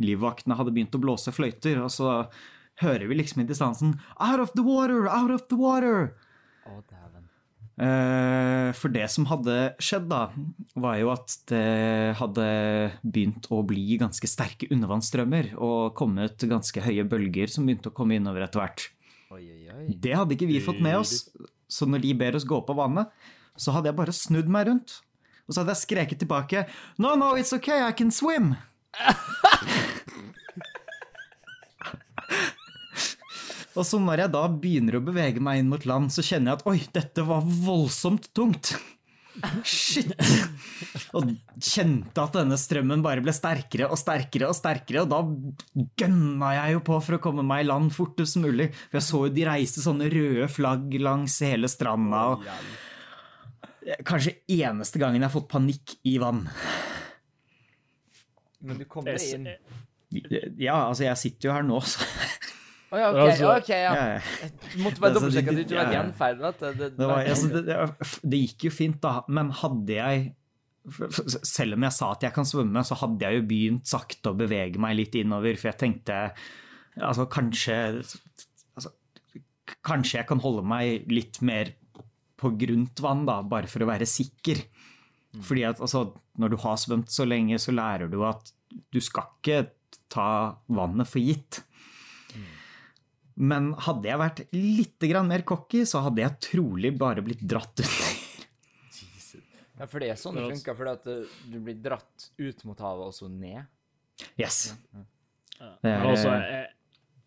livvaktene 0.01 0.57
hadde 0.59 0.73
begynt 0.77 0.97
å 0.97 1.03
blåse 1.03 1.33
fløyter, 1.35 1.81
og 1.85 1.93
så 1.93 2.15
hører 2.81 3.05
vi 3.11 3.19
liksom 3.21 3.43
i 3.43 3.49
distansen 3.49 3.95
Out 4.17 4.41
of 4.47 4.55
the 4.57 4.65
water! 4.65 5.05
Out 5.11 5.35
of 5.37 5.47
the 5.53 5.59
water! 5.61 6.13
Eh, 7.81 8.71
For 8.77 8.93
det 8.93 9.07
som 9.13 9.27
hadde 9.31 9.57
skjedd, 9.81 10.09
da, 10.11 10.27
var 10.77 10.99
jo 11.01 11.11
at 11.15 11.37
det 11.49 12.17
hadde 12.19 12.47
begynt 13.05 13.49
å 13.53 13.63
bli 13.67 13.97
ganske 14.01 14.29
sterke 14.29 14.69
undervannsstrømmer 14.73 15.55
og 15.57 15.95
kommet 15.99 16.45
ganske 16.51 16.85
høye 16.85 17.07
bølger 17.09 17.53
som 17.53 17.69
begynte 17.69 17.93
å 17.93 17.97
komme 17.97 18.19
innover 18.19 18.45
etter 18.45 18.61
hvert. 18.65 18.89
Oi, 19.31 19.45
oi, 19.47 19.63
oi. 19.73 19.85
Det 19.95 20.13
hadde 20.17 20.37
ikke 20.37 20.49
vi 20.51 20.61
fått 20.65 20.83
med 20.85 20.99
oss, 20.99 21.29
så 21.71 21.87
når 21.89 22.03
de 22.05 22.17
ber 22.19 22.37
oss 22.37 22.49
gå 22.49 22.59
på 22.67 22.77
vannet, 22.77 23.09
så 23.61 23.73
hadde 23.77 23.91
jeg 23.93 23.99
bare 24.01 24.17
snudd 24.17 24.49
meg 24.51 24.69
rundt. 24.69 24.99
Og 25.51 25.55
så 25.55 25.65
hadde 25.65 25.75
jeg 25.75 25.83
skreket 25.83 26.23
tilbake 26.23 26.63
No, 27.03 27.17
no, 27.19 27.35
it's 27.35 27.51
okay, 27.57 27.83
I 27.83 27.91
can 27.93 28.15
swim! 28.15 28.55
Og 33.79 33.87
så 33.87 34.01
når 34.03 34.25
jeg 34.25 34.33
da 34.35 34.45
begynner 34.51 34.99
å 34.99 35.05
bevege 35.05 35.43
meg 35.43 35.61
inn 35.61 35.69
mot 35.71 35.85
land, 35.87 36.11
så 36.13 36.25
kjenner 36.27 36.53
jeg 36.53 36.59
at 36.59 36.67
oi, 36.69 36.79
dette 36.95 37.23
var 37.25 37.45
voldsomt 37.47 38.27
tungt. 38.37 38.75
Shit! 39.65 40.11
Og 41.17 41.31
kjente 41.63 42.25
at 42.25 42.35
denne 42.35 42.59
strømmen 42.61 43.05
bare 43.05 43.23
ble 43.25 43.33
sterkere 43.35 43.87
og 43.89 43.99
sterkere 44.01 44.51
og 44.51 44.59
sterkere, 44.59 45.05
og 45.07 45.13
da 45.13 45.23
gønna 46.03 46.51
jeg 46.59 46.77
jo 46.77 46.85
på 46.91 46.99
for 47.07 47.17
å 47.17 47.23
komme 47.23 47.47
meg 47.47 47.65
i 47.65 47.71
land 47.71 47.95
fortest 47.95 48.41
mulig. 48.43 48.69
For 48.91 48.99
jeg 48.99 49.07
så 49.07 49.25
jo 49.25 49.35
de 49.39 49.49
reiste 49.49 49.87
sånne 49.87 50.11
røde 50.13 50.51
flagg 50.51 50.99
langs 51.01 51.39
hele 51.47 51.71
stranda, 51.71 52.27
og 52.35 52.45
kanskje 54.07 54.37
eneste 54.51 55.01
gangen 55.01 55.21
jeg 55.21 55.29
har 55.29 55.35
fått 55.35 55.51
panikk 55.51 55.97
i 56.09 56.17
vann. 56.23 56.45
Men 58.61 58.81
du 58.81 58.87
kom 58.89 59.07
deg 59.07 59.23
inn. 59.25 59.49
Ja, 60.59 60.89
altså, 60.89 61.05
jeg 61.07 61.19
sitter 61.21 61.49
jo 61.51 61.55
her 61.55 61.67
nå, 61.67 61.79
så 61.87 62.03
Å 62.91 62.99
ja, 62.99 63.11
OK. 63.13 63.21
Altså, 63.23 63.51
ok, 63.55 63.69
ja. 63.71 63.91
ja, 63.95 64.07
Jeg 64.43 64.81
måtte 64.83 64.99
bare 64.99 65.13
Altså, 65.13 65.21
dobbeltsjekke 65.21 65.53
at 65.53 65.59
du 65.59 65.63
ikke 65.63 65.79
var 65.79 65.93
gjenfeil. 65.95 66.41
Det, 66.41 66.89
Det, 66.99 67.09
altså, 67.15 67.51
det, 67.53 67.61
det, 67.69 68.09
det 68.33 68.41
gikk 68.41 68.67
jo 68.67 68.73
fint, 68.75 68.99
da, 69.05 69.13
men 69.31 69.53
hadde 69.61 69.95
jeg 69.95 70.25
Selv 71.47 71.77
om 71.77 71.87
jeg 71.87 71.95
sa 71.95 72.09
at 72.17 72.27
jeg 72.27 72.35
kan 72.35 72.49
svømme, 72.49 72.83
så 72.89 72.99
hadde 72.99 73.29
jeg 73.29 73.39
jo 73.39 73.47
begynt 73.53 73.91
sakte 73.91 74.33
å 74.33 74.39
bevege 74.39 74.83
meg 74.83 74.97
litt 74.99 75.15
innover, 75.21 75.55
for 75.61 75.71
jeg 75.71 75.79
tenkte 75.85 76.19
altså 76.99 77.29
kanskje 77.31 77.77
altså, 78.01 78.91
Kanskje 79.87 80.19
jeg 80.19 80.29
kan 80.33 80.43
holde 80.43 80.67
meg 80.67 81.07
litt 81.15 81.39
mer 81.47 81.71
på 82.41 82.53
grunt 82.61 83.03
vann, 83.05 83.27
da, 83.29 83.41
bare 83.45 83.69
for 83.71 83.85
å 83.85 83.91
være 83.91 84.09
sikker. 84.09 84.63
Fordi 85.45 85.67
at 85.69 85.83
altså, 85.83 86.07
når 86.41 86.55
du 86.55 86.61
har 86.65 86.79
svømt 86.81 87.13
så 87.13 87.27
lenge, 87.29 87.59
så 87.63 87.75
lærer 87.75 88.11
du 88.11 88.23
at 88.27 88.53
du 88.91 89.01
skal 89.03 89.29
ikke 89.39 89.61
ta 90.11 90.31
vannet 90.71 91.09
for 91.11 91.23
gitt. 91.23 91.63
Men 93.41 93.71
hadde 93.87 94.11
jeg 94.11 94.21
vært 94.21 94.43
litt 94.53 95.07
mer 95.25 95.45
cocky, 95.49 95.85
så 95.89 96.03
hadde 96.05 96.21
jeg 96.21 96.41
trolig 96.51 96.91
bare 96.99 97.23
blitt 97.25 97.41
dratt 97.41 97.81
under. 97.81 98.19
Ja, 99.81 99.87
for 99.89 100.03
det 100.03 100.11
er 100.13 100.19
sånn 100.21 100.37
det 100.37 100.45
funker, 100.45 100.77
fordi 100.77 100.91
at 100.93 101.07
uh, 101.09 101.37
du 101.49 101.57
blir 101.65 101.79
dratt 101.81 102.27
ut 102.37 102.65
mot 102.69 102.83
havet 102.85 103.07
og 103.07 103.15
så 103.17 103.31
ned. 103.33 103.65
Yes. 104.37 104.75
Men 105.81 106.05
altså, 106.05 106.35
jeg, 106.37 106.67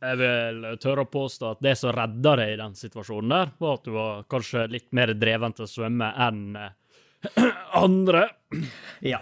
jeg 0.03 0.19
vil 0.19 0.63
tørre 0.83 1.05
å 1.05 1.09
påstå 1.13 1.51
at 1.53 1.61
det 1.63 1.73
som 1.79 1.93
redda 1.95 2.35
deg 2.41 2.53
i 2.53 2.59
den 2.59 2.73
situasjonen 2.77 3.33
der, 3.33 3.51
var 3.63 3.77
at 3.79 3.85
du 3.87 3.91
var 3.95 4.23
kanskje 4.31 4.65
litt 4.73 4.89
mer 4.95 5.13
dreven 5.15 5.55
til 5.55 5.65
å 5.67 5.71
svømme 5.71 6.09
enn 6.27 6.41
eh, 6.59 6.71
andre. 7.85 8.25
Ja. 9.05 9.21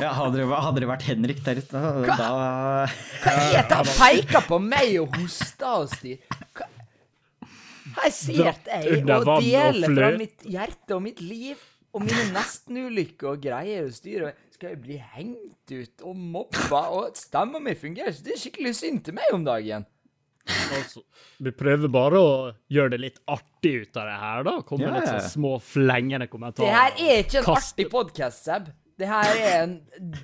ja 0.00 0.10
hadde, 0.18 0.40
det, 0.40 0.46
hadde 0.50 0.82
det 0.82 0.88
vært 0.90 1.06
Henrik 1.06 1.42
der 1.46 1.60
ute, 1.62 1.82
da 2.06 2.28
Hva 3.22 3.34
er 3.36 3.66
det 3.70 3.78
han 3.78 3.90
peker 3.98 4.46
på 4.48 4.58
meg 4.62 4.96
og 5.02 5.18
hoster 5.20 5.82
og 5.84 5.90
styr? 5.92 6.18
Hva- 6.56 6.70
Her 8.02 8.14
sitter 8.14 8.54
jeg 8.72 9.02
og 9.04 9.28
deler 9.44 9.94
fra 9.98 10.10
mitt 10.16 10.46
hjerte 10.48 10.96
og 10.96 11.04
mitt 11.04 11.20
liv 11.22 11.60
og 11.92 12.06
mine 12.06 12.30
nestenulykker 12.32 13.34
og 13.34 13.42
greier 13.44 13.84
og 13.84 13.92
styr. 13.92 14.30
Skal 14.62 14.76
jeg 14.76 14.82
bli 14.84 14.96
hengt 15.16 15.72
ut 15.74 16.02
og 16.06 16.18
mobba, 16.22 16.80
og 16.94 17.16
stemma 17.18 17.58
mi 17.58 17.72
fungerer 17.74 18.12
ikke? 18.12 18.22
Det 18.28 18.34
er 18.36 18.38
skikkelig 18.38 18.70
synd 18.78 19.00
til 19.08 19.16
meg 19.16 19.32
om 19.34 19.42
dagen. 19.42 19.82
Altså, 20.46 21.00
vi 21.42 21.50
prøver 21.50 21.90
bare 21.90 22.20
å 22.22 22.28
gjøre 22.70 22.92
det 22.94 23.00
litt 23.02 23.16
artig 23.30 23.72
ut 23.88 23.98
av 23.98 24.06
det 24.06 24.14
her, 24.20 24.44
da. 24.46 24.52
Komme 24.68 24.86
med 24.86 25.00
litt 25.00 25.08
Ja. 25.10 25.16
sånn 25.18 25.32
små 25.34 25.50
flengende 25.58 26.28
kommentarer. 26.30 26.70
Det 26.70 26.76
her 26.78 26.92
er 27.10 27.22
ikke 27.24 27.38
en 27.40 27.44
Kast- 27.48 27.74
artig 27.74 27.88
podkast, 27.90 28.44
Seb. 28.46 28.68
Det 29.02 29.08
her 29.10 29.34
er 29.34 29.62
en 29.64 29.74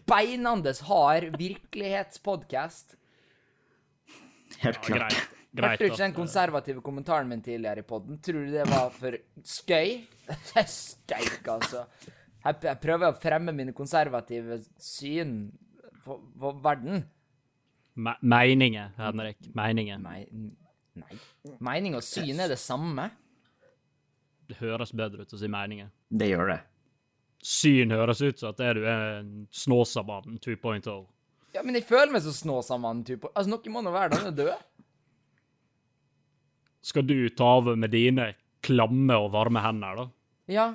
beinandes 0.07 0.81
hard 0.87 1.35
virkelighetspodkast. 1.37 2.95
Helt 4.63 4.77
Ja, 4.77 4.81
klart. 4.87 5.19
greit. 5.51 5.73
Hørte 5.73 5.79
du 5.79 5.85
ikke 5.91 5.99
den 6.05 6.15
konservative 6.15 6.81
kommentaren 6.81 7.27
min 7.27 7.43
tidligere 7.43 7.79
i 7.79 7.83
podden? 7.83 8.23
Tror 8.23 8.47
du 8.47 8.53
det 8.53 8.69
var 8.71 8.91
for 8.91 9.19
skøy? 9.43 10.07
Steik, 10.67 11.43
altså. 11.49 11.87
Jeg, 12.49 12.59
jeg 12.65 12.81
prøver 12.83 13.13
å 13.13 13.19
fremme 13.21 13.53
mine 13.55 13.75
konservative 13.77 14.61
syn 14.81 15.37
på, 16.05 16.17
på 16.41 16.53
verden. 16.65 17.05
me 17.99 18.15
meninger, 18.23 18.93
Henrik. 18.97 19.39
Meninger. 19.59 19.99
N- 20.33 20.57
Nei. 20.99 21.19
Mening 21.63 21.95
og 21.95 22.03
syn 22.03 22.41
er 22.43 22.49
det 22.51 22.57
samme. 22.59 23.05
Det 24.49 24.57
høres 24.63 24.91
bedre 24.97 25.23
ut 25.23 25.35
å 25.37 25.39
si 25.39 25.47
meninger. 25.53 25.91
Det 26.11 26.31
gjør 26.33 26.49
det. 26.55 26.59
Syn 27.45 27.93
høres 27.95 28.23
ut 28.25 28.41
som 28.41 28.51
at 28.51 28.63
er 28.65 28.75
du 28.81 28.87
er 28.89 29.05
en 29.21 29.29
Snåsamannen 29.55 30.41
2.0. 30.43 31.05
Ja, 31.55 31.63
men 31.63 31.77
jeg 31.79 31.85
føler 31.87 32.11
meg 32.17 32.25
så 32.25 32.33
snåsamannen 32.35 33.05
type. 33.07 33.31
Altså, 33.35 33.53
noen 33.53 33.73
må 33.77 33.83
nå 33.87 33.93
være 33.95 34.17
denne 34.17 34.33
død. 34.37 34.57
Skal 36.89 37.07
du 37.07 37.29
ta 37.37 37.53
over 37.61 37.77
med 37.79 37.93
dine 37.95 38.31
klamme 38.65 39.17
og 39.23 39.31
varme 39.35 39.63
hender, 39.65 40.01
da? 40.03 40.07
Ja. 40.51 40.67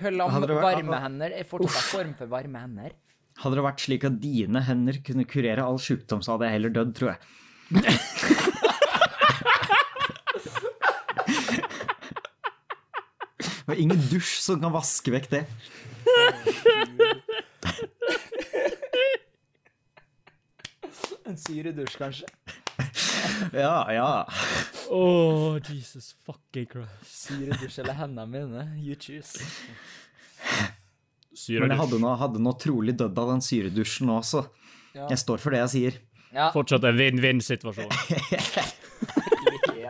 Hadde 0.00 0.48
vært- 0.56 0.62
varme 0.62 1.00
hender 1.02 1.32
er 1.38 1.44
fortsatt 1.44 1.76
en 1.76 1.90
form 1.92 2.14
for 2.18 2.26
varme 2.26 2.60
hender. 2.60 2.92
Hadde 3.42 3.54
det 3.58 3.64
vært 3.64 3.80
slik 3.84 4.04
at 4.08 4.20
dine 4.20 4.62
hender 4.64 4.98
kunne 5.04 5.24
kurere 5.28 5.62
all 5.64 5.78
sjukdom, 5.78 6.22
så 6.24 6.32
hadde 6.36 6.48
jeg 6.48 6.56
heller 6.56 6.70
dødd, 6.70 6.94
tror 6.96 7.14
jeg. 7.14 7.18
Det 13.38 13.66
var 13.66 13.74
ingen 13.82 14.00
dusj 14.10 14.36
som 14.44 14.60
kan 14.62 14.72
vaske 14.74 15.10
vekk 15.14 15.28
det. 15.32 15.42
En 21.26 21.36
syredusj, 21.40 21.96
kanskje. 21.98 22.28
Ja, 23.52 23.92
ja. 23.92 24.10
Oh, 24.90 25.58
Jesus 25.58 26.14
fucking 26.26 26.66
Christ. 26.70 27.06
Syredusj 27.10 27.80
eller 27.82 27.96
hendene 27.98 28.26
mine. 28.30 28.66
You 28.80 28.96
choose. 29.00 29.42
Syredusj. 31.34 31.62
Men 31.62 31.74
jeg 31.74 31.80
hadde 31.82 32.00
nå, 32.02 32.14
hadde 32.22 32.42
nå 32.42 32.54
trolig 32.62 32.96
dødd 32.98 33.18
av 33.22 33.34
den 33.34 33.44
syredusjen 33.44 34.12
også. 34.16 34.46
Ja. 34.96 35.08
Jeg 35.12 35.20
står 35.20 35.42
for 35.42 35.54
det 35.54 35.64
jeg 35.64 35.72
sier. 35.74 35.98
Ja. 36.36 36.50
Fortsatt 36.54 36.84
en 36.88 36.98
vinn-vinn-situasjon. 36.98 37.92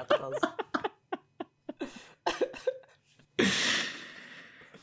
Altså. 0.07 0.53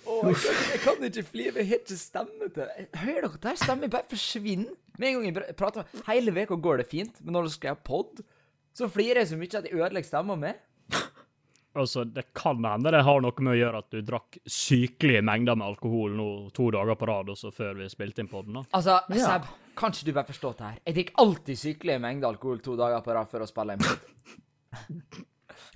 Åh, 0.04 0.28
jeg, 0.30 0.36
kan, 0.36 0.58
jeg 0.72 0.80
kan 0.84 1.06
ikke 1.08 1.24
fly, 1.28 1.46
jeg 1.50 1.68
har 1.68 1.80
ikke 1.82 1.98
stemme 2.00 2.50
til 2.54 2.62
det. 2.64 2.88
Hører 3.02 3.28
dere 3.28 3.42
der? 3.44 3.60
Stemmen 3.60 3.92
bare 3.92 4.08
forsvinner. 4.12 4.76
Med 5.00 5.10
en 5.10 5.16
gang 5.24 5.26
jeg 5.50 5.56
prater 5.58 5.88
med 5.90 6.04
Hele 6.06 6.34
veka 6.36 6.58
går 6.62 6.84
det 6.84 6.88
fint, 6.92 7.16
men 7.24 7.34
når 7.34 7.48
du 7.48 7.54
skal 7.56 7.74
ha 7.74 7.80
pod, 7.80 8.22
så 8.74 8.88
flirer 8.90 9.22
jeg 9.24 9.28
så 9.34 9.38
mye 9.38 9.58
at 9.60 9.68
jeg 9.70 9.74
ødelegger 9.78 10.08
stemma 10.10 10.36
mi. 10.40 10.54
Altså, 11.76 12.04
Det 12.06 12.28
kan 12.38 12.60
hende 12.64 12.92
det 12.94 13.00
har 13.04 13.22
noe 13.22 13.34
med 13.42 13.54
å 13.56 13.58
gjøre 13.58 13.80
at 13.82 13.90
du 13.90 14.02
drakk 14.06 14.38
sykelige 14.46 15.24
mengder 15.26 15.56
med 15.58 15.66
alkohol 15.72 16.12
nå 16.14 16.28
to 16.54 16.68
dager 16.72 16.94
på 17.00 17.08
rad 17.10 17.32
også 17.34 17.50
før 17.54 17.74
vi 17.80 17.88
spilte 17.90 18.22
inn 18.22 18.28
podden. 18.30 18.54
da. 18.60 18.64
Altså, 18.78 19.00
Ja. 19.10 19.26
Seb, 19.40 19.48
kan 19.76 19.90
ikke 19.92 20.06
du 20.06 20.14
bare 20.14 20.30
forstå 20.30 20.52
det 20.58 20.66
her? 20.68 20.78
Jeg 20.86 20.96
drikker 21.00 21.14
alltid 21.18 21.58
sykelige 21.58 22.00
mengder 22.00 22.28
alkohol 22.30 22.60
to 22.62 22.76
dager 22.78 23.02
på 23.02 23.14
rad 23.18 23.28
før 23.32 23.42
å 23.42 23.50
spille 23.50 23.74
inn 23.74 23.80
pod. 23.80 24.00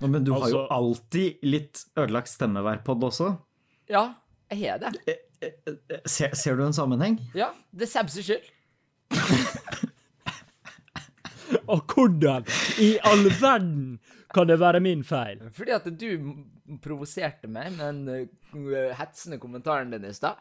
Men 0.00 0.22
du 0.24 0.30
har 0.32 0.48
jo 0.50 0.62
Altså- 0.62 0.68
alltid 0.70 1.38
litt 1.42 1.84
ødelagt 1.96 2.28
stemme 2.30 2.62
hver 2.62 2.84
pod 2.84 3.02
også. 3.02 3.32
Ja, 3.90 4.14
jeg 4.52 4.70
har 4.70 4.78
det. 4.78 5.18
Ser, 6.06 6.30
ser 6.34 6.54
du 6.56 6.62
en 6.64 6.72
sammenheng? 6.72 7.18
Ja, 7.34 7.50
det 7.74 7.88
er 7.88 7.90
Sebs 7.90 8.22
skyld. 8.22 8.46
Og 11.72 11.94
hvordan 11.94 12.46
i 12.82 12.94
all 13.08 13.26
verden 13.40 13.98
kan 14.34 14.48
det 14.48 14.58
være 14.60 14.80
min 14.84 15.04
feil? 15.06 15.40
Fordi 15.56 15.74
at 15.76 15.88
du 16.00 16.10
provoserte 16.84 17.48
meg 17.48 17.72
med 17.76 18.04
den 18.04 18.28
uh, 18.52 18.92
hetsende 18.98 19.40
kommentaren 19.40 19.92
din 19.94 20.08
i 20.08 20.14
stad. 20.16 20.40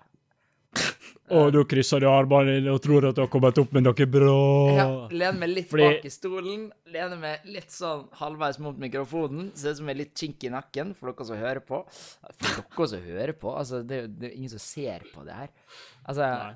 Og 1.37 1.49
da 1.51 1.63
krysser 1.67 2.03
du 2.03 2.07
armene 2.09 2.57
dine 2.57 2.73
og 2.75 2.81
tror 2.83 3.07
at 3.09 3.17
du 3.17 3.21
har 3.23 3.29
kommet 3.31 3.57
opp 3.59 3.73
med 3.75 3.83
noe 3.83 4.07
bra. 4.11 4.35
Ja, 4.77 4.85
lener 5.11 5.39
meg 5.41 5.51
litt 5.51 5.71
Fordi- 5.71 5.87
bak 5.87 6.05
i 6.07 6.11
stolen. 6.13 6.67
Lener 6.93 7.19
meg 7.19 7.47
litt 7.51 7.73
sånn 7.73 8.05
halvveis 8.19 8.59
mot 8.63 8.77
mikrofonen. 8.79 9.49
Ser 9.57 9.75
ut 9.75 9.81
som 9.81 9.89
jeg 9.91 9.97
er 9.97 10.01
litt 10.03 10.13
kink 10.15 10.45
i 10.47 10.53
nakken 10.53 10.93
for 10.95 11.11
dere 11.11 11.27
som 11.27 11.41
hører 11.41 11.63
på. 11.67 11.81
For 11.89 12.61
dere 12.61 12.87
som 12.93 13.09
hører 13.09 13.35
på? 13.39 13.51
Altså, 13.59 13.81
det 13.87 13.97
er 13.97 14.07
jo 14.07 14.31
ingen 14.31 14.53
som 14.55 14.63
ser 14.63 15.07
på 15.13 15.25
det 15.27 15.35
her. 15.35 15.51
Altså 16.07 16.31
Nei. 16.31 16.55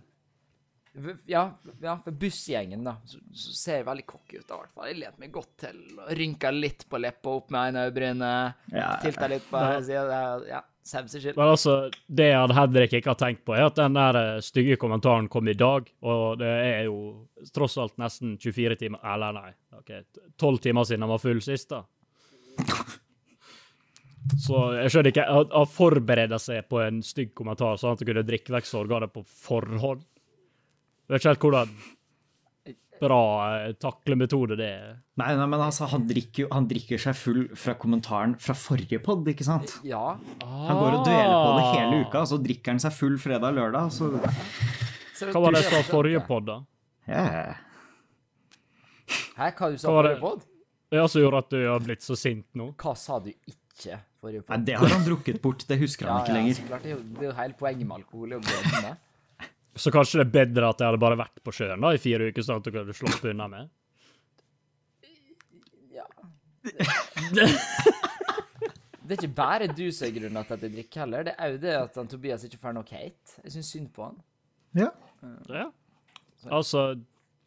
Ja, 1.26 1.44
ja 1.82 1.94
for 2.04 2.12
bussgjengen, 2.12 2.84
da, 2.84 2.98
så, 3.08 3.22
så 3.32 3.54
ser 3.56 3.78
jeg 3.80 3.88
veldig 3.88 4.04
cocky 4.10 4.42
ut, 4.42 4.48
da, 4.48 4.58
i 4.58 4.60
hvert 4.60 4.74
fall. 4.76 4.90
Jeg 4.92 4.98
leter 5.00 5.22
meg 5.24 5.32
godt 5.32 5.54
til 5.64 5.78
og 5.96 6.10
rynker 6.20 6.58
litt 6.58 6.84
på 6.92 7.00
leppa 7.00 7.38
opp 7.38 7.54
med 7.56 7.72
ene 7.72 7.86
øyebrynet. 7.88 8.68
Ja, 8.76 8.90
Tilter 9.04 9.32
litt 9.32 9.48
på 9.50 9.62
Ja. 9.62 9.80
sida. 9.88 10.20
Ja, 10.50 10.62
Sebs 10.84 11.14
skyld. 11.14 11.38
Men 11.38 11.52
altså, 11.54 11.76
det 12.10 12.32
han 12.34 12.52
Henrik 12.58 12.96
ikke 12.98 13.12
har 13.14 13.20
tenkt 13.22 13.44
på, 13.46 13.54
er 13.54 13.68
at 13.70 13.78
den 13.78 13.94
der 13.94 14.18
eh, 14.18 14.40
stygge 14.42 14.80
kommentaren 14.82 15.30
kom 15.30 15.48
i 15.48 15.54
dag, 15.54 15.86
og 16.02 16.40
det 16.42 16.50
er 16.50 16.88
jo 16.88 17.28
tross 17.54 17.78
alt 17.78 18.00
nesten 18.02 18.34
24 18.42 18.80
timer 18.82 19.04
Eller 19.14 19.36
nei, 19.38 19.52
ok, 19.78 19.92
12 20.42 20.58
timer 20.66 20.90
siden 20.90 21.06
han 21.06 21.14
var 21.14 21.22
full 21.22 21.42
sist, 21.46 21.70
da. 21.70 21.84
Så 24.42 24.58
jeg 24.78 24.92
skjønner 24.94 25.12
ikke 25.12 25.24
han 25.30 25.70
forbereder 25.70 26.42
seg 26.42 26.68
på 26.70 26.82
en 26.84 27.00
stygg 27.06 27.32
kommentar, 27.38 27.78
sånn 27.82 27.96
at 27.96 28.02
han 28.04 28.10
kunne 28.12 28.26
drikke 28.26 28.54
vekk 28.54 28.68
sorgene 28.70 29.10
på 29.12 29.24
forhånd. 29.26 30.04
Vet 31.10 31.22
ikke 31.22 31.34
helt 31.34 31.46
hvordan 31.46 31.74
bra 33.02 33.22
eh, 33.66 33.72
taklemetode 33.82 34.58
det 34.60 34.68
er. 34.70 34.92
Nei, 35.20 35.32
nei, 35.38 35.48
men 35.50 35.64
altså, 35.64 35.88
han 35.92 36.06
drikker, 36.10 36.46
jo, 36.46 36.50
han 36.54 36.68
drikker 36.70 37.02
seg 37.02 37.18
full 37.18 37.42
fra 37.58 37.74
kommentaren 37.82 38.36
fra 38.42 38.56
forrige 38.58 39.02
pod, 39.04 39.26
ikke 39.32 39.48
sant? 39.48 39.74
Ja. 39.88 40.18
Han 40.44 40.78
går 40.78 41.00
og 41.00 41.08
dveler 41.08 41.34
på 41.34 41.56
det 41.58 41.66
hele 41.72 42.04
uka, 42.06 42.24
så 42.30 42.40
drikker 42.42 42.76
han 42.76 42.84
seg 42.84 42.96
full 42.96 43.18
fredag 43.22 43.50
og 43.54 43.58
lørdag, 43.58 43.92
så 43.96 44.12
Hva 45.32 45.44
var 45.48 45.58
det 45.58 45.66
fra 45.68 45.82
forrige 45.90 46.24
pod, 46.28 46.48
da? 46.50 46.60
ja. 47.10 47.26
Hæ, 49.36 49.50
hva 49.58 49.68
du 49.74 49.78
sa 49.82 49.90
Hva 49.90 49.98
forrige 49.98 50.22
pod? 50.22 50.48
Ja, 50.92 51.06
som 51.08 51.24
gjorde 51.24 51.40
at 51.42 51.54
du 51.54 51.62
har 51.66 51.84
blitt 51.84 52.04
så 52.06 52.18
sint 52.20 52.46
nå? 52.60 52.74
Hva 52.80 52.94
sa 53.00 53.18
du 53.24 53.32
ikke 53.32 53.98
forrige 54.22 54.44
Nei, 54.52 54.60
det 54.68 54.76
har 54.78 54.92
han 54.94 55.06
drukket 55.08 55.42
bort, 55.44 55.66
det 55.68 55.80
husker 55.82 56.10
han 56.10 56.22
ikke 56.22 56.36
lenger. 56.38 56.60
så 56.60 56.68
klart. 56.68 56.84
Det 56.86 56.92
er, 56.92 57.00
jo, 57.00 57.06
det 57.16 57.26
er 57.26 57.32
jo 57.32 57.38
hele 57.40 57.58
poenget 57.58 57.88
med 57.90 58.04
alkohol. 58.04 58.36
Så 59.82 59.90
kanskje 59.94 60.20
det 60.22 60.28
er 60.28 60.34
bedre 60.46 60.70
at 60.70 60.82
jeg 60.84 60.92
hadde 60.92 61.02
bare 61.02 61.18
vært 61.24 61.40
på 61.46 61.54
sjøen 61.56 61.82
da 61.82 61.94
i 61.96 62.02
fire 62.02 62.28
uker, 62.30 62.46
sånn 62.46 62.60
at 62.62 62.68
du 62.68 62.74
kunne 62.76 62.94
sluppet 62.98 63.32
unna 63.34 63.48
med? 63.52 63.70
Ja. 65.96 66.06
Det 69.02 69.18
er 69.18 69.24
ikke 69.26 69.36
bare 69.36 69.66
du 69.76 69.88
som 69.92 70.06
er 70.08 70.12
grunnen 70.16 70.46
til 70.48 70.56
at 70.56 70.62
jeg 70.64 70.72
drikker 70.72 71.02
heller. 71.04 71.26
Det 71.28 71.32
er 71.36 71.50
òg 71.52 71.56
det 71.60 71.72
at 71.76 71.98
han, 72.00 72.08
Tobias 72.08 72.46
ikke 72.48 72.60
får 72.62 72.76
nok 72.78 72.92
hate. 72.96 73.34
Jeg 73.44 73.52
syns 73.58 73.72
synd 73.74 73.90
på 73.92 74.06
han. 74.06 74.14
Ja. 74.78 74.86
Ja. 75.52 75.66
Altså, 76.48 76.84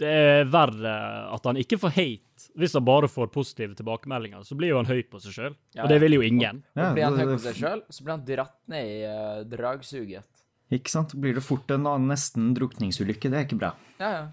det 0.03 0.11
er 0.11 0.45
verre 0.53 0.93
at 1.32 1.49
han 1.49 1.57
ikke 1.62 1.78
får 1.80 1.95
hate. 1.97 2.51
Hvis 2.61 2.74
han 2.76 2.85
bare 2.85 3.09
får 3.09 3.30
positive 3.32 3.78
tilbakemeldinger, 3.78 4.45
så 4.45 4.59
blir 4.59 4.74
jo 4.74 4.80
han 4.82 4.91
høy 4.91 5.01
på 5.09 5.22
seg 5.24 5.39
sjøl. 5.39 5.57
Ja, 5.78 5.87
Og 5.87 5.95
det 5.95 6.03
vil 6.03 6.18
jo 6.18 6.26
ingen. 6.26 6.61
Ja, 6.76 6.91
Og 6.91 6.99
blir 6.99 7.07
han 7.07 7.16
det- 7.16 7.24
høy 7.24 7.32
på 7.32 7.41
seg 7.47 7.57
sjøl, 7.62 7.82
så 7.89 8.05
blir 8.05 8.16
han 8.18 8.26
dratt 8.28 8.59
ned 8.74 8.91
i 8.91 9.01
uh, 9.09 9.41
dragsuget. 9.55 10.34
Ikke 10.73 10.93
sant? 10.93 11.12
Blir 11.21 11.37
det 11.37 11.45
fort 11.45 11.71
en 11.75 11.85
annen 11.87 12.09
nesten 12.09 12.55
drukningsulykke, 12.57 13.31
det 13.33 13.41
er 13.41 13.47
ikke 13.49 13.61
bra. 13.61 13.75
Ja, 14.01 14.11
ja. 14.15 14.25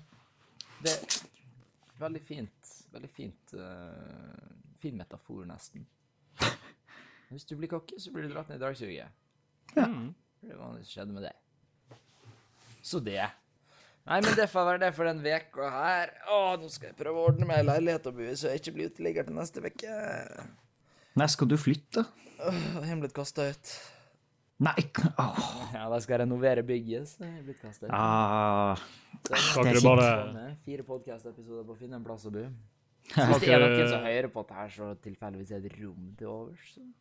Det 0.81 0.93
er 0.95 1.19
veldig 2.01 2.21
fint. 2.25 2.71
Veldig 2.91 3.09
fint 3.15 3.53
uh, 3.55 4.47
Fin 4.81 4.97
metafor, 4.97 5.43
nesten. 5.45 5.85
Hvis 7.31 7.45
du 7.47 7.53
blir 7.59 7.69
kokke, 7.71 7.99
så 8.01 8.11
blir 8.13 8.25
du 8.25 8.33
dratt 8.33 8.49
ned 8.49 8.57
i 8.57 8.63
dragsuget. 8.63 9.19
Mm. 9.75 10.09
Det 10.41 10.57
var 10.57 10.73
det 10.73 10.87
som 10.87 10.95
skjedde 10.95 11.15
med 11.15 11.27
deg. 11.27 11.99
Så 12.81 12.99
det. 13.03 13.27
Nei, 14.09 14.17
men 14.25 14.33
det 14.33 14.47
får 14.49 14.65
være 14.65 14.81
det 14.81 14.89
for 14.97 15.05
den 15.05 15.21
veka 15.21 15.69
her. 15.69 16.11
Å, 16.33 16.39
nå 16.57 16.71
skal 16.73 16.89
jeg 16.89 16.97
prøve 16.97 17.21
å 17.21 17.27
ordne 17.29 17.45
meg 17.45 17.61
en 17.61 17.69
leilighet 17.69 18.09
og 18.09 18.17
bo 18.17 18.25
i, 18.25 18.33
så 18.33 18.49
jeg 18.49 18.63
ikke 18.63 18.73
blir 18.79 18.89
uteligger 18.89 19.27
til 19.27 19.37
neste 19.37 19.61
uke. 19.61 19.97
Nei, 21.21 21.27
skal 21.29 21.51
du 21.51 21.57
flytte? 21.61 22.07
Jeg 22.41 22.87
har 22.87 23.01
blitt 23.03 23.13
kasta 23.13 23.51
ut. 23.53 23.73
Nei, 24.61 24.77
oh. 25.17 25.69
Ja, 25.73 25.87
de 25.89 25.97
skal 26.03 26.19
renovere 26.21 26.61
bygget, 26.65 27.07
så 27.09 27.23
er 27.25 27.39
blitt 27.47 27.61
kastet. 27.63 27.89
Ah, 27.89 28.77
Kan 29.25 29.65
Det 29.65 29.71
er 29.71 29.79
du 29.79 29.85
bare 29.87 30.05
Sånn, 30.05 30.37
eh, 30.43 30.51
Fire 30.67 30.83
podkast-episoder 30.85 31.65
på 31.65 31.73
å 31.73 31.79
finne 31.79 31.97
en 31.97 32.05
plass 32.05 32.27
å 32.29 32.31
bo. 32.35 32.43
Hvis 33.11 33.39
det 33.41 33.49
er 33.55 33.63
noen 33.65 33.89
som 33.89 34.05
hører 34.05 34.29
på 34.31 34.43
det 34.47 34.55
her, 34.59 34.69
så 34.75 34.91
tilfeldigvis 35.01 35.51
er 35.57 35.63
det 35.63 35.71
et 35.73 35.79
rom 35.81 36.11
til 36.19 36.27
overs. 36.29 36.67
så- 36.75 36.91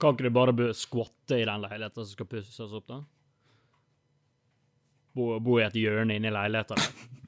Kan 0.00 0.14
ikke 0.16 0.24
du 0.26 0.30
bare 0.30 0.52
bo- 0.52 0.72
skvatte 0.74 1.38
i 1.38 1.44
den 1.46 1.62
leiligheten 1.62 1.94
som 2.04 2.06
skal 2.16 2.26
pusses 2.26 2.72
opp, 2.74 2.86
da? 2.88 3.00
Bo, 5.14 5.38
bo 5.38 5.58
i 5.58 5.62
et 5.62 5.74
hjørne 5.74 6.16
inni 6.18 6.30
leiligheten. 6.32 6.76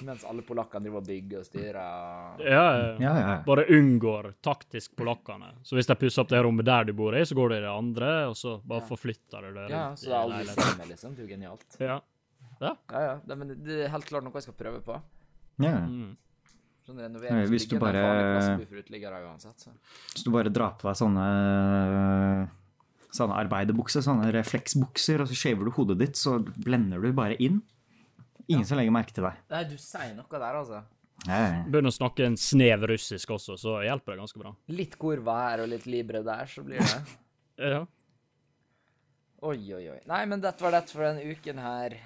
Mens 0.08 0.24
alle 0.24 0.42
polakkene 0.46 0.82
driver 0.86 1.00
og 1.02 1.06
bygger 1.06 1.38
og 1.42 1.46
styrer. 1.48 1.74
Ja, 2.44 2.62
ja. 2.78 2.94
ja, 3.04 3.14
ja. 3.20 3.34
Bare 3.46 3.64
unngår 3.76 4.30
taktisk 4.42 4.94
polakkene. 4.96 5.52
Så 5.66 5.76
hvis 5.76 5.86
de 5.90 5.96
pusser 6.00 6.22
opp 6.24 6.30
det 6.32 6.40
rommet 6.44 6.64
der 6.68 6.84
du 6.88 6.92
bor 6.96 7.16
i, 7.16 7.22
så 7.28 7.34
går 7.38 7.48
du 7.52 7.56
i 7.58 7.60
det 7.64 7.70
andre, 7.72 8.10
og 8.30 8.36
så 8.40 8.56
bare 8.64 8.80
Ja. 8.82 8.86
forflytter 8.88 9.40
du 9.46 9.52
det 9.60 9.68
Ja, 9.70 9.84
så 9.94 10.06
det 10.08 10.16
er 10.16 10.22
aldri 10.24 10.56
samme, 10.56 10.88
liksom. 10.88 11.14
Det 11.14 11.22
er 11.22 11.28
jo 11.28 11.34
genialt. 11.36 11.76
Ja. 11.80 12.00
Ja, 12.60 12.74
ja. 12.92 13.14
Det, 13.24 13.36
men 13.38 13.54
det 13.64 13.84
er 13.86 13.92
helt 13.94 14.04
klart 14.08 14.24
noe 14.26 14.32
jeg 14.36 14.42
skal 14.48 14.58
prøve 14.58 14.82
på. 14.84 15.00
ja. 15.60 15.78
Mm. 15.86 16.16
Sånn 16.86 16.96
renovering 16.98 17.46
hvis 17.52 17.66
du 17.68 17.76
bare- 17.78 18.00
uansett. 18.00 19.68
Hvis 20.14 20.24
du 20.24 20.30
bare 20.32 20.48
drar 20.50 20.72
på 20.80 20.88
deg 20.88 20.96
sånne 20.96 21.26
sånne 23.10 23.36
arbeiderbukser, 23.42 24.02
sånne 24.06 24.30
refleksbukser, 24.34 25.20
og 25.24 25.28
så 25.30 25.34
shaver 25.38 25.64
du 25.68 25.70
hodet 25.76 25.98
ditt, 25.98 26.18
så 26.18 26.38
blender 26.42 27.02
du 27.02 27.12
bare 27.16 27.36
inn. 27.42 27.60
Ingen 28.50 28.66
som 28.66 28.80
legger 28.80 28.94
merke 28.94 29.14
til 29.14 29.26
deg. 29.26 29.38
Nei, 29.52 29.62
du 29.70 29.76
sier 29.80 30.12
noe 30.16 30.26
der, 30.42 30.58
altså. 30.58 30.82
Nei, 31.28 31.40
Begynner 31.68 31.92
å 31.92 31.94
snakke 31.94 32.24
en 32.24 32.36
snev 32.40 32.86
russisk 32.88 33.32
også, 33.36 33.56
så 33.60 33.76
hjelper 33.84 34.14
det 34.16 34.22
ganske 34.22 34.40
bra. 34.40 34.54
Litt 34.72 34.94
kurva 35.00 35.34
her 35.42 35.64
og 35.66 35.68
litt 35.72 35.84
libre 35.90 36.22
der, 36.26 36.48
så 36.48 36.64
blir 36.66 36.80
det 36.80 37.00
Ja. 37.70 37.82
Oi, 39.44 39.58
oi, 39.76 39.84
oi. 39.92 39.98
Nei, 40.08 40.20
men 40.28 40.40
dette 40.40 40.64
var 40.64 40.72
dette 40.76 40.92
for 40.92 41.04
denne 41.04 41.24
uken 41.28 41.60
her. 41.60 41.96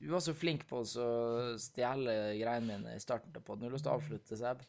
Du 0.00 0.08
var 0.12 0.22
så 0.24 0.32
flink 0.36 0.66
på 0.68 0.82
å 0.82 0.86
stjele 1.60 2.14
greiene 2.38 2.66
mine 2.68 2.94
i 2.96 3.00
starten 3.00 3.32
av 3.36 3.44
poden. 3.44 3.64
Har 3.66 3.72
du 3.72 3.76
lyst 3.76 3.84
til 3.88 3.92
å 3.92 3.96
avslutte, 3.96 4.38
Seb? 4.40 4.60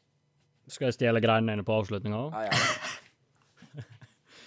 Skal 0.68 0.90
jeg 0.90 0.98
stjele 0.98 1.22
greiene 1.24 1.56
dine 1.56 1.64
på 1.68 1.76
avslutninga? 1.80 2.24
Ja, 2.34 2.48
ja. 2.48 3.84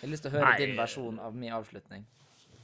Jeg 0.01 0.07
har 0.07 0.13
lyst 0.15 0.25
til 0.25 0.33
å 0.33 0.37
høre 0.39 0.49
Nei. 0.49 0.59
din 0.61 0.77
versjon 0.81 1.21
av 1.21 1.37
min 1.37 1.53
avslutning. 1.53 2.05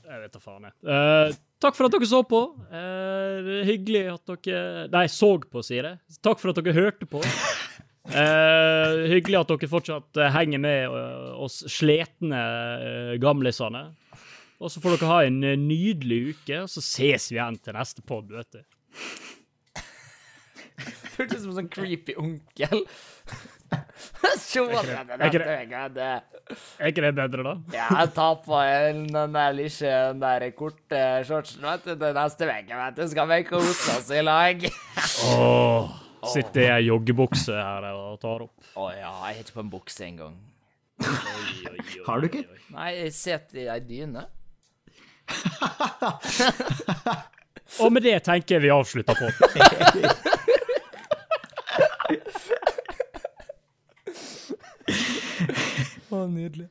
Jeg 0.07 0.22
vet 0.22 0.36
da 0.36 0.38
faen, 0.38 0.66
jeg. 0.68 0.74
Uh, 0.86 1.36
takk 1.62 1.74
for 1.74 1.88
at 1.88 1.94
dere 1.96 2.07
så 2.07 2.20
på. 2.28 2.42
Uh, 2.70 3.42
det 3.42 3.57
hyggelig 3.66 4.04
at 4.12 4.30
dere 4.46 4.84
Nei, 4.92 5.07
så 5.11 5.32
på, 5.42 5.62
sier 5.66 5.88
jeg. 5.90 6.18
Takk 6.22 6.38
for 6.42 6.52
at 6.52 6.61
dere 6.61 6.76
hørte 6.76 7.09
på. 7.11 7.22
Uh, 8.07 9.02
hyggelig 9.14 9.40
at 9.40 9.50
dere 9.50 9.70
fortsatt 9.72 10.22
henger 10.36 10.62
med 10.62 10.94
oss 11.42 11.64
sletne 11.74 12.42
gamlisene. 13.22 13.88
Og 14.62 14.70
så 14.72 14.80
får 14.80 14.94
dere 14.94 15.11
ha 15.11 15.18
en 15.26 15.42
nydelig 15.66 16.20
uke, 16.36 16.62
og 16.62 16.70
så 16.70 16.84
ses 16.84 17.26
vi 17.32 17.40
igjen 17.40 17.59
til 17.61 17.76
neste 17.76 18.07
pod, 18.07 18.30
vet 18.30 18.61
du. 18.61 18.62
Hørtes 21.16 21.40
ut 21.40 21.42
som 21.42 21.50
en 21.50 21.59
sånn 21.64 21.72
creepy 21.72 22.14
onkel. 22.20 22.86
Er 24.56 25.26
ikke. 25.26 25.40
Er 26.78 26.90
det 26.94 27.12
bedre, 27.16 27.42
da? 27.42 27.54
Ja, 27.74 28.06
ta 28.14 28.28
på 28.40 28.60
den 28.62 29.06
lille 29.56 29.68
den 29.90 30.20
der 30.22 30.44
korte 30.56 31.00
shortsen 31.26 31.64
vet 31.66 31.84
du, 31.84 31.92
til 31.98 32.14
neste 32.16 32.48
uke. 32.48 32.76
vet 32.80 32.96
du. 32.96 33.04
Skal 33.10 33.30
vi 33.32 33.38
kose 33.48 33.96
oss 33.96 34.10
i 34.14 34.22
lag? 34.24 34.66
Åh, 35.32 35.90
sitter 36.32 36.62
i 36.62 36.68
ei 36.76 36.86
joggebukse 36.86 37.56
her 37.56 37.88
og 37.92 38.20
tar 38.22 38.46
opp. 38.46 38.70
Å 38.76 38.90
ja, 38.94 39.00
jeg 39.00 39.20
har 39.24 39.42
ikke 39.42 39.58
på 39.58 39.64
en 39.66 39.72
bukse 39.74 40.06
engang. 40.06 40.38
Har 42.06 42.22
du 42.22 42.30
ikke? 42.30 42.46
Nei, 42.72 42.90
jeg 43.02 43.12
sitter 43.12 43.64
i 43.66 43.68
ei 43.68 43.80
dyne. 43.84 44.22
Og 47.82 47.92
med 47.92 48.06
det 48.06 48.16
tenker 48.24 48.56
jeg 48.56 48.64
vi 48.64 48.70
avslutter 48.72 49.18
på. 49.18 49.26
Å, 56.11 56.26
nydelig. 56.30 56.68